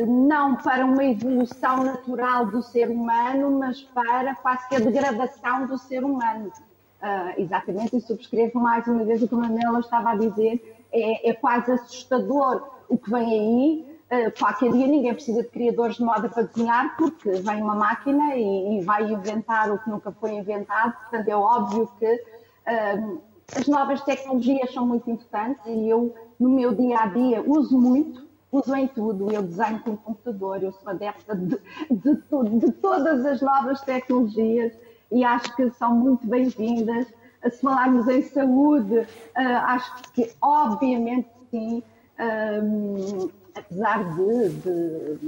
não 0.06 0.56
para 0.56 0.84
uma 0.84 1.04
evolução 1.04 1.82
natural 1.82 2.46
do 2.46 2.62
ser 2.62 2.90
humano, 2.90 3.58
mas 3.58 3.80
para 3.80 4.34
quase 4.34 4.68
que 4.68 4.76
a 4.76 4.80
degradação 4.80 5.66
do 5.66 5.78
ser 5.78 6.04
humano. 6.04 6.52
Uh, 6.96 7.40
exatamente, 7.40 7.96
e 7.96 8.00
subscrevo 8.00 8.58
mais 8.58 8.86
uma 8.86 9.04
vez 9.04 9.22
o 9.22 9.28
que 9.28 9.34
a 9.34 9.38
Manela 9.38 9.80
estava 9.80 10.10
a 10.10 10.16
dizer, 10.16 10.76
é, 10.92 11.30
é 11.30 11.34
quase 11.34 11.70
assustador 11.70 12.68
o 12.88 12.98
que 12.98 13.10
vem 13.10 13.30
aí. 13.30 13.95
Uh, 14.06 14.30
qualquer 14.38 14.70
dia 14.70 14.86
ninguém 14.86 15.12
precisa 15.12 15.42
de 15.42 15.48
criadores 15.48 15.96
de 15.96 16.04
moda 16.04 16.28
para 16.28 16.44
desenhar, 16.44 16.96
porque 16.96 17.28
vem 17.32 17.60
uma 17.60 17.74
máquina 17.74 18.36
e, 18.36 18.78
e 18.78 18.80
vai 18.82 19.02
inventar 19.02 19.70
o 19.72 19.78
que 19.78 19.90
nunca 19.90 20.12
foi 20.12 20.34
inventado, 20.34 20.92
portanto 20.92 21.28
é 21.28 21.36
óbvio 21.36 21.90
que 21.98 22.14
uh, 22.14 23.20
as 23.54 23.66
novas 23.66 24.00
tecnologias 24.02 24.72
são 24.72 24.86
muito 24.86 25.10
importantes 25.10 25.60
e 25.66 25.88
eu, 25.88 26.14
no 26.38 26.50
meu 26.50 26.74
dia 26.74 26.98
a 26.98 27.06
dia, 27.06 27.42
uso 27.42 27.78
muito, 27.78 28.26
uso 28.50 28.74
em 28.74 28.88
tudo. 28.88 29.32
Eu 29.32 29.42
desenho 29.42 29.80
com 29.80 29.92
o 29.92 29.96
computador, 29.96 30.62
eu 30.62 30.72
sou 30.72 30.90
adepta 30.90 31.34
de, 31.34 31.58
de, 31.90 32.60
de, 32.60 32.72
todas 32.72 33.24
as 33.24 33.40
novas 33.40 33.80
tecnologias 33.82 34.72
e 35.12 35.24
acho 35.24 35.54
que 35.54 35.70
são 35.70 35.94
muito 35.94 36.26
bem-vindas. 36.26 37.06
Se 37.42 37.60
falarmos 37.60 38.08
em 38.08 38.22
saúde, 38.22 39.06
ah, 39.36 39.74
acho 39.74 40.02
que, 40.12 40.32
obviamente, 40.42 41.28
sim, 41.50 41.82
um, 42.18 43.28
apesar 43.56 44.04
de, 44.14 44.48
de, 44.48 45.18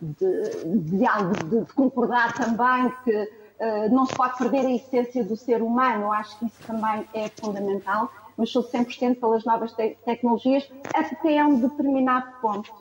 de, 0.00 0.64
de, 0.64 1.64
de, 1.64 1.72
concordar 1.74 2.34
também 2.34 2.92
que 3.04 3.16
uh, 3.16 3.94
não 3.94 4.06
se 4.06 4.14
pode 4.14 4.38
perder 4.38 4.66
a 4.66 4.70
essência 4.70 5.24
do 5.24 5.36
ser 5.36 5.62
humano, 5.62 6.12
acho 6.12 6.38
que 6.38 6.46
isso 6.46 6.62
também 6.66 7.06
é 7.14 7.28
fundamental, 7.28 8.10
mas 8.36 8.50
sou 8.50 8.62
100% 8.62 9.18
pelas 9.18 9.44
novas 9.44 9.72
te 9.72 9.96
tecnologias 10.04 10.70
até 10.94 11.44
um 11.44 11.58
determinado 11.58 12.26
ponto. 12.40 12.72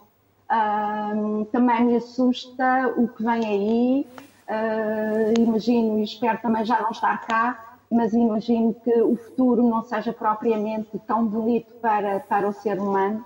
Um, 0.50 1.44
também 1.46 1.84
me 1.84 1.96
assusta 1.98 2.94
o 2.96 3.08
que 3.08 3.22
vem 3.22 3.46
aí, 3.46 4.08
Uh, 4.48 5.42
imagino 5.42 6.00
e 6.00 6.04
espero 6.04 6.38
também 6.38 6.64
já 6.64 6.80
não 6.82 6.92
estar 6.92 7.18
cá, 7.28 7.78
mas 7.92 8.14
imagino 8.14 8.74
que 8.74 9.02
o 9.02 9.18
futuro 9.18 9.62
não 9.62 9.84
seja 9.84 10.14
propriamente 10.14 10.98
tão 11.06 11.26
bonito 11.26 11.74
para, 11.82 12.22
para 12.22 12.48
o 12.48 12.54
ser 12.54 12.80
humano. 12.80 13.26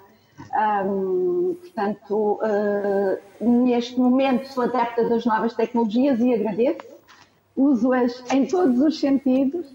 Um, 0.86 1.56
portanto, 1.60 2.40
uh, 2.42 3.20
neste 3.40 4.00
momento 4.00 4.48
sou 4.48 4.64
adepta 4.64 5.08
das 5.08 5.26
novas 5.26 5.54
tecnologias 5.54 6.20
e 6.20 6.34
agradeço. 6.34 6.92
Uso-as 7.56 8.24
em 8.32 8.46
todos 8.46 8.80
os 8.80 9.00
sentidos, 9.00 9.68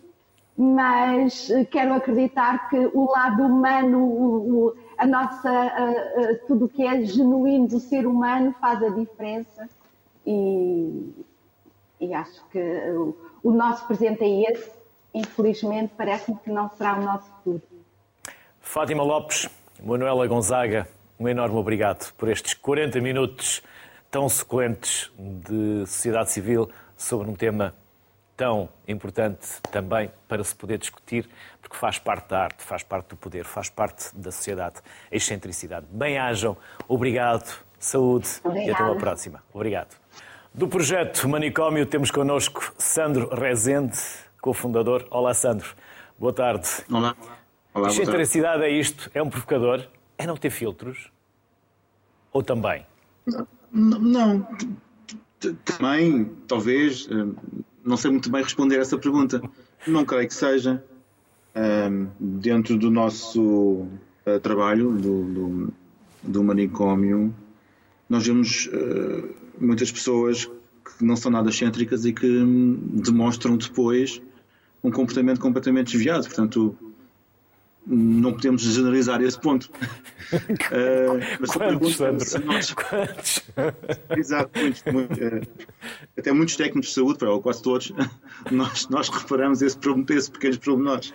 mas 0.57 1.49
quero 1.71 1.95
acreditar 1.95 2.69
que 2.69 2.91
o 2.95 3.11
lado 3.11 3.43
humano, 3.43 3.99
o, 4.03 4.67
o, 4.67 4.75
a 4.97 5.07
nossa, 5.07 5.51
uh, 5.51 6.21
uh, 6.21 6.47
tudo 6.47 6.65
o 6.65 6.69
que 6.69 6.87
é 6.87 7.03
genuíno 7.03 7.69
do 7.69 7.81
ser 7.81 8.07
humano 8.07 8.55
faz 8.61 8.83
a 8.83 8.89
diferença. 8.89 9.69
E, 10.27 11.15
e 12.01 12.13
acho 12.13 12.45
que 12.51 12.59
o, 12.91 13.17
o 13.43 13.51
nosso 13.51 13.87
presente 13.87 14.25
é 14.25 14.53
esse. 14.53 14.71
Infelizmente, 15.15 15.93
parece-me 15.97 16.37
que 16.39 16.51
não 16.51 16.69
será 16.71 16.99
o 16.99 17.03
nosso 17.03 17.31
futuro. 17.37 17.63
Fátima 18.61 19.03
Lopes, 19.03 19.49
Manuela 19.83 20.27
Gonzaga, 20.27 20.89
um 21.19 21.29
enorme 21.29 21.57
obrigado 21.57 22.13
por 22.15 22.29
estes 22.29 22.55
40 22.55 23.01
minutos 23.01 23.63
tão 24.11 24.29
sequentes 24.29 25.11
de 25.19 25.87
sociedade 25.87 26.31
civil 26.33 26.71
sobre 26.97 27.29
um 27.29 27.35
tema 27.35 27.75
tão 28.37 28.69
importante 28.87 29.61
também 29.71 30.11
para 30.29 30.45
se 30.45 30.55
poder 30.55 30.79
discutir, 30.79 31.29
porque 31.61 31.77
faz 31.77 31.99
parte 31.99 32.29
da 32.29 32.45
arte, 32.45 32.63
faz 32.63 32.83
parte 32.83 33.09
do 33.09 33.17
poder, 33.17 33.45
faz 33.45 33.69
parte 33.71 34.15
da 34.15 34.31
sociedade, 34.31 34.77
a 35.11 35.17
excentricidade. 35.17 35.87
Bem-ajam, 35.91 36.57
obrigado, 36.87 37.59
saúde 37.79 38.29
Obrigada. 38.45 38.71
e 38.71 38.75
até 38.75 38.83
uma 38.83 38.97
próxima. 38.97 39.43
Obrigado. 39.53 39.97
Do 40.53 40.69
projeto 40.69 41.29
Manicômio 41.29 41.85
temos 41.87 42.11
connosco 42.11 42.73
Sandro 42.79 43.35
Rezende, 43.35 43.99
cofundador. 44.41 45.07
Olá, 45.11 45.35
Sandro. 45.35 45.69
Boa 46.19 46.33
tarde. 46.33 46.69
Olá. 46.91 47.15
Olá 47.77 47.89
Excentricidade 47.89 48.63
é 48.63 48.71
isto? 48.71 49.11
É 49.13 49.23
um 49.23 49.29
provocador? 49.29 49.87
É 50.17 50.27
não 50.27 50.35
ter 50.35 50.49
filtros? 50.49 51.11
Ou 52.33 52.43
também? 52.43 52.87
Não, 53.71 53.99
não. 54.01 54.49
Também, 55.63 56.25
talvez, 56.49 57.07
eh, 57.11 57.27
não 57.85 57.99
sei 57.99 58.11
muito 58.11 58.31
bem 58.31 58.43
responder 58.43 58.79
a 58.79 58.81
essa 58.81 58.97
pergunta. 58.97 59.43
Não 59.87 60.07
creio 60.07 60.27
que 60.27 60.33
seja. 60.33 60.83
Eh, 61.55 61.91
dentro 62.19 62.79
do 62.79 62.91
nosso 62.91 63.87
eh, 64.25 64.39
trabalho, 64.39 64.93
do, 64.93 65.25
do, 65.25 65.73
do 66.23 66.43
manicômio, 66.43 67.35
nós 68.09 68.27
vemos 68.27 68.71
muitas 69.61 69.93
pessoas 69.93 70.47
que 70.47 71.05
não 71.05 71.15
são 71.15 71.31
nada 71.31 71.51
excêntricas 71.51 72.07
e 72.07 72.13
que 72.15 72.43
demonstram 73.05 73.59
depois 73.59 74.23
um 74.83 74.91
comportamento 74.91 75.41
completamente 75.41 75.93
desviado. 75.93 76.25
Portanto, 76.25 76.75
não 77.87 78.33
podemos 78.33 78.63
generalizar 78.63 79.23
esse 79.23 79.41
ponto. 79.41 79.65
uh, 79.65 81.21
mas 81.39 81.51
Quantos, 81.51 81.97
pergunta, 81.97 82.39
nós... 82.41 82.73
Quantos? 82.73 83.45
Exato, 84.17 84.51
muitos, 84.59 84.83
muitos, 84.93 85.19
uh, 85.19 85.49
até 86.19 86.33
muitos 86.33 86.57
técnicos 86.57 86.89
de 86.89 86.95
saúde, 86.95 87.25
ou 87.25 87.41
quase 87.41 87.63
todos, 87.63 87.93
nós, 88.51 88.89
nós 88.89 89.09
reparamos 89.09 89.63
esse, 89.63 89.79
esse 90.11 90.31
pequenos 90.31 90.59
pormenores. 90.59 91.11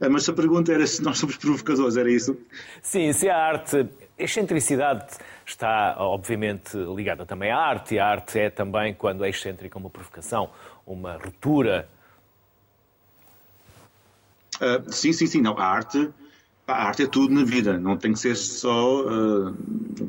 Uh, 0.00 0.08
mas 0.10 0.24
se 0.24 0.30
a 0.30 0.34
pergunta 0.34 0.72
era 0.72 0.86
se 0.86 1.02
nós 1.02 1.18
somos 1.18 1.36
provocadores, 1.36 1.96
era 1.96 2.10
isso? 2.10 2.38
Sim, 2.80 3.12
se 3.12 3.28
a 3.28 3.36
arte, 3.36 3.88
a 4.18 4.22
excentricidade 4.22 5.16
está, 5.44 5.96
obviamente, 5.98 6.76
ligada 6.76 7.26
também 7.26 7.50
à 7.50 7.58
arte, 7.58 7.96
e 7.96 7.98
a 7.98 8.06
arte 8.06 8.38
é 8.38 8.50
também, 8.50 8.94
quando 8.94 9.24
é 9.24 9.28
excêntrica, 9.28 9.76
uma 9.78 9.90
provocação, 9.90 10.50
uma 10.86 11.14
ruptura. 11.14 11.88
Uh, 14.56 14.92
sim, 14.92 15.12
sim, 15.12 15.26
sim. 15.26 15.40
Não, 15.40 15.58
a 15.58 15.64
arte, 15.64 16.10
a 16.66 16.86
arte 16.86 17.02
é 17.02 17.06
tudo 17.06 17.34
na 17.34 17.44
vida, 17.44 17.78
não 17.78 17.96
tem 17.96 18.12
que 18.12 18.18
ser 18.18 18.36
só 18.36 19.02
uh, 19.02 19.54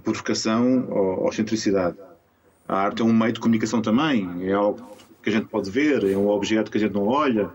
provocação 0.03 0.87
ou, 0.89 1.23
ou. 1.23 1.29
A 2.67 2.75
arte 2.77 3.01
é 3.01 3.05
um 3.05 3.13
meio 3.13 3.33
de 3.33 3.39
comunicação 3.39 3.81
também, 3.81 4.47
é 4.47 4.53
algo 4.53 4.81
que 5.21 5.29
a 5.29 5.31
gente 5.31 5.47
pode 5.47 5.69
ver, 5.69 6.03
é 6.03 6.17
um 6.17 6.27
objeto 6.29 6.71
que 6.71 6.77
a 6.77 6.81
gente 6.81 6.93
não 6.93 7.07
olha, 7.07 7.49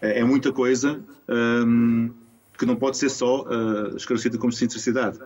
é, 0.00 0.20
é 0.20 0.24
muita 0.24 0.52
coisa 0.52 1.00
um, 1.28 2.10
que 2.58 2.66
não 2.66 2.76
pode 2.76 2.96
ser 2.96 3.08
só 3.08 3.42
uh, 3.42 3.96
esclarecida 3.96 4.38
como 4.38 4.52
excentricidade. 4.52 5.18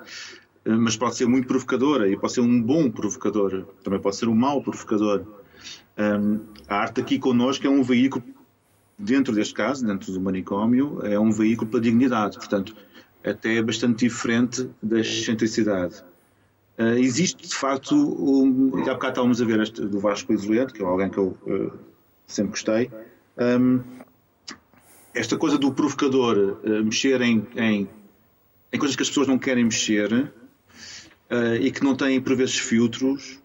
Eh, 0.68 0.76
mas 0.76 0.96
pode 0.96 1.16
ser 1.16 1.26
muito 1.26 1.48
provocadora 1.48 2.08
e 2.08 2.16
pode 2.16 2.34
ser 2.34 2.40
um 2.40 2.62
bom 2.62 2.90
provocador, 2.90 3.64
também 3.82 4.00
pode 4.00 4.16
ser 4.16 4.28
um 4.28 4.34
mau 4.34 4.62
provocador. 4.62 5.24
Um, 5.98 6.40
a 6.68 6.76
arte 6.76 7.00
aqui 7.00 7.18
connosco 7.18 7.66
é 7.66 7.70
um 7.70 7.82
veículo, 7.82 8.22
dentro 8.98 9.34
deste 9.34 9.54
caso, 9.54 9.86
dentro 9.86 10.12
do 10.12 10.20
manicômio, 10.20 11.00
é 11.04 11.18
um 11.18 11.30
veículo 11.30 11.70
para 11.70 11.78
a 11.78 11.82
dignidade, 11.82 12.36
portanto, 12.36 12.74
até 13.24 13.56
é 13.56 13.62
bastante 13.62 14.06
diferente 14.06 14.68
da 14.82 15.00
excentricidade. 15.00 16.02
Uh, 16.78 16.98
existe, 16.98 17.46
de 17.46 17.54
facto, 17.54 17.94
um, 17.94 18.70
há 18.82 18.94
bocado 18.94 19.08
estávamos 19.08 19.42
a 19.42 19.44
ver 19.44 19.60
este 19.60 19.84
do 19.84 19.98
Vasco 19.98 20.32
Isolente, 20.32 20.72
que 20.72 20.82
é 20.82 20.86
alguém 20.86 21.10
que 21.10 21.18
eu 21.18 21.36
uh, 21.46 21.72
sempre 22.26 22.50
gostei, 22.52 22.90
um, 23.36 23.82
esta 25.14 25.36
coisa 25.36 25.58
do 25.58 25.72
provocador 25.72 26.60
uh, 26.64 26.84
mexer 26.84 27.20
em, 27.20 27.46
em, 27.56 27.88
em 28.72 28.78
coisas 28.78 28.96
que 28.96 29.02
as 29.02 29.08
pessoas 29.08 29.26
não 29.26 29.38
querem 29.38 29.64
mexer, 29.64 30.32
e 31.60 31.70
que 31.70 31.84
não 31.84 31.94
têm, 31.94 32.18
por 32.22 32.34
vezes, 32.34 32.56
filtros, 32.56 33.38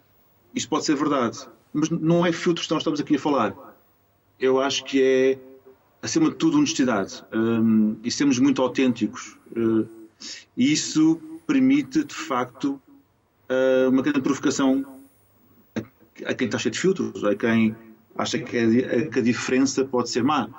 isso 0.56 0.70
pode 0.70 0.86
ser 0.86 0.96
verdade. 0.96 1.38
Mas 1.74 1.90
não 1.90 2.26
é 2.26 2.32
filtros 2.32 2.66
que 2.66 2.74
nós 2.74 2.80
estamos 2.80 3.02
aqui 3.02 3.18
a 3.18 3.20
falar. 3.20 3.73
Eu 4.40 4.60
acho 4.60 4.84
que 4.84 5.02
é, 5.02 5.40
acima 6.02 6.30
de 6.30 6.36
tudo, 6.36 6.58
honestidade. 6.58 7.24
Um, 7.34 7.98
e 8.04 8.12
sermos 8.12 8.40
muito 8.40 8.62
autênticos. 8.62 9.38
Uh, 9.56 9.88
e 10.56 10.72
isso 10.72 11.20
permite, 11.48 12.04
de 12.04 12.14
facto, 12.14 12.82
uh, 13.50 13.90
uma 13.90 14.02
grande 14.02 14.22
provocação 14.22 14.86
a, 15.76 16.30
a, 16.30 16.34
quem 16.34 16.46
está 16.46 16.58
cheio 16.58 16.72
de 16.72 16.80
filtros, 16.80 17.24
a 17.24 17.36
quem 17.36 17.76
acha 18.18 18.40
que 18.40 18.58
a, 18.58 19.10
que 19.10 19.20
a 19.20 19.22
diferença 19.22 19.86
pode 19.86 20.10
ser 20.10 20.24
má. 20.24 20.50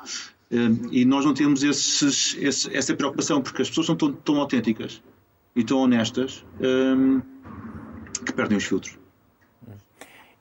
e 0.90 1.04
nós 1.04 1.24
não 1.24 1.34
temos 1.34 1.62
esses, 1.62 2.36
esse, 2.40 2.76
essa 2.76 2.94
preocupação, 2.94 3.42
porque 3.42 3.62
as 3.62 3.68
pessoas 3.68 3.86
são 3.86 3.96
tão, 3.96 4.12
tão 4.12 4.40
autênticas 4.40 5.02
e 5.54 5.62
tão 5.62 5.78
honestas 5.78 6.44
um, 6.60 7.20
que 8.24 8.32
perdem 8.32 8.58
os 8.58 8.64
filtros. 8.64 8.98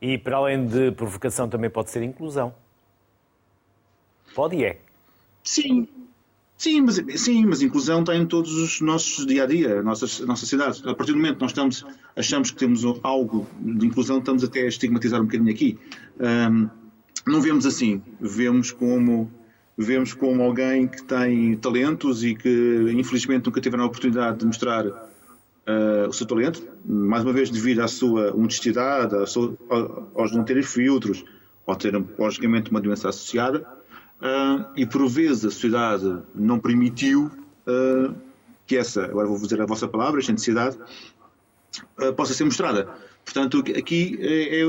E 0.02 0.18
para 0.18 0.38
além 0.38 0.66
de 0.66 0.92
provocação 0.92 1.48
também 1.48 1.70
pode 1.70 1.90
ser 1.90 2.04
inclusão. 2.04 2.54
Pode 4.34 4.56
e 4.56 4.66
é. 4.66 4.80
Sim. 5.44 5.88
Sim, 6.58 6.82
mas, 6.82 7.04
sim, 7.20 7.46
mas 7.46 7.62
inclusão 7.62 8.02
está 8.02 8.16
em 8.16 8.26
todos 8.26 8.54
os 8.54 8.80
nossos 8.80 9.26
dia 9.26 9.44
a 9.44 9.46
dia, 9.46 9.80
a 9.80 9.84
nossa, 9.84 10.06
a 10.24 10.26
nossa. 10.26 10.56
A 10.90 10.96
partir 10.96 11.12
do 11.12 11.18
momento 11.18 11.36
que 11.36 11.42
nós 11.42 11.52
estamos, 11.52 11.86
achamos 12.16 12.52
que 12.52 12.58
temos 12.58 12.84
algo 13.04 13.46
de 13.60 13.86
inclusão, 13.86 14.20
estamos 14.20 14.44
até 14.44 14.62
a 14.62 14.68
estigmatizar 14.68 15.20
um 15.20 15.26
bocadinho 15.26 15.52
aqui. 15.52 15.78
Um, 16.20 16.70
não 17.26 17.42
vemos 17.42 17.66
assim, 17.66 18.02
vemos 18.22 18.72
como 18.72 19.30
vemos 19.78 20.14
como 20.14 20.44
alguém 20.44 20.88
que 20.88 21.04
tem 21.04 21.58
talentos 21.58 22.24
e 22.24 22.36
que 22.36 22.94
infelizmente 22.96 23.46
nunca 23.48 23.60
teve 23.60 23.76
a 23.76 23.86
oportunidade 23.86 24.38
de 24.38 24.46
mostrar 24.46 24.86
uh, 24.86 26.08
o 26.08 26.14
seu 26.14 26.28
talento, 26.28 26.66
mais 26.86 27.24
uma 27.24 27.34
vez 27.34 27.50
devido 27.50 27.82
à 27.82 27.88
sua 27.88 28.36
honestidade, 28.36 29.16
à 29.16 29.26
sua, 29.26 29.58
aos 30.16 30.32
não 30.32 30.44
terem 30.44 30.64
filtros, 30.64 31.26
ou 31.66 31.76
terem 31.76 32.08
logicamente 32.18 32.70
uma 32.70 32.82
doença 32.82 33.10
associada, 33.10 33.66
uh, 34.24 34.72
e 34.76 34.86
por 34.86 35.08
vezes 35.08 35.46
a 35.46 35.52
sociedade 35.52 36.22
não 36.34 36.60
permitiu 36.60 37.30
uh, 37.68 38.16
que 38.66 38.78
essa, 38.78 39.06
agora 39.06 39.28
vou 39.28 39.38
dizer 39.38 39.62
a 39.62 39.66
vossa 39.66 39.88
palavra, 39.88 40.20
esta 40.20 40.32
necessidade, 40.32 40.78
possa 42.16 42.34
ser 42.34 42.46
mostrada. 42.46 42.88
Portanto, 43.26 43.64
aqui 43.78 44.18
é, 44.22 44.62
é 44.62 44.66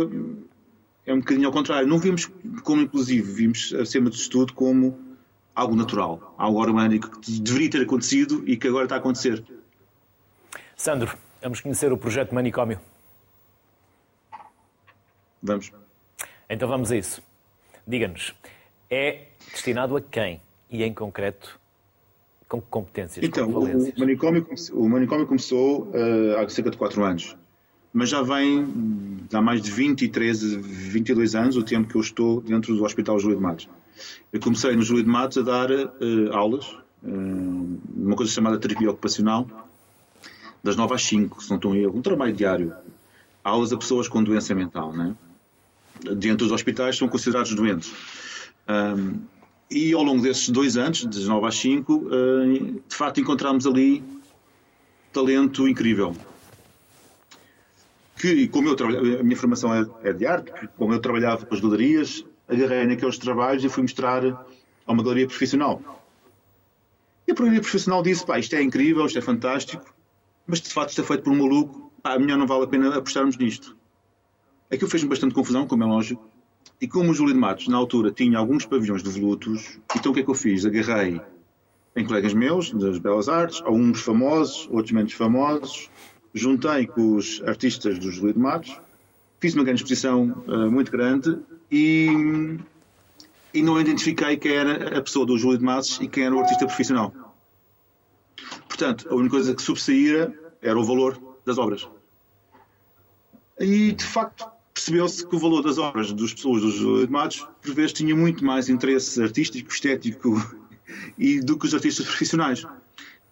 é 1.07 1.13
um 1.13 1.19
bocadinho 1.19 1.47
ao 1.47 1.53
contrário. 1.53 1.87
Não 1.87 1.99
vimos 1.99 2.31
como 2.63 2.83
inclusive, 2.83 3.31
vimos 3.31 3.75
acima 3.75 4.11
de 4.11 4.29
tudo 4.29 4.53
como 4.53 4.99
algo 5.55 5.77
natural, 5.77 6.35
algo 6.37 6.59
orgânico 6.61 7.21
que 7.21 7.41
deveria 7.41 7.71
ter 7.71 7.83
acontecido 7.83 8.43
e 8.47 8.57
que 8.57 8.67
agora 8.67 8.85
está 8.85 8.97
a 8.97 8.99
acontecer. 8.99 9.45
Sandro, 10.77 11.17
vamos 11.43 11.61
conhecer 11.61 11.93
o 11.93 11.99
projeto 11.99 12.35
Manicômio. 12.35 12.81
Vamos. 15.43 15.71
Então 16.49 16.69
vamos 16.69 16.91
a 16.91 16.97
isso. 16.97 17.23
Diga-nos, 17.87 18.35
é 18.91 19.29
destinado 19.53 19.97
a 19.97 20.01
quem? 20.01 20.41
E 20.71 20.83
em 20.83 20.93
concreto, 20.93 21.59
com 22.49 22.61
que 22.61 22.69
competências? 22.69 23.25
Então, 23.25 23.49
o 23.49 23.99
manicômio, 23.99 24.47
o 24.73 24.89
manicômio 24.89 25.27
começou 25.27 25.89
uh, 25.89 26.39
há 26.39 26.49
cerca 26.49 26.71
de 26.71 26.77
4 26.77 27.03
anos 27.05 27.37
mas 27.95 28.11
já 28.11 28.21
vem 28.23 28.67
há 29.33 29.41
mais 29.41 29.63
de 29.63 29.71
23, 29.71 30.57
22 30.57 31.37
anos 31.37 31.57
o 31.57 31.63
tempo 31.63 31.89
que 31.89 31.95
eu 31.95 32.01
estou 32.01 32.41
dentro 32.41 32.75
do 32.75 32.85
Hospital 32.85 33.21
Júlio 33.21 33.37
de 33.37 33.43
Matos. 33.43 33.69
Eu 34.33 34.41
comecei 34.41 34.75
no 34.75 34.83
Júlio 34.83 35.05
de 35.05 35.09
Matos 35.09 35.39
a 35.39 35.43
dar 35.43 35.71
uh, 35.71 36.33
aulas, 36.33 36.67
uh, 37.05 37.79
uma 37.97 38.17
coisa 38.17 38.33
chamada 38.33 38.59
terapia 38.59 38.91
ocupacional, 38.91 39.47
das 40.61 40.75
9 40.75 40.93
às 40.93 41.05
5, 41.05 41.41
se 41.41 41.51
não 41.51 41.57
estou 41.57 41.73
em 41.73 41.83
erro, 41.83 41.97
um 41.97 42.03
trabalho 42.03 42.33
diário. 42.33 42.75
Aulas 43.45 43.73
a 43.73 43.77
pessoas 43.77 44.09
com 44.09 44.25
doença 44.25 44.53
mental, 44.57 44.93
né? 44.93 45.15
Dentro 46.17 46.39
dos 46.39 46.51
hospitais 46.51 46.99
são 46.99 47.07
considerados 47.07 47.55
doentes. 47.55 47.95
Um, 48.69 49.21
e 49.71 49.93
ao 49.93 50.03
longo 50.03 50.23
desses 50.23 50.49
dois 50.51 50.77
anos, 50.77 51.05
das 51.05 51.27
9 51.27 51.47
às 51.47 51.57
5, 51.57 51.93
uh, 51.93 52.83
de 52.89 52.95
facto 52.95 53.21
encontramos 53.21 53.67
ali 53.67 54.03
talento 55.13 55.69
incrível 55.69 56.15
que, 58.25 58.49
como 58.49 58.69
eu 58.69 59.21
a 59.21 59.23
minha 59.23 59.37
formação 59.37 59.75
é, 59.75 59.87
é 60.09 60.13
de 60.15 60.27
arte, 60.27 60.51
como 60.79 60.95
eu 60.95 60.99
trabalhava 60.99 61.45
com 61.45 61.55
as 61.55 61.61
galerias, 61.61 62.25
agarrei 62.49 62.87
naqueles 62.87 63.19
trabalhos 63.19 63.63
e 63.63 63.69
fui 63.69 63.83
mostrar 63.83 64.25
a 64.25 64.93
uma 64.93 65.03
galeria 65.03 65.27
profissional. 65.27 65.83
E 67.27 67.33
a 67.33 67.35
galeria 67.35 67.61
profissional 67.61 68.03
disse, 68.03 68.25
pá, 68.25 68.39
isto 68.39 68.55
é 68.55 68.63
incrível, 68.63 69.05
isto 69.05 69.19
é 69.19 69.23
fantástico, 69.23 69.95
mas 70.47 70.61
de 70.63 70.71
facto 70.71 70.91
isto 70.91 71.03
é 71.03 71.05
feito 71.05 71.23
por 71.23 71.35
um 71.35 71.37
maluco, 71.37 71.93
pá, 72.03 72.19
melhor 72.19 72.39
não 72.39 72.47
vale 72.47 72.65
a 72.65 72.67
pena 72.67 72.97
apostarmos 72.97 73.37
nisto. 73.37 73.77
Aquilo 74.71 74.91
fez-me 74.91 75.11
bastante 75.11 75.35
confusão, 75.35 75.67
como 75.67 75.83
é 75.83 75.87
lógico, 75.87 76.27
e 76.81 76.89
como 76.89 77.11
o 77.11 77.15
Júlio 77.15 77.33
de 77.33 77.41
Matos, 77.41 77.69
na 77.69 77.77
altura, 77.77 78.11
tinha 78.11 78.39
alguns 78.39 78.67
pavilhões 78.67 79.03
devolutos, 79.03 79.79
então 79.97 80.13
o 80.13 80.15
que 80.15 80.21
é 80.21 80.25
que 80.25 80.31
eu 80.31 80.35
fiz? 80.35 80.65
Agarrei 80.65 81.21
em 81.97 82.05
colegas 82.05 82.35
meus, 82.35 82.73
das 82.73 82.99
Belas 82.99 83.29
Artes, 83.29 83.63
alguns 83.65 84.03
famosos, 84.03 84.69
outros 84.71 84.93
menos 84.93 85.13
famosos, 85.13 85.89
juntei 86.33 86.87
com 86.87 87.15
os 87.15 87.41
artistas 87.47 87.99
do 87.99 88.11
Júlio 88.11 88.35
de 88.35 88.39
Matos, 88.39 88.81
fiz 89.39 89.55
uma 89.55 89.63
grande 89.63 89.81
exposição 89.81 90.45
uh, 90.47 90.71
muito 90.71 90.91
grande 90.91 91.39
e, 91.71 92.59
e 93.53 93.63
não 93.63 93.81
identifiquei 93.81 94.37
quem 94.37 94.53
era 94.53 94.99
a 94.99 95.03
pessoa 95.03 95.25
do 95.25 95.39
Júlio 95.39 95.59
de 95.59 95.65
Matos 95.65 96.01
e 96.01 96.09
quem 96.09 96.25
era 96.25 96.35
o 96.35 96.41
artista 96.41 96.67
profissional. 96.67 97.15
Portanto, 98.69 99.07
a 99.09 99.15
única 99.15 99.37
coisa 99.37 99.55
que 99.55 99.63
subsaía 99.63 100.37
era 100.61 100.79
o 100.79 100.85
valor 100.85 101.17
das 101.47 101.59
obras. 101.59 101.89
E, 103.61 103.93
de 103.93 104.05
facto, 104.05 104.45
percebeu-se 104.75 105.25
que 105.27 105.37
o 105.37 105.39
valor 105.39 105.63
das 105.63 105.79
obras 105.79 106.13
das 106.13 106.35
pessoas 106.35 106.61
do 106.61 106.71
Júlio 106.71 107.07
de 107.07 107.13
Matos, 107.13 107.47
por 107.63 107.75
vezes, 107.75 107.93
tinha 107.93 108.15
muito 108.15 108.45
mais 108.45 108.69
interesse 108.69 109.23
artístico, 109.23 109.71
estético 109.71 110.35
e 111.17 111.41
do 111.41 111.57
que 111.57 111.67
os 111.67 111.73
artistas 111.73 112.05
profissionais. 112.05 112.67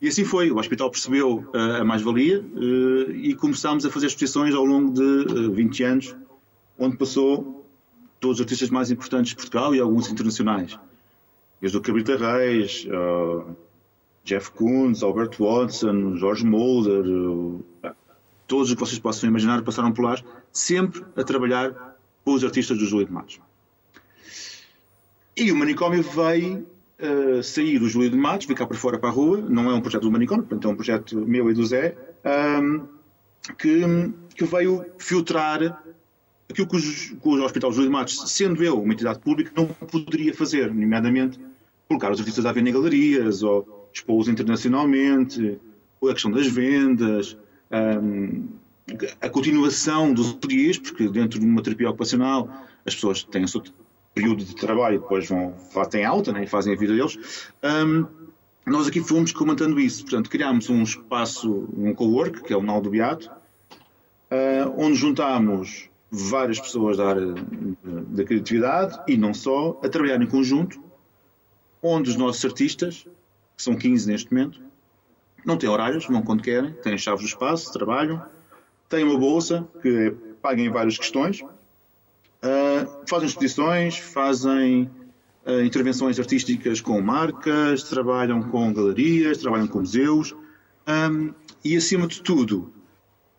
E 0.00 0.08
assim 0.08 0.24
foi. 0.24 0.50
O 0.50 0.58
hospital 0.58 0.90
percebeu 0.90 1.44
uh, 1.54 1.80
a 1.80 1.84
mais-valia 1.84 2.40
uh, 2.40 3.10
e 3.12 3.34
começámos 3.34 3.84
a 3.84 3.90
fazer 3.90 4.06
exposições 4.06 4.54
ao 4.54 4.64
longo 4.64 4.92
de 4.92 5.02
uh, 5.02 5.46
eh, 5.46 5.54
20 5.54 5.84
anos, 5.84 6.16
onde 6.78 6.96
passou 6.96 7.66
todos 8.18 8.38
os 8.38 8.42
artistas 8.42 8.70
mais 8.70 8.90
importantes 8.90 9.30
de 9.30 9.36
Portugal 9.36 9.74
e 9.74 9.80
alguns 9.80 10.10
internacionais. 10.10 10.78
Desde 11.60 11.78
o 11.78 11.80
Cabrita 11.80 12.16
Reis, 12.16 12.86
Jeff 14.24 14.50
Koons, 14.50 15.02
Albert 15.02 15.36
Watson, 15.38 16.16
George 16.16 16.44
Mulder, 16.44 17.04
todos 18.46 18.68
os 18.68 18.74
que 18.74 18.80
vocês 18.80 18.98
possam 18.98 19.28
imaginar 19.28 19.62
passaram 19.62 19.92
por 19.92 20.04
lá, 20.04 20.16
sempre 20.52 21.02
a 21.16 21.24
trabalhar 21.24 21.96
com 22.24 22.32
os 22.32 22.44
artistas 22.44 22.78
do 22.78 22.86
Júlio 22.86 23.06
de 23.06 23.12
Matos. 23.12 23.40
E 25.36 25.50
o 25.50 25.56
manicômio 25.56 26.02
veio 26.02 26.66
uh, 27.00 27.42
sair 27.42 27.82
o 27.82 27.88
Júlio 27.88 28.10
de 28.10 28.16
Matos, 28.16 28.46
ficar 28.46 28.66
por 28.66 28.76
fora 28.76 28.98
para 28.98 29.08
a 29.08 29.12
rua, 29.12 29.40
não 29.40 29.70
é 29.70 29.74
um 29.74 29.80
projeto 29.80 30.02
do 30.02 30.10
Manicômio, 30.10 30.44
portanto 30.44 30.68
é 30.68 30.70
um 30.70 30.76
projeto 30.76 31.16
meu 31.16 31.50
e 31.50 31.54
do 31.54 31.64
Zé, 31.64 31.96
um, 32.24 32.86
que, 33.58 33.80
que, 34.36 34.44
veio 34.44 34.84
filtrar 34.98 35.82
aquilo 36.48 36.68
que, 36.68 36.76
os, 36.76 37.10
que 37.10 37.28
o 37.28 37.42
Hospital 37.42 37.72
Júlio 37.72 37.88
de 37.88 37.92
Matos, 37.92 38.30
sendo 38.30 38.62
eu 38.62 38.80
uma 38.80 38.92
entidade 38.92 39.18
pública, 39.18 39.50
não 39.56 39.66
poderia 39.66 40.34
fazer, 40.34 40.72
nomeadamente 40.72 41.40
colocar 41.88 42.12
os 42.12 42.20
artistas 42.20 42.44
venda 42.44 42.70
em 42.70 42.72
galerias, 42.72 43.42
ou 43.42 43.88
expô-los 43.92 44.28
internacionalmente, 44.28 45.58
ou 46.00 46.10
a 46.10 46.12
questão 46.12 46.30
das 46.30 46.46
vendas, 46.46 47.36
um, 47.72 48.48
a 49.20 49.28
continuação 49.28 50.12
dos 50.12 50.30
ateliês, 50.30 50.78
porque 50.78 51.08
dentro 51.08 51.38
de 51.38 51.46
uma 51.46 51.62
terapia 51.62 51.88
ocupacional 51.88 52.48
as 52.84 52.94
pessoas 52.94 53.22
têm 53.24 53.44
a 53.44 53.46
sua 53.46 53.62
período 54.14 54.44
de 54.44 54.54
trabalho, 54.54 55.00
depois 55.00 55.28
vão, 55.28 55.54
têm 55.90 56.04
alta 56.04 56.32
né, 56.32 56.44
e 56.44 56.46
fazem 56.46 56.74
a 56.74 56.76
vida 56.76 56.94
deles. 56.94 57.50
Um, 57.62 58.06
nós 58.66 58.86
aqui 58.86 59.00
fomos 59.00 59.32
comandando 59.32 59.80
isso. 59.80 60.02
Portanto, 60.02 60.30
criámos 60.30 60.68
um 60.68 60.82
espaço, 60.82 61.68
um 61.76 61.94
co-work, 61.94 62.42
que 62.42 62.52
é 62.52 62.56
o 62.56 62.62
Naldo 62.62 62.90
Beato, 62.90 63.30
uh, 63.30 64.74
onde 64.76 64.96
juntámos 64.96 65.88
várias 66.10 66.60
pessoas 66.60 66.98
da 66.98 67.08
área 67.08 67.34
da 67.82 68.22
criatividade 68.22 69.00
e 69.08 69.16
não 69.16 69.32
só, 69.32 69.80
a 69.82 69.88
trabalhar 69.88 70.20
em 70.20 70.26
conjunto, 70.26 70.78
onde 71.82 72.10
os 72.10 72.16
nossos 72.16 72.44
artistas, 72.44 73.06
que 73.56 73.62
são 73.62 73.74
15 73.74 74.08
neste 74.08 74.32
momento, 74.32 74.60
não 75.44 75.56
têm 75.56 75.68
horários, 75.68 76.06
vão 76.06 76.22
quando 76.22 76.42
querem, 76.42 76.72
têm 76.72 76.96
chaves 76.98 77.22
do 77.22 77.28
espaço, 77.28 77.72
trabalham, 77.72 78.22
têm 78.88 79.04
uma 79.04 79.18
bolsa 79.18 79.66
que 79.80 79.88
é 79.88 80.10
paga 80.40 80.60
em 80.60 80.70
várias 80.70 80.98
questões, 80.98 81.42
Uh, 82.42 83.08
fazem 83.08 83.28
exposições, 83.28 83.98
fazem 83.98 84.90
uh, 85.46 85.62
intervenções 85.64 86.18
artísticas 86.18 86.80
com 86.80 87.00
marcas, 87.00 87.84
trabalham 87.84 88.42
com 88.42 88.72
galerias, 88.72 89.38
trabalham 89.38 89.68
com 89.68 89.78
museus 89.78 90.34
um, 90.88 91.32
e, 91.64 91.76
acima 91.76 92.08
de 92.08 92.20
tudo, 92.20 92.72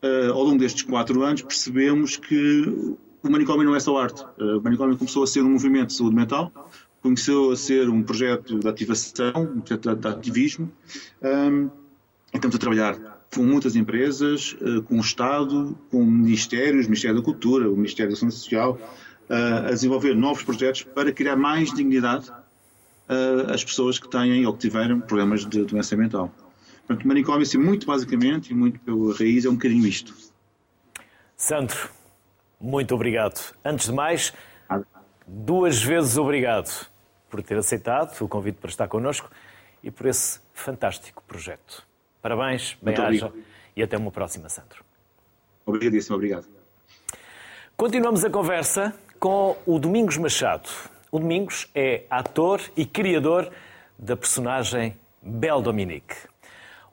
uh, 0.02 0.32
ao 0.32 0.42
longo 0.42 0.58
destes 0.58 0.84
quatro 0.84 1.22
anos, 1.22 1.42
percebemos 1.42 2.16
que 2.16 2.96
o 3.22 3.30
manicômio 3.30 3.66
não 3.66 3.76
é 3.76 3.80
só 3.82 3.98
arte. 3.98 4.24
o 4.38 4.62
manicômio 4.62 4.98
começou 4.98 5.24
a 5.24 5.28
ser 5.28 5.42
um 5.42 5.50
movimento 5.50 5.88
de 5.88 5.96
saúde 5.96 6.16
mental, 6.16 6.50
começou 7.02 7.52
a 7.52 7.58
ser 7.58 7.90
um 7.90 8.02
projeto 8.04 8.58
de 8.58 8.68
ativação, 8.70 9.34
um 9.36 9.60
projeto 9.60 9.96
de 9.96 10.08
ativismo. 10.08 10.72
Um, 11.22 11.70
estamos 12.38 12.56
a 12.56 12.60
trabalhar 12.60 13.14
com 13.34 13.44
muitas 13.44 13.76
empresas, 13.76 14.56
eh, 14.62 14.82
com 14.88 14.98
o 14.98 15.02
Estado, 15.02 15.78
com 15.90 16.04
ministérios, 16.06 16.86
o 16.86 16.90
Ministério 16.90 17.18
da 17.18 17.24
Cultura, 17.24 17.70
o 17.70 17.76
Ministério 17.76 18.12
da 18.12 18.18
Saúde 18.18 18.36
Social, 18.36 18.80
eh, 19.30 19.36
a 19.36 19.70
desenvolver 19.70 20.16
novos 20.16 20.44
projetos 20.44 20.84
para 20.84 21.12
criar 21.12 21.36
mais 21.36 21.74
dignidade 21.74 22.32
eh, 23.10 23.54
às 23.54 23.64
pessoas 23.64 23.98
que 23.98 24.08
têm 24.08 24.46
ou 24.46 24.54
que 24.54 24.60
tiveram 24.60 25.00
problemas 25.00 25.46
de 25.46 25.64
doença 25.64 25.96
mental. 25.96 26.32
Portanto, 26.86 27.08
manicômio, 27.08 27.42
assim, 27.42 27.58
muito 27.58 27.88
basicamente 27.88 28.52
e 28.52 28.54
muito 28.54 28.80
pela 28.80 29.14
raiz, 29.16 29.46
é 29.46 29.50
um 29.50 29.54
bocadinho 29.54 29.88
isto. 29.88 30.14
Sandro, 31.36 31.90
muito 32.60 32.94
obrigado. 32.94 33.54
Antes 33.64 33.88
de 33.88 33.94
mais, 33.94 34.34
duas 35.26 35.82
vezes 35.82 36.18
obrigado 36.18 36.88
por 37.30 37.42
ter 37.42 37.58
aceitado 37.58 38.22
o 38.22 38.28
convite 38.28 38.56
para 38.56 38.70
estar 38.70 38.88
connosco 38.88 39.30
e 39.82 39.90
por 39.90 40.08
esse 40.08 40.40
fantástico 40.54 41.24
projeto. 41.28 41.86
Parabéns, 42.24 42.78
bem-aja 42.82 43.34
e 43.76 43.84
até 43.84 43.98
uma 43.98 44.10
próxima, 44.10 44.48
Sandro. 44.48 44.82
Obrigadíssimo, 45.66 46.16
obrigado. 46.16 46.48
Continuamos 47.76 48.24
a 48.24 48.30
conversa 48.30 48.96
com 49.20 49.58
o 49.66 49.78
Domingos 49.78 50.16
Machado. 50.16 50.70
O 51.12 51.20
Domingos 51.20 51.70
é 51.76 52.06
ator 52.10 52.62
e 52.78 52.86
criador 52.86 53.52
da 54.00 54.16
personagem 54.16 54.96
Bel 55.22 55.62
Dominique. 55.62 56.16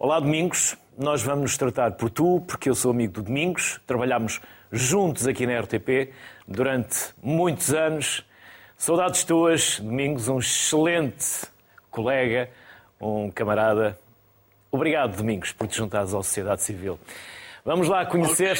Olá, 0.00 0.18
Domingos. 0.18 0.76
Nós 0.98 1.22
vamos 1.22 1.42
nos 1.42 1.56
tratar 1.56 1.92
por 1.92 2.10
tu, 2.10 2.42
porque 2.44 2.68
eu 2.68 2.74
sou 2.74 2.90
amigo 2.90 3.12
do 3.12 3.22
Domingos. 3.22 3.80
Trabalhámos 3.86 4.40
juntos 4.72 5.28
aqui 5.28 5.46
na 5.46 5.60
RTP 5.60 6.12
durante 6.48 7.14
muitos 7.22 7.72
anos. 7.72 8.26
Saudades 8.76 9.22
tuas, 9.22 9.78
Domingos, 9.78 10.26
um 10.26 10.40
excelente 10.40 11.46
colega, 11.88 12.50
um 13.00 13.30
camarada. 13.30 13.96
Obrigado, 14.72 15.16
Domingos, 15.16 15.52
por 15.52 15.66
te 15.66 15.76
juntares 15.76 16.14
à 16.14 16.18
sociedade 16.18 16.62
civil. 16.62 16.98
Vamos 17.64 17.88
lá 17.88 18.06
conhecer 18.06 18.56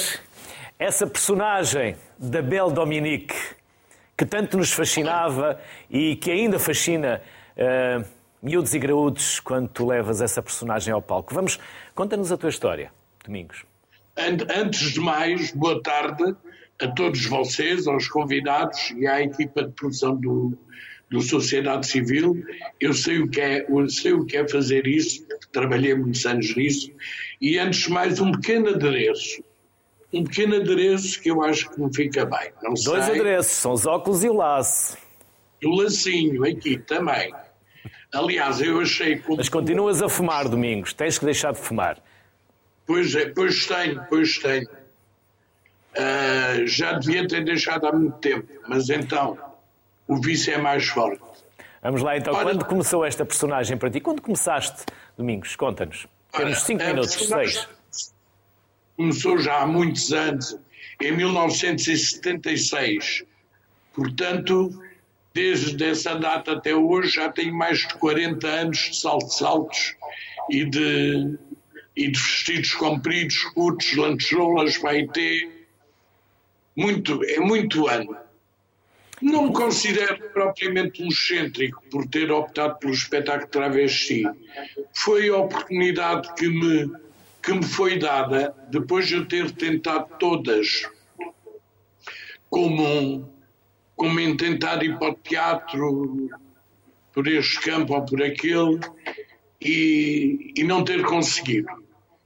essa 0.76 1.06
personagem 1.06 1.94
da 2.18 2.42
Belle 2.42 2.72
Dominique, 2.72 3.34
que 4.16 4.26
tanto 4.26 4.56
nos 4.58 4.72
fascinava 4.72 5.60
e 5.88 6.16
que 6.16 6.32
ainda 6.32 6.58
fascina 6.58 7.22
uh, 7.56 8.04
miúdos 8.42 8.74
e 8.74 8.78
graúdos 8.80 9.38
quando 9.38 9.68
tu 9.68 9.86
levas 9.86 10.20
essa 10.20 10.42
personagem 10.42 10.92
ao 10.92 11.00
palco. 11.00 11.32
Vamos, 11.32 11.60
conta-nos 11.94 12.32
a 12.32 12.36
tua 12.36 12.50
história, 12.50 12.92
Domingos. 13.24 13.64
Antes 14.16 14.90
de 14.92 14.98
mais, 14.98 15.52
boa 15.52 15.80
tarde 15.80 16.34
a 16.80 16.88
todos 16.88 17.24
vocês, 17.24 17.86
aos 17.86 18.08
convidados 18.08 18.90
e 18.96 19.06
à 19.06 19.22
equipa 19.22 19.62
de 19.62 19.70
produção 19.72 20.16
do, 20.16 20.58
do 21.10 21.20
Sociedade 21.20 21.86
Civil. 21.86 22.42
Eu 22.80 22.94
sei 22.94 23.18
o 23.18 23.28
que 23.28 23.40
é, 23.40 23.66
eu 23.68 23.88
sei 23.88 24.12
o 24.12 24.24
que 24.24 24.36
é 24.36 24.48
fazer 24.48 24.86
isso, 24.86 25.26
trabalhei 25.52 25.94
muitos 25.94 26.24
anos 26.24 26.54
nisso. 26.54 26.92
E 27.40 27.58
antes 27.58 27.80
de 27.80 27.90
mais, 27.90 28.20
um 28.20 28.30
pequeno 28.32 28.68
adereço. 28.70 29.42
Um 30.12 30.24
pequeno 30.24 30.56
adereço 30.56 31.20
que 31.20 31.30
eu 31.30 31.42
acho 31.42 31.68
que 31.70 31.80
me 31.80 31.94
fica 31.94 32.24
bem. 32.24 32.50
Não 32.62 32.74
Dois 32.74 33.04
sei. 33.04 33.14
adereços, 33.14 33.52
são 33.52 33.72
os 33.72 33.86
óculos 33.86 34.24
e 34.24 34.28
o 34.28 34.34
laço. 34.34 34.96
E 35.60 35.66
o 35.66 35.70
lacinho 35.70 36.44
aqui 36.44 36.78
também. 36.78 37.32
Aliás, 38.12 38.60
eu 38.60 38.80
achei. 38.80 39.18
Como... 39.18 39.36
Mas 39.36 39.48
continuas 39.48 40.02
a 40.02 40.08
fumar, 40.08 40.48
Domingos, 40.48 40.92
tens 40.92 41.18
que 41.18 41.24
deixar 41.24 41.52
de 41.52 41.60
fumar. 41.60 42.02
Pois 42.86 43.14
é, 43.14 43.26
pois 43.26 43.66
tenho, 43.66 44.04
pois 44.08 44.38
tenho. 44.38 44.68
Uh, 45.90 46.66
já 46.66 46.92
devia 46.92 47.26
ter 47.26 47.44
deixado 47.44 47.86
há 47.86 47.92
muito 47.92 48.16
tempo, 48.18 48.48
mas 48.68 48.88
então 48.90 49.36
o 50.10 50.20
vício 50.20 50.52
é 50.52 50.58
mais 50.58 50.88
forte. 50.88 51.22
Vamos 51.80 52.02
lá 52.02 52.16
então, 52.16 52.34
Ora, 52.34 52.46
quando 52.46 52.64
começou 52.64 53.04
esta 53.04 53.24
personagem 53.24 53.76
para 53.76 53.88
ti? 53.88 54.00
Quando 54.00 54.20
começaste, 54.20 54.84
Domingos? 55.16 55.54
Conta-nos. 55.54 56.08
Temos 56.32 56.62
5 56.62 56.84
minutos, 56.84 57.12
6. 57.12 57.68
Começou 58.96 59.38
já 59.38 59.60
há 59.60 59.66
muitos 59.68 60.12
anos, 60.12 60.58
em 61.00 61.16
1976. 61.16 63.24
Portanto, 63.94 64.82
desde 65.32 65.84
essa 65.84 66.16
data 66.16 66.54
até 66.54 66.74
hoje 66.74 67.10
já 67.10 67.30
tenho 67.30 67.54
mais 67.54 67.78
de 67.78 67.94
40 67.94 68.48
anos 68.48 68.78
de 68.78 68.96
saltos-saltos 68.96 69.94
e 70.50 70.64
de, 70.64 71.38
e 71.96 72.10
de 72.10 72.18
vestidos 72.18 72.74
compridos, 72.74 73.44
curtos, 73.54 73.96
lancholas, 73.96 74.76
baitê. 74.76 75.48
Muito, 76.76 77.22
é 77.24 77.38
muito 77.38 77.86
ano. 77.86 78.16
Não 79.20 79.48
me 79.48 79.52
considero 79.52 80.30
propriamente 80.30 81.02
um 81.02 81.08
excêntrico 81.08 81.82
por 81.90 82.06
ter 82.06 82.30
optado 82.30 82.78
pelo 82.78 82.92
espetáculo 82.92 83.50
travesti. 83.50 84.24
Foi 84.94 85.28
a 85.28 85.36
oportunidade 85.36 86.32
que 86.34 86.48
me, 86.48 86.90
que 87.42 87.52
me 87.52 87.64
foi 87.64 87.98
dada 87.98 88.54
depois 88.70 89.06
de 89.06 89.16
eu 89.16 89.26
ter 89.26 89.50
tentado 89.50 90.08
todas, 90.18 90.88
como, 92.48 93.30
como 93.94 94.20
em 94.20 94.36
tentar 94.36 94.82
ir 94.82 94.98
para 94.98 95.10
o 95.10 95.14
teatro, 95.14 96.30
por 97.12 97.26
este 97.28 97.60
campo 97.60 97.94
ou 97.94 98.04
por 98.04 98.22
aquele, 98.22 98.80
e, 99.60 100.52
e 100.56 100.64
não 100.64 100.82
ter 100.82 101.02
conseguido. 101.02 101.68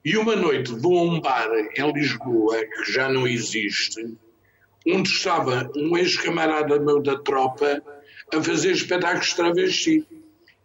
E 0.04 0.16
uma 0.16 0.36
noite 0.36 0.70
vou 0.70 0.98
a 0.98 1.02
um 1.02 1.20
bar 1.20 1.48
em 1.76 1.92
Lisboa, 1.92 2.56
que 2.58 2.92
já 2.92 3.08
não 3.08 3.26
existe, 3.26 4.16
onde 4.86 5.08
estava 5.08 5.70
um 5.76 5.96
ex-camarada 5.96 6.78
meu 6.78 7.02
da 7.02 7.18
tropa 7.18 7.82
a 8.32 8.42
fazer 8.42 8.72
espetáculos 8.72 9.32
travesti. 9.32 10.06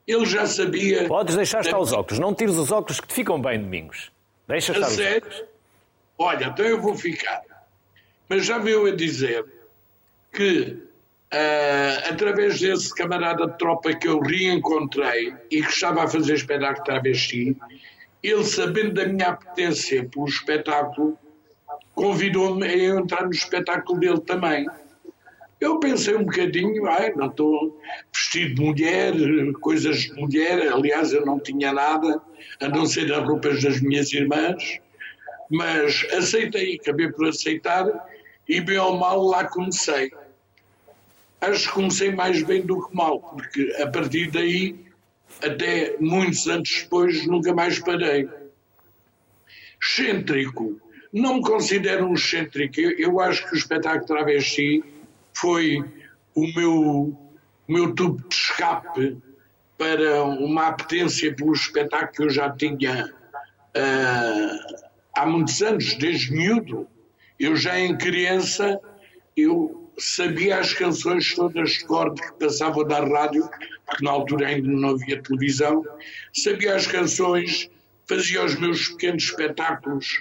Ele 0.07 0.25
já 0.25 0.45
sabia. 0.45 1.07
Podes 1.07 1.35
deixar 1.35 1.61
estar 1.61 1.79
os 1.79 1.93
óculos, 1.93 2.19
não 2.19 2.33
tires 2.33 2.55
os 2.55 2.71
óculos 2.71 2.99
que 2.99 3.07
te 3.07 3.13
ficam 3.13 3.39
bem, 3.39 3.59
Domingos. 3.59 4.11
Deixa 4.47 4.71
estar 4.71 4.85
a 4.85 4.89
os 4.89 4.95
sério? 4.95 5.27
óculos. 5.27 5.43
Olha, 6.17 6.45
então 6.45 6.65
eu 6.65 6.81
vou 6.81 6.95
ficar. 6.95 7.41
Mas 8.27 8.45
já 8.45 8.57
veio 8.57 8.85
a 8.87 8.95
dizer 8.95 9.45
que, 10.33 10.77
uh, 11.33 12.09
através 12.09 12.59
desse 12.59 12.93
camarada 12.93 13.47
de 13.47 13.57
tropa 13.57 13.93
que 13.93 14.07
eu 14.07 14.19
reencontrei 14.19 15.33
e 15.49 15.61
que 15.61 15.69
estava 15.69 16.03
a 16.03 16.07
fazer 16.07 16.33
espetáculo 16.33 16.83
travesti, 16.83 17.55
ele, 18.21 18.43
sabendo 18.43 18.93
da 18.93 19.05
minha 19.05 19.29
apetência 19.29 20.07
pelo 20.09 20.25
espetáculo, 20.25 21.17
convidou-me 21.99 22.65
a 22.65 22.97
entrar 22.97 23.25
no 23.25 23.31
espetáculo 23.31 23.99
dele 23.99 24.21
também. 24.21 24.65
Eu 25.59 25.79
pensei 25.79 26.15
um 26.15 26.23
bocadinho, 26.23 26.87
ai, 26.87 27.11
não 27.13 27.27
estou 27.27 27.77
vestido 28.13 28.55
de 28.55 28.61
mulher, 28.61 29.13
coisas 29.59 30.03
de 30.03 30.13
mulher, 30.13 30.71
aliás, 30.71 31.11
eu 31.11 31.25
não 31.25 31.37
tinha 31.37 31.73
nada, 31.73 32.21
a 32.61 32.69
não 32.69 32.85
ser 32.85 33.13
as 33.13 33.27
roupas 33.27 33.61
das 33.61 33.81
minhas 33.81 34.13
irmãs, 34.13 34.79
mas 35.51 36.07
aceitei, 36.13 36.79
acabei 36.81 37.11
por 37.11 37.27
aceitar 37.27 37.85
e 38.47 38.61
bem 38.61 38.77
ou 38.77 38.97
mal 38.97 39.21
lá 39.21 39.43
comecei. 39.43 40.09
Acho 41.41 41.67
que 41.67 41.73
comecei 41.73 42.15
mais 42.15 42.41
bem 42.43 42.61
do 42.61 42.87
que 42.87 42.95
mal, 42.95 43.19
porque 43.19 43.75
a 43.81 43.87
partir 43.87 44.31
daí, 44.31 44.85
até 45.43 45.97
muitos 45.99 46.47
anos 46.47 46.83
depois, 46.83 47.27
nunca 47.27 47.53
mais 47.53 47.77
parei. 47.79 48.29
Excêntrico 49.81 50.79
não 51.11 51.35
me 51.35 51.41
considero 51.41 52.05
um 52.05 52.13
excêntrico. 52.13 52.79
Eu, 52.79 52.91
eu 52.97 53.19
acho 53.19 53.47
que 53.47 53.55
o 53.55 53.57
espetáculo 53.57 54.05
travesti 54.05 54.83
foi 55.33 55.83
o 56.35 56.47
meu, 56.53 56.73
o 56.73 57.31
meu 57.67 57.93
tubo 57.93 58.27
de 58.27 58.35
escape 58.35 59.17
para 59.77 60.23
uma 60.23 60.67
apetência 60.67 61.33
pelo 61.33 61.53
espetáculo 61.53 62.11
que 62.11 62.23
eu 62.23 62.29
já 62.29 62.49
tinha 62.51 63.13
uh, 63.75 64.83
há 65.15 65.25
muitos 65.25 65.61
anos, 65.61 65.95
desde 65.95 66.31
miúdo. 66.31 66.87
Eu 67.39 67.55
já 67.55 67.79
em 67.79 67.97
criança, 67.97 68.79
eu 69.35 69.89
sabia 69.97 70.59
as 70.59 70.73
canções 70.73 71.33
todas 71.33 71.71
de 71.71 71.85
cor 71.85 72.13
que 72.13 72.33
passavam 72.33 72.85
da 72.85 72.99
rádio, 72.99 73.49
porque 73.85 74.03
na 74.03 74.11
altura 74.11 74.47
ainda 74.47 74.67
não 74.67 74.89
havia 74.89 75.21
televisão, 75.21 75.85
sabia 76.33 76.75
as 76.75 76.85
canções, 76.85 77.69
fazia 78.07 78.43
os 78.43 78.59
meus 78.59 78.89
pequenos 78.89 79.23
espetáculos 79.23 80.19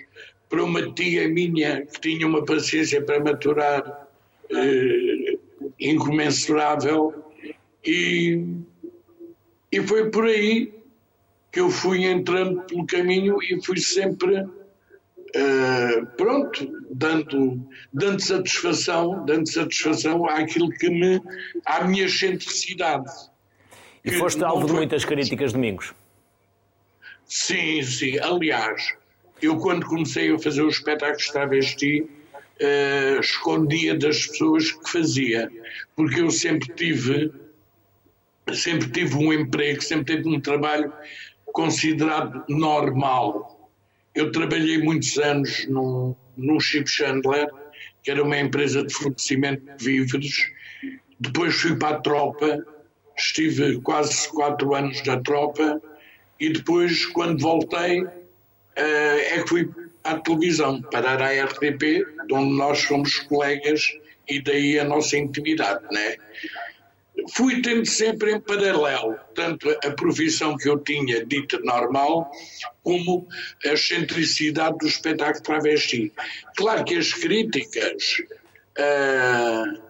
para 0.48 0.62
uma 0.62 0.92
tia 0.94 1.28
minha 1.28 1.84
que 1.86 2.00
tinha 2.00 2.26
uma 2.26 2.44
paciência 2.44 3.02
para 3.02 3.20
maturar 3.20 4.08
eh, 4.50 5.38
incomensurável 5.78 7.24
e, 7.84 8.44
e 9.70 9.82
foi 9.82 10.10
por 10.10 10.24
aí 10.24 10.72
que 11.52 11.60
eu 11.60 11.70
fui 11.70 12.04
entrando 12.04 12.62
pelo 12.62 12.86
caminho 12.86 13.42
e 13.42 13.62
fui 13.64 13.78
sempre 13.78 14.46
eh, 15.34 16.02
pronto, 16.16 16.70
dando, 16.90 17.60
dando 17.92 18.20
satisfação, 18.20 19.24
dando 19.26 19.50
satisfação 19.50 20.26
àquilo 20.26 20.70
que 20.70 20.88
me, 20.88 21.20
à 21.66 21.84
minha 21.84 22.06
excentricidade. 22.06 23.10
E 24.04 24.12
foste 24.12 24.42
alvo 24.42 24.66
de 24.66 24.72
muitas 24.72 25.04
críticas, 25.04 25.52
Domingos? 25.52 25.94
Sim, 27.26 27.82
sim. 27.82 28.18
Aliás, 28.20 28.96
eu, 29.40 29.56
quando 29.56 29.86
comecei 29.86 30.32
a 30.32 30.38
fazer 30.38 30.62
os 30.62 30.76
espetáculos 30.76 31.28
travesti, 31.28 32.00
uh, 32.02 33.20
escondia 33.20 33.96
das 33.96 34.26
pessoas 34.26 34.72
que 34.72 34.90
fazia, 34.90 35.50
porque 35.96 36.20
eu 36.20 36.30
sempre 36.30 36.72
tive, 36.74 37.32
sempre 38.52 38.90
tive 38.90 39.14
um 39.14 39.32
emprego, 39.32 39.82
sempre 39.82 40.16
tive 40.16 40.28
um 40.28 40.40
trabalho 40.40 40.92
considerado 41.52 42.44
normal. 42.48 43.70
Eu 44.14 44.32
trabalhei 44.32 44.78
muitos 44.78 45.16
anos 45.18 45.66
num, 45.68 46.60
Chip 46.60 46.88
Chandler, 46.88 47.48
que 48.02 48.10
era 48.10 48.22
uma 48.22 48.38
empresa 48.38 48.84
de 48.84 48.92
fornecimento 48.92 49.76
de 49.76 49.84
víveres. 49.84 50.50
Depois 51.20 51.54
fui 51.54 51.76
para 51.76 51.96
a 51.96 52.00
tropa, 52.00 52.64
estive 53.16 53.80
quase 53.80 54.28
quatro 54.30 54.74
anos 54.74 55.02
na 55.04 55.20
tropa, 55.20 55.80
e 56.40 56.50
depois, 56.50 57.04
quando 57.06 57.40
voltei, 57.40 58.04
eh, 58.04 58.12
é 58.82 59.42
que 59.42 59.48
fui 59.48 59.70
à 60.04 60.18
televisão, 60.18 60.80
parar 60.82 61.20
à 61.20 61.44
RTP, 61.44 62.04
de 62.26 62.34
onde 62.34 62.56
nós 62.56 62.78
somos 62.80 63.18
colegas 63.20 63.88
e 64.28 64.42
daí 64.42 64.78
a 64.78 64.84
nossa 64.84 65.16
intimidade, 65.16 65.84
né? 65.90 66.16
Fui 67.34 67.60
tendo 67.60 67.84
sempre 67.84 68.32
em 68.32 68.40
paralelo, 68.40 69.18
tanto 69.34 69.68
a 69.84 69.90
profissão 69.90 70.56
que 70.56 70.68
eu 70.68 70.78
tinha 70.78 71.26
dita 71.26 71.58
normal, 71.60 72.30
como 72.82 73.26
a 73.64 73.68
excentricidade 73.70 74.78
do 74.78 74.86
espetáculo 74.86 75.42
travesti. 75.42 76.12
Claro 76.56 76.84
que 76.84 76.94
as 76.94 77.12
críticas 77.12 78.22
uh, 78.78 79.82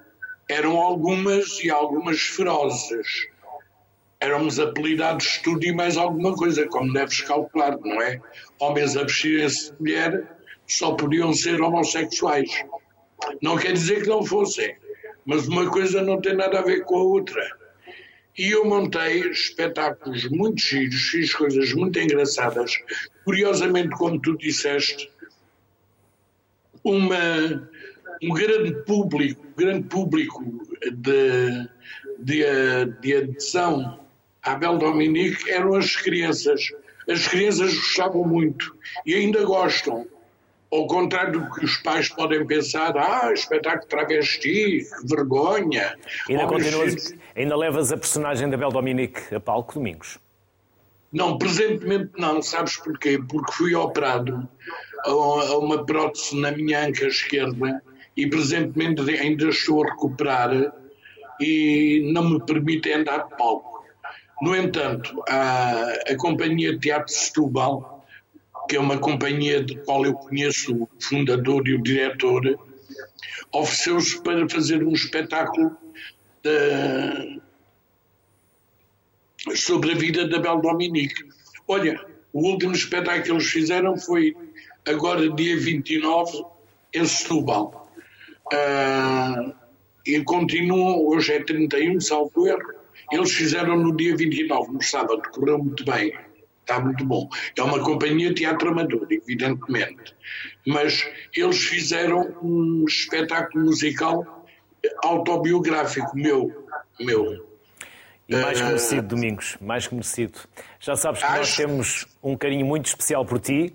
eram 0.49 0.79
algumas 0.79 1.63
e 1.63 1.71
algumas 1.71 2.21
ferozes. 2.21 3.29
Éramos 4.21 4.59
apelidados 4.59 5.39
tudo 5.39 5.65
e 5.65 5.73
mais 5.73 5.97
alguma 5.97 6.35
coisa, 6.35 6.67
como 6.67 6.93
deves 6.93 7.21
calcular, 7.21 7.79
não 7.79 8.03
é? 8.03 8.21
Homens 8.59 8.97
a 8.97 9.03
vestirem-se 9.03 9.73
de 9.73 9.81
mulher 9.81 10.37
só 10.67 10.93
podiam 10.95 11.33
ser 11.33 11.61
homossexuais. 11.61 12.65
Não 13.41 13.57
quer 13.57 13.73
dizer 13.73 14.03
que 14.03 14.09
não 14.09 14.25
fossem, 14.25 14.77
mas 15.25 15.47
uma 15.47 15.71
coisa 15.71 16.03
não 16.03 16.21
tem 16.21 16.35
nada 16.35 16.59
a 16.59 16.63
ver 16.63 16.85
com 16.85 16.97
a 16.97 17.03
outra. 17.03 17.59
E 18.37 18.51
eu 18.51 18.65
montei 18.65 19.21
espetáculos 19.31 20.29
muito 20.31 20.61
giros, 20.61 21.09
fiz 21.09 21.35
coisas 21.35 21.73
muito 21.73 21.99
engraçadas. 21.99 22.73
Curiosamente, 23.25 23.91
como 23.91 24.21
tu 24.21 24.37
disseste, 24.37 25.11
uma, 26.85 27.69
um 28.23 28.33
grande 28.33 28.73
público, 28.85 29.45
grande 29.57 29.89
público 29.89 30.45
de, 30.93 31.69
de, 32.19 32.45
de 33.01 33.17
adesão 33.17 34.08
à 34.49 34.55
Bel 34.55 34.79
Dominique 34.79 35.51
eram 35.51 35.75
as 35.75 35.95
crianças. 35.97 36.71
As 37.09 37.27
crianças 37.27 37.75
gostavam 37.75 38.25
muito 38.25 38.75
e 39.05 39.15
ainda 39.15 39.45
gostam. 39.45 40.07
Ao 40.71 40.87
contrário 40.87 41.41
do 41.41 41.51
que 41.51 41.65
os 41.65 41.79
pais 41.79 42.09
podem 42.11 42.47
pensar, 42.47 42.95
ah, 42.97 43.33
espetáculo 43.33 43.89
travesti, 43.89 44.41
que 44.41 45.07
vergonha. 45.07 45.97
Ainda, 46.29 46.47
continuas, 46.47 47.15
ainda 47.35 47.57
levas 47.57 47.91
a 47.91 47.97
personagem 47.97 48.51
da 48.51 48.57
Bel 48.57 48.71
Dominique 48.71 49.35
a 49.35 49.41
palco 49.41 49.75
domingos? 49.75 50.19
Não, 51.11 51.39
presentemente 51.39 52.11
não, 52.19 52.43
sabes 52.43 52.77
porquê? 52.77 53.19
Porque 53.19 53.53
fui 53.53 53.75
operado 53.75 54.47
a 55.07 55.57
uma 55.57 55.87
prótese 55.87 56.39
na 56.39 56.53
minha 56.53 56.87
anca 56.87 57.07
esquerda 57.07 57.83
e 58.15 58.27
presentemente 58.29 59.01
ainda 59.17 59.49
estou 59.49 59.85
a 59.85 59.91
recuperar 59.91 60.51
e 61.41 62.11
não 62.13 62.29
me 62.29 62.41
permite 62.45 62.93
andar 62.93 63.27
de 63.27 63.37
palco. 63.39 63.78
No 64.41 64.55
entanto, 64.55 65.23
a, 65.29 65.93
a 66.09 66.17
Companhia 66.17 66.73
de 66.73 66.81
Teatro 66.81 67.13
Setúbal, 67.13 68.07
que 68.69 68.77
é 68.77 68.81
uma 68.81 68.99
companhia 68.99 69.63
de 69.63 69.77
qual 69.79 70.05
eu 70.05 70.15
conheço 70.15 70.75
o 70.75 70.89
fundador 71.01 71.67
e 71.67 71.75
o 71.75 71.83
diretor, 71.83 72.59
ofereceu-se 73.53 74.23
para 74.23 74.49
fazer 74.49 74.85
um 74.85 74.93
espetáculo 74.93 75.77
de, 76.43 77.41
sobre 79.57 79.93
a 79.93 79.95
vida 79.95 80.29
da 80.29 80.39
Bel 80.39 80.61
Dominique. 80.61 81.29
Olha, 81.67 81.99
o 82.33 82.47
último 82.47 82.73
espetáculo 82.73 83.25
que 83.25 83.31
eles 83.31 83.47
fizeram 83.47 83.97
foi 83.97 84.37
agora 84.87 85.29
dia 85.31 85.57
29 85.59 86.45
em 86.95 87.05
Setúbal. 87.05 87.91
Uh, 88.53 89.53
e 90.07 90.23
continuam, 90.25 91.07
hoje 91.07 91.35
é 91.35 91.43
31, 91.43 92.01
salvo 92.01 92.47
erro, 92.47 92.78
eles 93.11 93.33
fizeram 93.33 93.77
no 93.77 93.97
dia 93.97 94.17
29, 94.17 94.73
no 94.73 94.83
sábado, 94.83 95.23
correu 95.33 95.59
muito 95.59 95.85
bem, 95.85 96.13
está 96.61 96.81
muito 96.81 97.05
bom. 97.05 97.29
É 97.57 97.63
uma 97.63 97.81
companhia 97.81 98.33
teatro 98.35 98.71
amador, 98.71 99.07
evidentemente, 99.11 100.15
mas 100.67 101.09
eles 101.35 101.59
fizeram 101.65 102.37
um 102.43 102.85
espetáculo 102.87 103.65
musical 103.65 104.47
autobiográfico 105.03 106.17
meu, 106.17 106.67
meu. 107.01 107.47
E 108.29 108.37
mais 108.37 108.61
conhecido, 108.61 109.07
uh, 109.07 109.09
Domingos, 109.09 109.57
mais 109.61 109.87
conhecido. 109.87 110.39
Já 110.79 110.95
sabes 110.95 111.21
que 111.21 111.27
acho... 111.27 111.39
nós 111.39 111.57
temos 111.57 112.07
um 112.23 112.37
carinho 112.37 112.67
muito 112.67 112.87
especial 112.87 113.25
por 113.25 113.41
ti, 113.41 113.75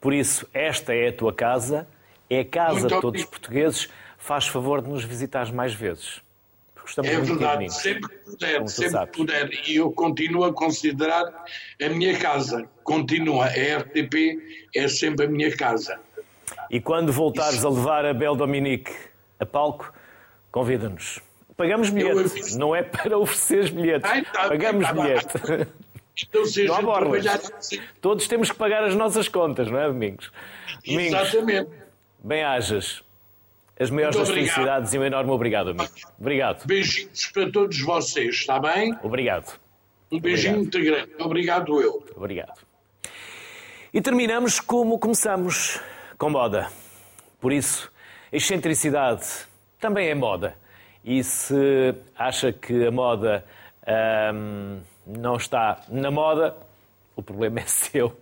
por 0.00 0.14
isso 0.14 0.48
esta 0.54 0.94
é 0.94 1.08
a 1.08 1.12
tua 1.12 1.32
casa, 1.32 1.86
é 2.28 2.40
a 2.40 2.44
casa 2.44 2.80
muito 2.80 2.94
de 2.94 3.00
todos 3.00 3.20
os 3.22 3.28
portugueses. 3.28 3.88
Faz 4.16 4.46
favor 4.46 4.82
de 4.82 4.88
nos 4.88 5.04
visitares 5.04 5.50
mais 5.50 5.74
vezes. 5.74 6.22
Gostamos 6.90 7.10
é 7.10 7.20
verdade, 7.20 7.72
sempre 7.72 8.08
que 8.08 8.18
puder, 8.30 8.68
sempre 8.68 9.06
que 9.06 9.16
puder. 9.16 9.50
E 9.68 9.76
eu 9.76 9.92
continuo 9.92 10.44
a 10.44 10.52
considerar 10.52 11.24
a 11.80 11.88
minha 11.88 12.18
casa. 12.18 12.68
Continua. 12.82 13.44
A 13.44 13.48
RTP 13.48 14.38
é 14.74 14.88
sempre 14.88 15.26
a 15.26 15.28
minha 15.28 15.56
casa. 15.56 16.00
E 16.68 16.80
quando 16.80 17.12
voltares 17.12 17.58
Isso. 17.58 17.66
a 17.66 17.70
levar 17.70 18.04
a 18.04 18.12
Bel 18.12 18.34
Dominique 18.34 18.92
a 19.38 19.46
palco, 19.46 19.92
convida-nos. 20.50 21.20
Pagamos 21.56 21.90
bilhete, 21.90 22.56
não 22.56 22.74
é 22.74 22.82
para 22.82 23.16
oferecer 23.18 23.70
bilhetes. 23.70 24.10
Ai, 24.10 24.22
tá, 24.24 24.48
Pagamos 24.48 24.86
tá, 24.86 24.92
bilhete. 24.92 25.28
Então, 26.28 26.44
seja, 26.44 26.68
não 26.68 26.76
há 26.76 26.82
borlas. 26.82 27.24
Todos 28.00 28.26
temos 28.26 28.50
que 28.50 28.56
pagar 28.56 28.82
as 28.82 28.96
nossas 28.96 29.28
contas, 29.28 29.70
não 29.70 29.78
é, 29.78 29.86
Domingos? 29.86 30.32
Domingos 30.84 31.20
Exatamente. 31.20 31.70
Bem-ajas. 32.22 33.02
As 33.80 33.88
maiores 33.88 34.14
das 34.14 34.28
felicidades 34.28 34.92
e 34.92 34.98
um 34.98 35.04
enorme 35.04 35.30
obrigado, 35.30 35.70
amigo. 35.70 35.90
Obrigado. 36.20 36.66
Beijinhos 36.66 37.30
para 37.32 37.50
todos 37.50 37.80
vocês, 37.80 38.34
está 38.34 38.58
bem? 38.58 38.94
Obrigado. 39.02 39.58
Um 40.12 40.20
beijinho 40.20 40.58
muito 40.58 40.78
grande. 40.78 41.10
Obrigado, 41.18 41.80
eu. 41.80 42.04
Obrigado. 42.14 42.60
E 43.94 44.02
terminamos 44.02 44.60
como 44.60 44.98
começamos, 44.98 45.80
com 46.18 46.28
moda. 46.28 46.68
Por 47.40 47.54
isso, 47.54 47.90
excentricidade 48.30 49.26
também 49.80 50.10
é 50.10 50.14
moda. 50.14 50.54
E 51.02 51.24
se 51.24 51.94
acha 52.14 52.52
que 52.52 52.84
a 52.84 52.90
moda 52.90 53.46
hum, 54.34 54.80
não 55.06 55.36
está 55.36 55.80
na 55.88 56.10
moda, 56.10 56.54
o 57.16 57.22
problema 57.22 57.60
é 57.60 57.64
seu. 57.66 58.14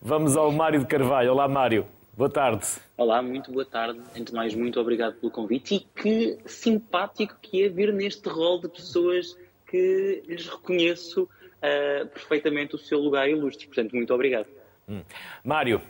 Vamos 0.00 0.38
ao 0.38 0.50
Mário 0.50 0.80
de 0.80 0.86
Carvalho. 0.86 1.32
Olá, 1.32 1.46
Mário. 1.46 1.86
Boa 2.14 2.28
tarde. 2.28 2.66
Olá, 2.94 3.22
muito 3.22 3.50
boa 3.50 3.64
tarde. 3.64 3.98
Antes 4.10 4.26
de 4.26 4.34
mais, 4.34 4.54
muito 4.54 4.78
obrigado 4.78 5.14
pelo 5.14 5.32
convite 5.32 5.76
e 5.76 5.80
que 5.80 6.38
simpático 6.44 7.34
que 7.40 7.64
é 7.64 7.70
vir 7.70 7.90
neste 7.90 8.28
rol 8.28 8.60
de 8.60 8.68
pessoas 8.68 9.34
que 9.66 10.22
lhes 10.28 10.46
reconheço 10.46 11.22
uh, 11.22 12.06
perfeitamente 12.08 12.74
o 12.74 12.78
seu 12.78 12.98
lugar 12.98 13.30
ilustre. 13.30 13.66
Portanto, 13.66 13.96
muito 13.96 14.12
obrigado. 14.12 14.46
Hum. 14.86 15.02
Mário, 15.42 15.80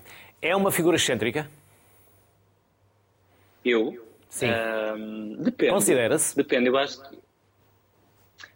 é 0.41 0.55
uma 0.55 0.71
figura 0.71 0.95
excêntrica? 0.95 1.51
Eu? 3.65 4.07
Sim. 4.29 4.47
Uh, 4.47 5.43
depende. 5.43 5.73
Considera-se? 5.73 6.37
Depende, 6.37 6.69
eu 6.69 6.77
acho 6.77 7.03
que. 7.03 7.19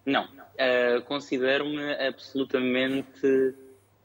Não. 0.05 0.25
Uh, 0.25 1.03
Considero-me 1.05 1.95
absolutamente 1.95 3.57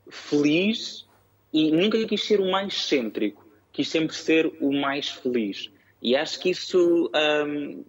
feliz 0.10 1.08
e 1.54 1.70
nunca 1.72 2.04
quis 2.08 2.24
ser 2.26 2.40
o 2.40 2.50
mais 2.50 2.74
excêntrico 2.74 3.41
quis 3.72 3.90
sempre 3.90 4.16
ser 4.16 4.52
o 4.60 4.72
mais 4.72 5.10
feliz. 5.10 5.72
E 6.02 6.16
acho 6.16 6.40
que 6.40 6.50
isso 6.50 7.12
um, 7.46 7.84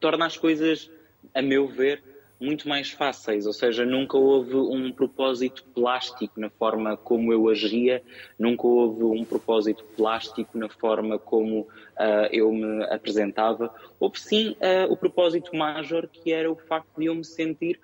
torna 0.00 0.26
as 0.26 0.36
coisas, 0.36 0.90
a 1.32 1.40
meu 1.40 1.66
ver, 1.66 2.02
muito 2.40 2.68
mais 2.68 2.90
fáceis. 2.90 3.46
Ou 3.46 3.52
seja, 3.52 3.84
nunca 3.84 4.18
houve 4.18 4.54
um 4.54 4.92
propósito 4.92 5.64
plástico 5.74 6.38
na 6.38 6.50
forma 6.50 6.96
como 6.96 7.32
eu 7.32 7.48
agia, 7.48 8.02
nunca 8.38 8.66
houve 8.66 9.04
um 9.04 9.24
propósito 9.24 9.84
plástico 9.96 10.58
na 10.58 10.68
forma 10.68 11.18
como 11.18 11.60
uh, 11.60 12.28
eu 12.30 12.52
me 12.52 12.84
apresentava. 12.84 13.72
Houve 13.98 14.20
sim 14.20 14.50
uh, 14.50 14.92
o 14.92 14.96
propósito 14.96 15.54
major, 15.56 16.08
que 16.08 16.32
era 16.32 16.50
o 16.50 16.56
facto 16.56 16.98
de 16.98 17.06
eu 17.06 17.14
me 17.14 17.24
sentir 17.24 17.80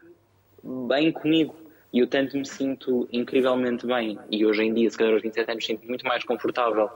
bem 0.62 1.12
comigo. 1.12 1.55
E 1.93 1.99
eu 1.99 2.07
tanto 2.07 2.36
me 2.36 2.47
sinto 2.47 3.09
incrivelmente 3.12 3.86
bem, 3.86 4.18
e 4.30 4.47
hoje 4.47 4.62
em 4.62 4.72
dia, 4.72 4.88
se 4.88 4.97
calhar 4.97 5.12
aos 5.12 5.22
27 5.22 5.51
anos, 5.51 5.66
sinto 5.66 5.86
muito 5.86 6.07
mais 6.07 6.22
confortável 6.24 6.88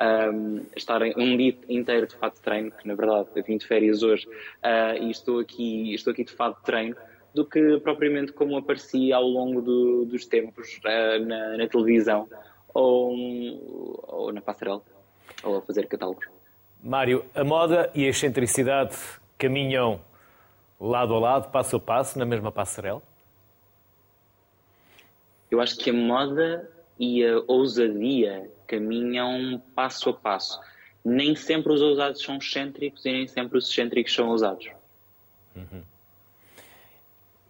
um, 0.00 0.64
estar 0.74 1.02
um 1.02 1.36
dia 1.36 1.54
inteiro 1.68 2.06
de 2.06 2.16
fato 2.16 2.36
de 2.36 2.40
treino, 2.40 2.70
que 2.70 2.88
na 2.88 2.94
verdade 2.94 3.28
eu 3.36 3.44
vim 3.44 3.58
de 3.58 3.66
férias 3.66 4.02
hoje 4.02 4.26
uh, 4.26 5.02
e 5.02 5.10
estou 5.10 5.40
aqui, 5.40 5.94
estou 5.94 6.12
aqui 6.12 6.24
de 6.24 6.32
fato 6.32 6.58
de 6.58 6.64
treino, 6.64 6.96
do 7.34 7.44
que 7.44 7.78
propriamente 7.80 8.32
como 8.32 8.56
aparecia 8.56 9.16
ao 9.16 9.24
longo 9.24 9.60
do, 9.60 10.04
dos 10.06 10.26
tempos 10.26 10.80
uh, 10.84 11.24
na, 11.24 11.58
na, 11.58 11.68
televisão 11.68 12.28
ou, 12.72 14.02
ou 14.08 14.32
na 14.32 14.40
passarela, 14.40 14.82
ou 15.44 15.58
a 15.58 15.62
fazer 15.62 15.86
catálogos. 15.86 16.26
Mário, 16.82 17.24
a 17.34 17.44
moda 17.44 17.90
e 17.94 18.06
a 18.06 18.08
excentricidade 18.08 18.96
caminham 19.36 20.00
lado 20.80 21.14
a 21.14 21.20
lado, 21.20 21.50
passo 21.50 21.76
a 21.76 21.80
passo, 21.80 22.18
na 22.18 22.24
mesma 22.24 22.50
passarela? 22.50 23.02
Eu 25.50 25.60
acho 25.60 25.76
que 25.76 25.90
a 25.90 25.92
moda 25.92 26.70
e 26.98 27.24
a 27.24 27.42
ousadia 27.46 28.50
caminham 28.66 29.60
passo 29.74 30.10
a 30.10 30.12
passo. 30.12 30.60
Nem 31.04 31.34
sempre 31.34 31.72
os 31.72 31.80
ousados 31.80 32.22
são 32.22 32.36
excêntricos 32.36 33.04
e 33.04 33.12
nem 33.12 33.26
sempre 33.26 33.58
os 33.58 33.68
excêntricos 33.68 34.14
são 34.14 34.28
ousados. 34.28 34.70
Uhum. 35.56 35.82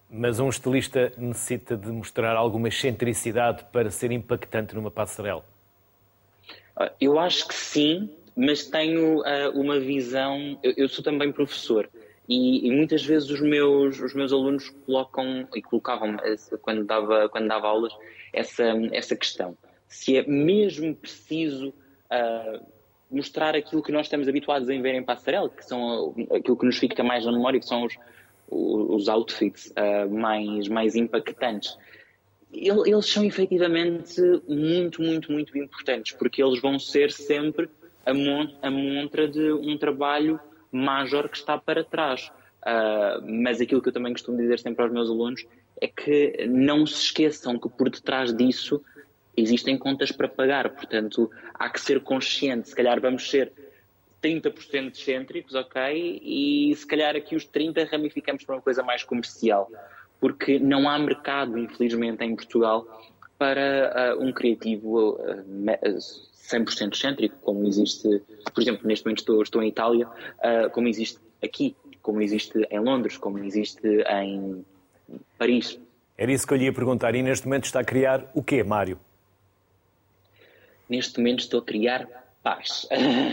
Mas 0.08 0.40
um 0.40 0.48
estilista 0.48 1.12
necessita 1.16 1.76
de 1.76 1.88
mostrar 1.88 2.36
alguma 2.36 2.68
excentricidade 2.68 3.64
para 3.72 3.90
ser 3.90 4.10
impactante 4.10 4.74
numa 4.74 4.90
passarela? 4.90 5.44
Ah, 6.74 6.90
eu 7.00 7.18
acho 7.18 7.46
que 7.46 7.54
sim, 7.54 8.10
mas 8.34 8.64
tenho 8.64 9.18
uh, 9.18 9.50
uma 9.54 9.78
visão. 9.78 10.58
Eu, 10.62 10.74
eu, 10.76 10.88
sou 10.88 11.04
também 11.04 11.30
professor 11.30 11.88
e, 12.30 12.68
e, 12.68 12.70
muitas 12.70 13.04
vezes 13.04 13.28
os 13.28 13.40
meus, 13.40 14.00
os 14.00 14.14
meus 14.14 14.32
alunos 14.32 14.70
colocam 14.86 15.48
e 15.52 15.60
colocavam 15.60 16.16
quando 16.62 16.84
dava, 16.84 17.28
quando 17.28 17.48
dava 17.48 17.66
aulas 17.66 17.92
essa, 18.32 18.62
essa 18.92 19.16
questão. 19.16 19.58
Se 19.88 20.16
é 20.16 20.24
mesmo 20.24 20.94
preciso 20.94 21.70
uh, 21.70 22.64
mostrar 23.10 23.56
aquilo 23.56 23.82
que 23.82 23.90
nós 23.90 24.06
estamos 24.06 24.28
habituados 24.28 24.70
a 24.70 24.80
ver 24.80 24.94
em 24.94 25.02
passarela, 25.02 25.50
que 25.50 25.64
são 25.64 26.14
aquilo 26.32 26.56
que 26.56 26.64
nos 26.64 26.78
fica 26.78 27.02
mais 27.02 27.26
na 27.26 27.32
memória, 27.32 27.58
que 27.58 27.66
são 27.66 27.84
os, 27.84 27.96
os 28.48 29.08
outfits 29.08 29.72
uh, 29.72 30.08
mais, 30.08 30.68
mais 30.68 30.94
impactantes. 30.94 31.76
Eles 32.52 33.06
são 33.06 33.24
efetivamente 33.24 34.20
muito, 34.48 35.02
muito, 35.02 35.32
muito 35.32 35.58
importantes, 35.58 36.12
porque 36.12 36.40
eles 36.40 36.60
vão 36.60 36.78
ser 36.78 37.10
sempre 37.10 37.68
a, 38.06 38.14
mon 38.14 38.46
a 38.62 38.70
montra 38.70 39.26
de 39.26 39.52
um 39.52 39.76
trabalho 39.76 40.38
major 40.72 41.28
que 41.28 41.36
está 41.36 41.58
para 41.58 41.84
trás. 41.84 42.30
Uh, 42.60 43.24
mas 43.26 43.60
aquilo 43.60 43.80
que 43.80 43.88
eu 43.88 43.92
também 43.92 44.12
costumo 44.12 44.36
dizer 44.36 44.58
sempre 44.58 44.82
aos 44.82 44.92
meus 44.92 45.08
alunos 45.08 45.46
é 45.80 45.88
que 45.88 46.46
não 46.46 46.86
se 46.86 47.04
esqueçam 47.04 47.58
que 47.58 47.68
por 47.70 47.88
detrás 47.88 48.34
disso 48.34 48.82
existem 49.36 49.78
contas 49.78 50.12
para 50.12 50.28
pagar, 50.28 50.68
portanto 50.68 51.30
há 51.54 51.70
que 51.70 51.80
ser 51.80 52.00
consciente, 52.00 52.68
se 52.68 52.74
calhar 52.74 53.00
vamos 53.00 53.30
ser 53.30 53.50
30% 54.22 54.92
excêntricos, 54.92 55.54
ok? 55.54 56.20
E 56.22 56.74
se 56.76 56.86
calhar 56.86 57.16
aqui 57.16 57.34
os 57.34 57.46
30% 57.48 57.88
ramificamos 57.90 58.44
para 58.44 58.56
uma 58.56 58.62
coisa 58.62 58.82
mais 58.82 59.02
comercial, 59.02 59.70
porque 60.20 60.58
não 60.58 60.88
há 60.88 60.98
mercado, 60.98 61.58
infelizmente, 61.58 62.22
em 62.22 62.36
Portugal 62.36 62.86
para 63.38 64.14
uh, 64.18 64.22
um 64.22 64.32
criativo 64.32 65.12
uh, 65.12 65.44
100% 66.50 66.94
excêntrico, 66.94 67.36
como 67.42 67.66
existe, 67.66 68.22
por 68.54 68.60
exemplo, 68.60 68.86
neste 68.86 69.04
momento 69.04 69.18
estou, 69.20 69.42
estou 69.42 69.62
em 69.62 69.68
Itália, 69.68 70.06
uh, 70.06 70.70
como 70.72 70.88
existe 70.88 71.18
aqui, 71.42 71.76
como 72.02 72.20
existe 72.20 72.66
em 72.70 72.80
Londres, 72.80 73.16
como 73.16 73.38
existe 73.38 73.86
em 74.08 74.64
Paris. 75.38 75.78
Era 76.16 76.32
isso 76.32 76.46
que 76.46 76.52
eu 76.52 76.58
lhe 76.58 76.64
ia 76.64 76.72
perguntar. 76.72 77.14
E 77.14 77.22
neste 77.22 77.46
momento 77.46 77.64
está 77.64 77.80
a 77.80 77.84
criar 77.84 78.30
o 78.34 78.42
quê, 78.42 78.62
Mário? 78.62 78.98
Neste 80.88 81.18
momento 81.18 81.40
estou 81.40 81.60
a 81.60 81.64
criar 81.64 82.06
paz. 82.42 82.86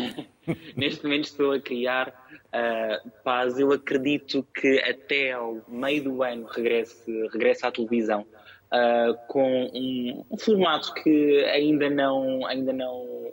Neste 0.75 1.03
momento 1.03 1.25
estou 1.25 1.51
a 1.51 1.59
criar 1.59 2.09
uh, 2.09 3.09
paz. 3.23 3.59
Eu 3.59 3.71
acredito 3.71 4.45
que 4.53 4.79
até 4.79 5.31
ao 5.31 5.61
meio 5.67 6.03
do 6.03 6.23
ano 6.23 6.45
regresse, 6.45 7.11
regresse 7.31 7.65
à 7.65 7.71
televisão 7.71 8.25
uh, 8.71 9.17
com 9.27 9.69
um, 9.73 10.25
um, 10.31 10.37
formato 10.37 10.93
que 10.93 11.43
ainda 11.45 11.89
não, 11.89 12.45
ainda 12.45 12.73
não, 12.73 13.31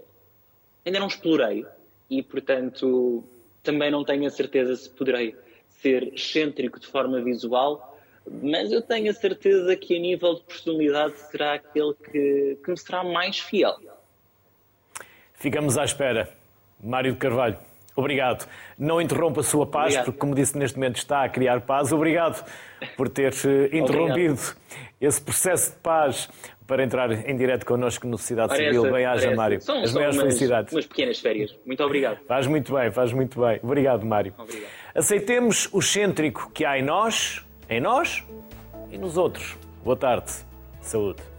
ainda 0.85 0.99
não 0.99 1.07
explorei 1.07 1.65
e, 2.11 2.23
portanto, 2.23 3.25
também 3.63 3.91
não 3.91 4.05
tenho 4.05 4.27
a 4.27 4.31
certeza 4.31 4.77
se 4.77 4.91
poderei 4.91 5.35
ser 5.81 6.15
excêntrico 6.15 6.81
de 6.81 6.87
forma 6.87 7.21
visual, 7.21 7.99
mas 8.43 8.73
eu 8.73 8.81
tenho 8.81 9.11
a 9.11 9.15
certeza 9.15 9.77
que 9.77 9.97
a 9.97 10.01
nível 10.01 10.35
de 10.35 10.43
personalidade 10.43 11.19
será 11.31 11.55
aquele 11.55 11.95
que, 11.95 12.59
que 12.63 12.71
me 12.71 12.77
será 12.77 13.05
mais 13.05 13.39
fiel. 13.39 13.77
Ficamos 15.35 15.77
à 15.77 15.85
espera. 15.85 16.29
Mário 16.83 17.13
de 17.13 17.19
Carvalho, 17.19 17.59
obrigado. 17.97 18.49
Não 18.79 19.01
interrompa 19.01 19.41
a 19.41 19.45
sua 19.45 19.67
paz, 19.67 19.87
obrigado. 19.87 20.05
porque, 20.05 20.19
como 20.19 20.35
disse, 20.35 20.57
neste 20.57 20.77
momento 20.77 20.97
está 20.97 21.25
a 21.25 21.29
criar 21.29 21.61
paz. 21.63 21.93
Obrigado 21.93 22.45
por 22.97 23.09
ter 23.09 23.33
eh, 23.33 23.77
interrompido 23.77 24.35
obrigado. 24.35 24.57
esse 25.01 25.21
processo 25.21 25.73
de 25.73 25.77
paz 25.79 26.29
para 26.67 26.83
entrar 26.83 27.11
em 27.29 27.37
direto 27.37 27.67
connosco 27.67 28.07
no 28.07 28.17
Sociedade 28.17 28.57
Civil. 28.57 28.91
Bem-aja, 28.91 29.35
Mário. 29.35 29.61
São, 29.61 29.83
As 29.83 29.93
maiores 29.93 30.17
felicidades. 30.17 30.73
Umas 30.73 30.87
pequenas 30.87 31.19
férias. 31.21 31.55
Muito 31.65 31.83
obrigado. 31.85 32.19
Faz 32.27 32.47
muito 32.47 32.73
bem, 32.75 32.91
faz 32.91 33.13
muito 33.13 33.41
bem. 33.41 33.61
Obrigado, 33.63 34.05
Mário. 34.07 34.33
Obrigado. 34.39 34.71
Aceitemos 34.95 35.69
o 35.73 35.81
excêntrico 35.81 36.51
que 36.53 36.65
há 36.65 36.79
em 36.79 36.83
nós, 36.83 37.45
em 37.69 37.81
nós 37.81 38.25
e 38.91 38.97
nos 38.97 39.17
outros. 39.17 39.57
Boa 39.83 39.97
tarde. 39.97 40.33
Saúde. 40.81 41.34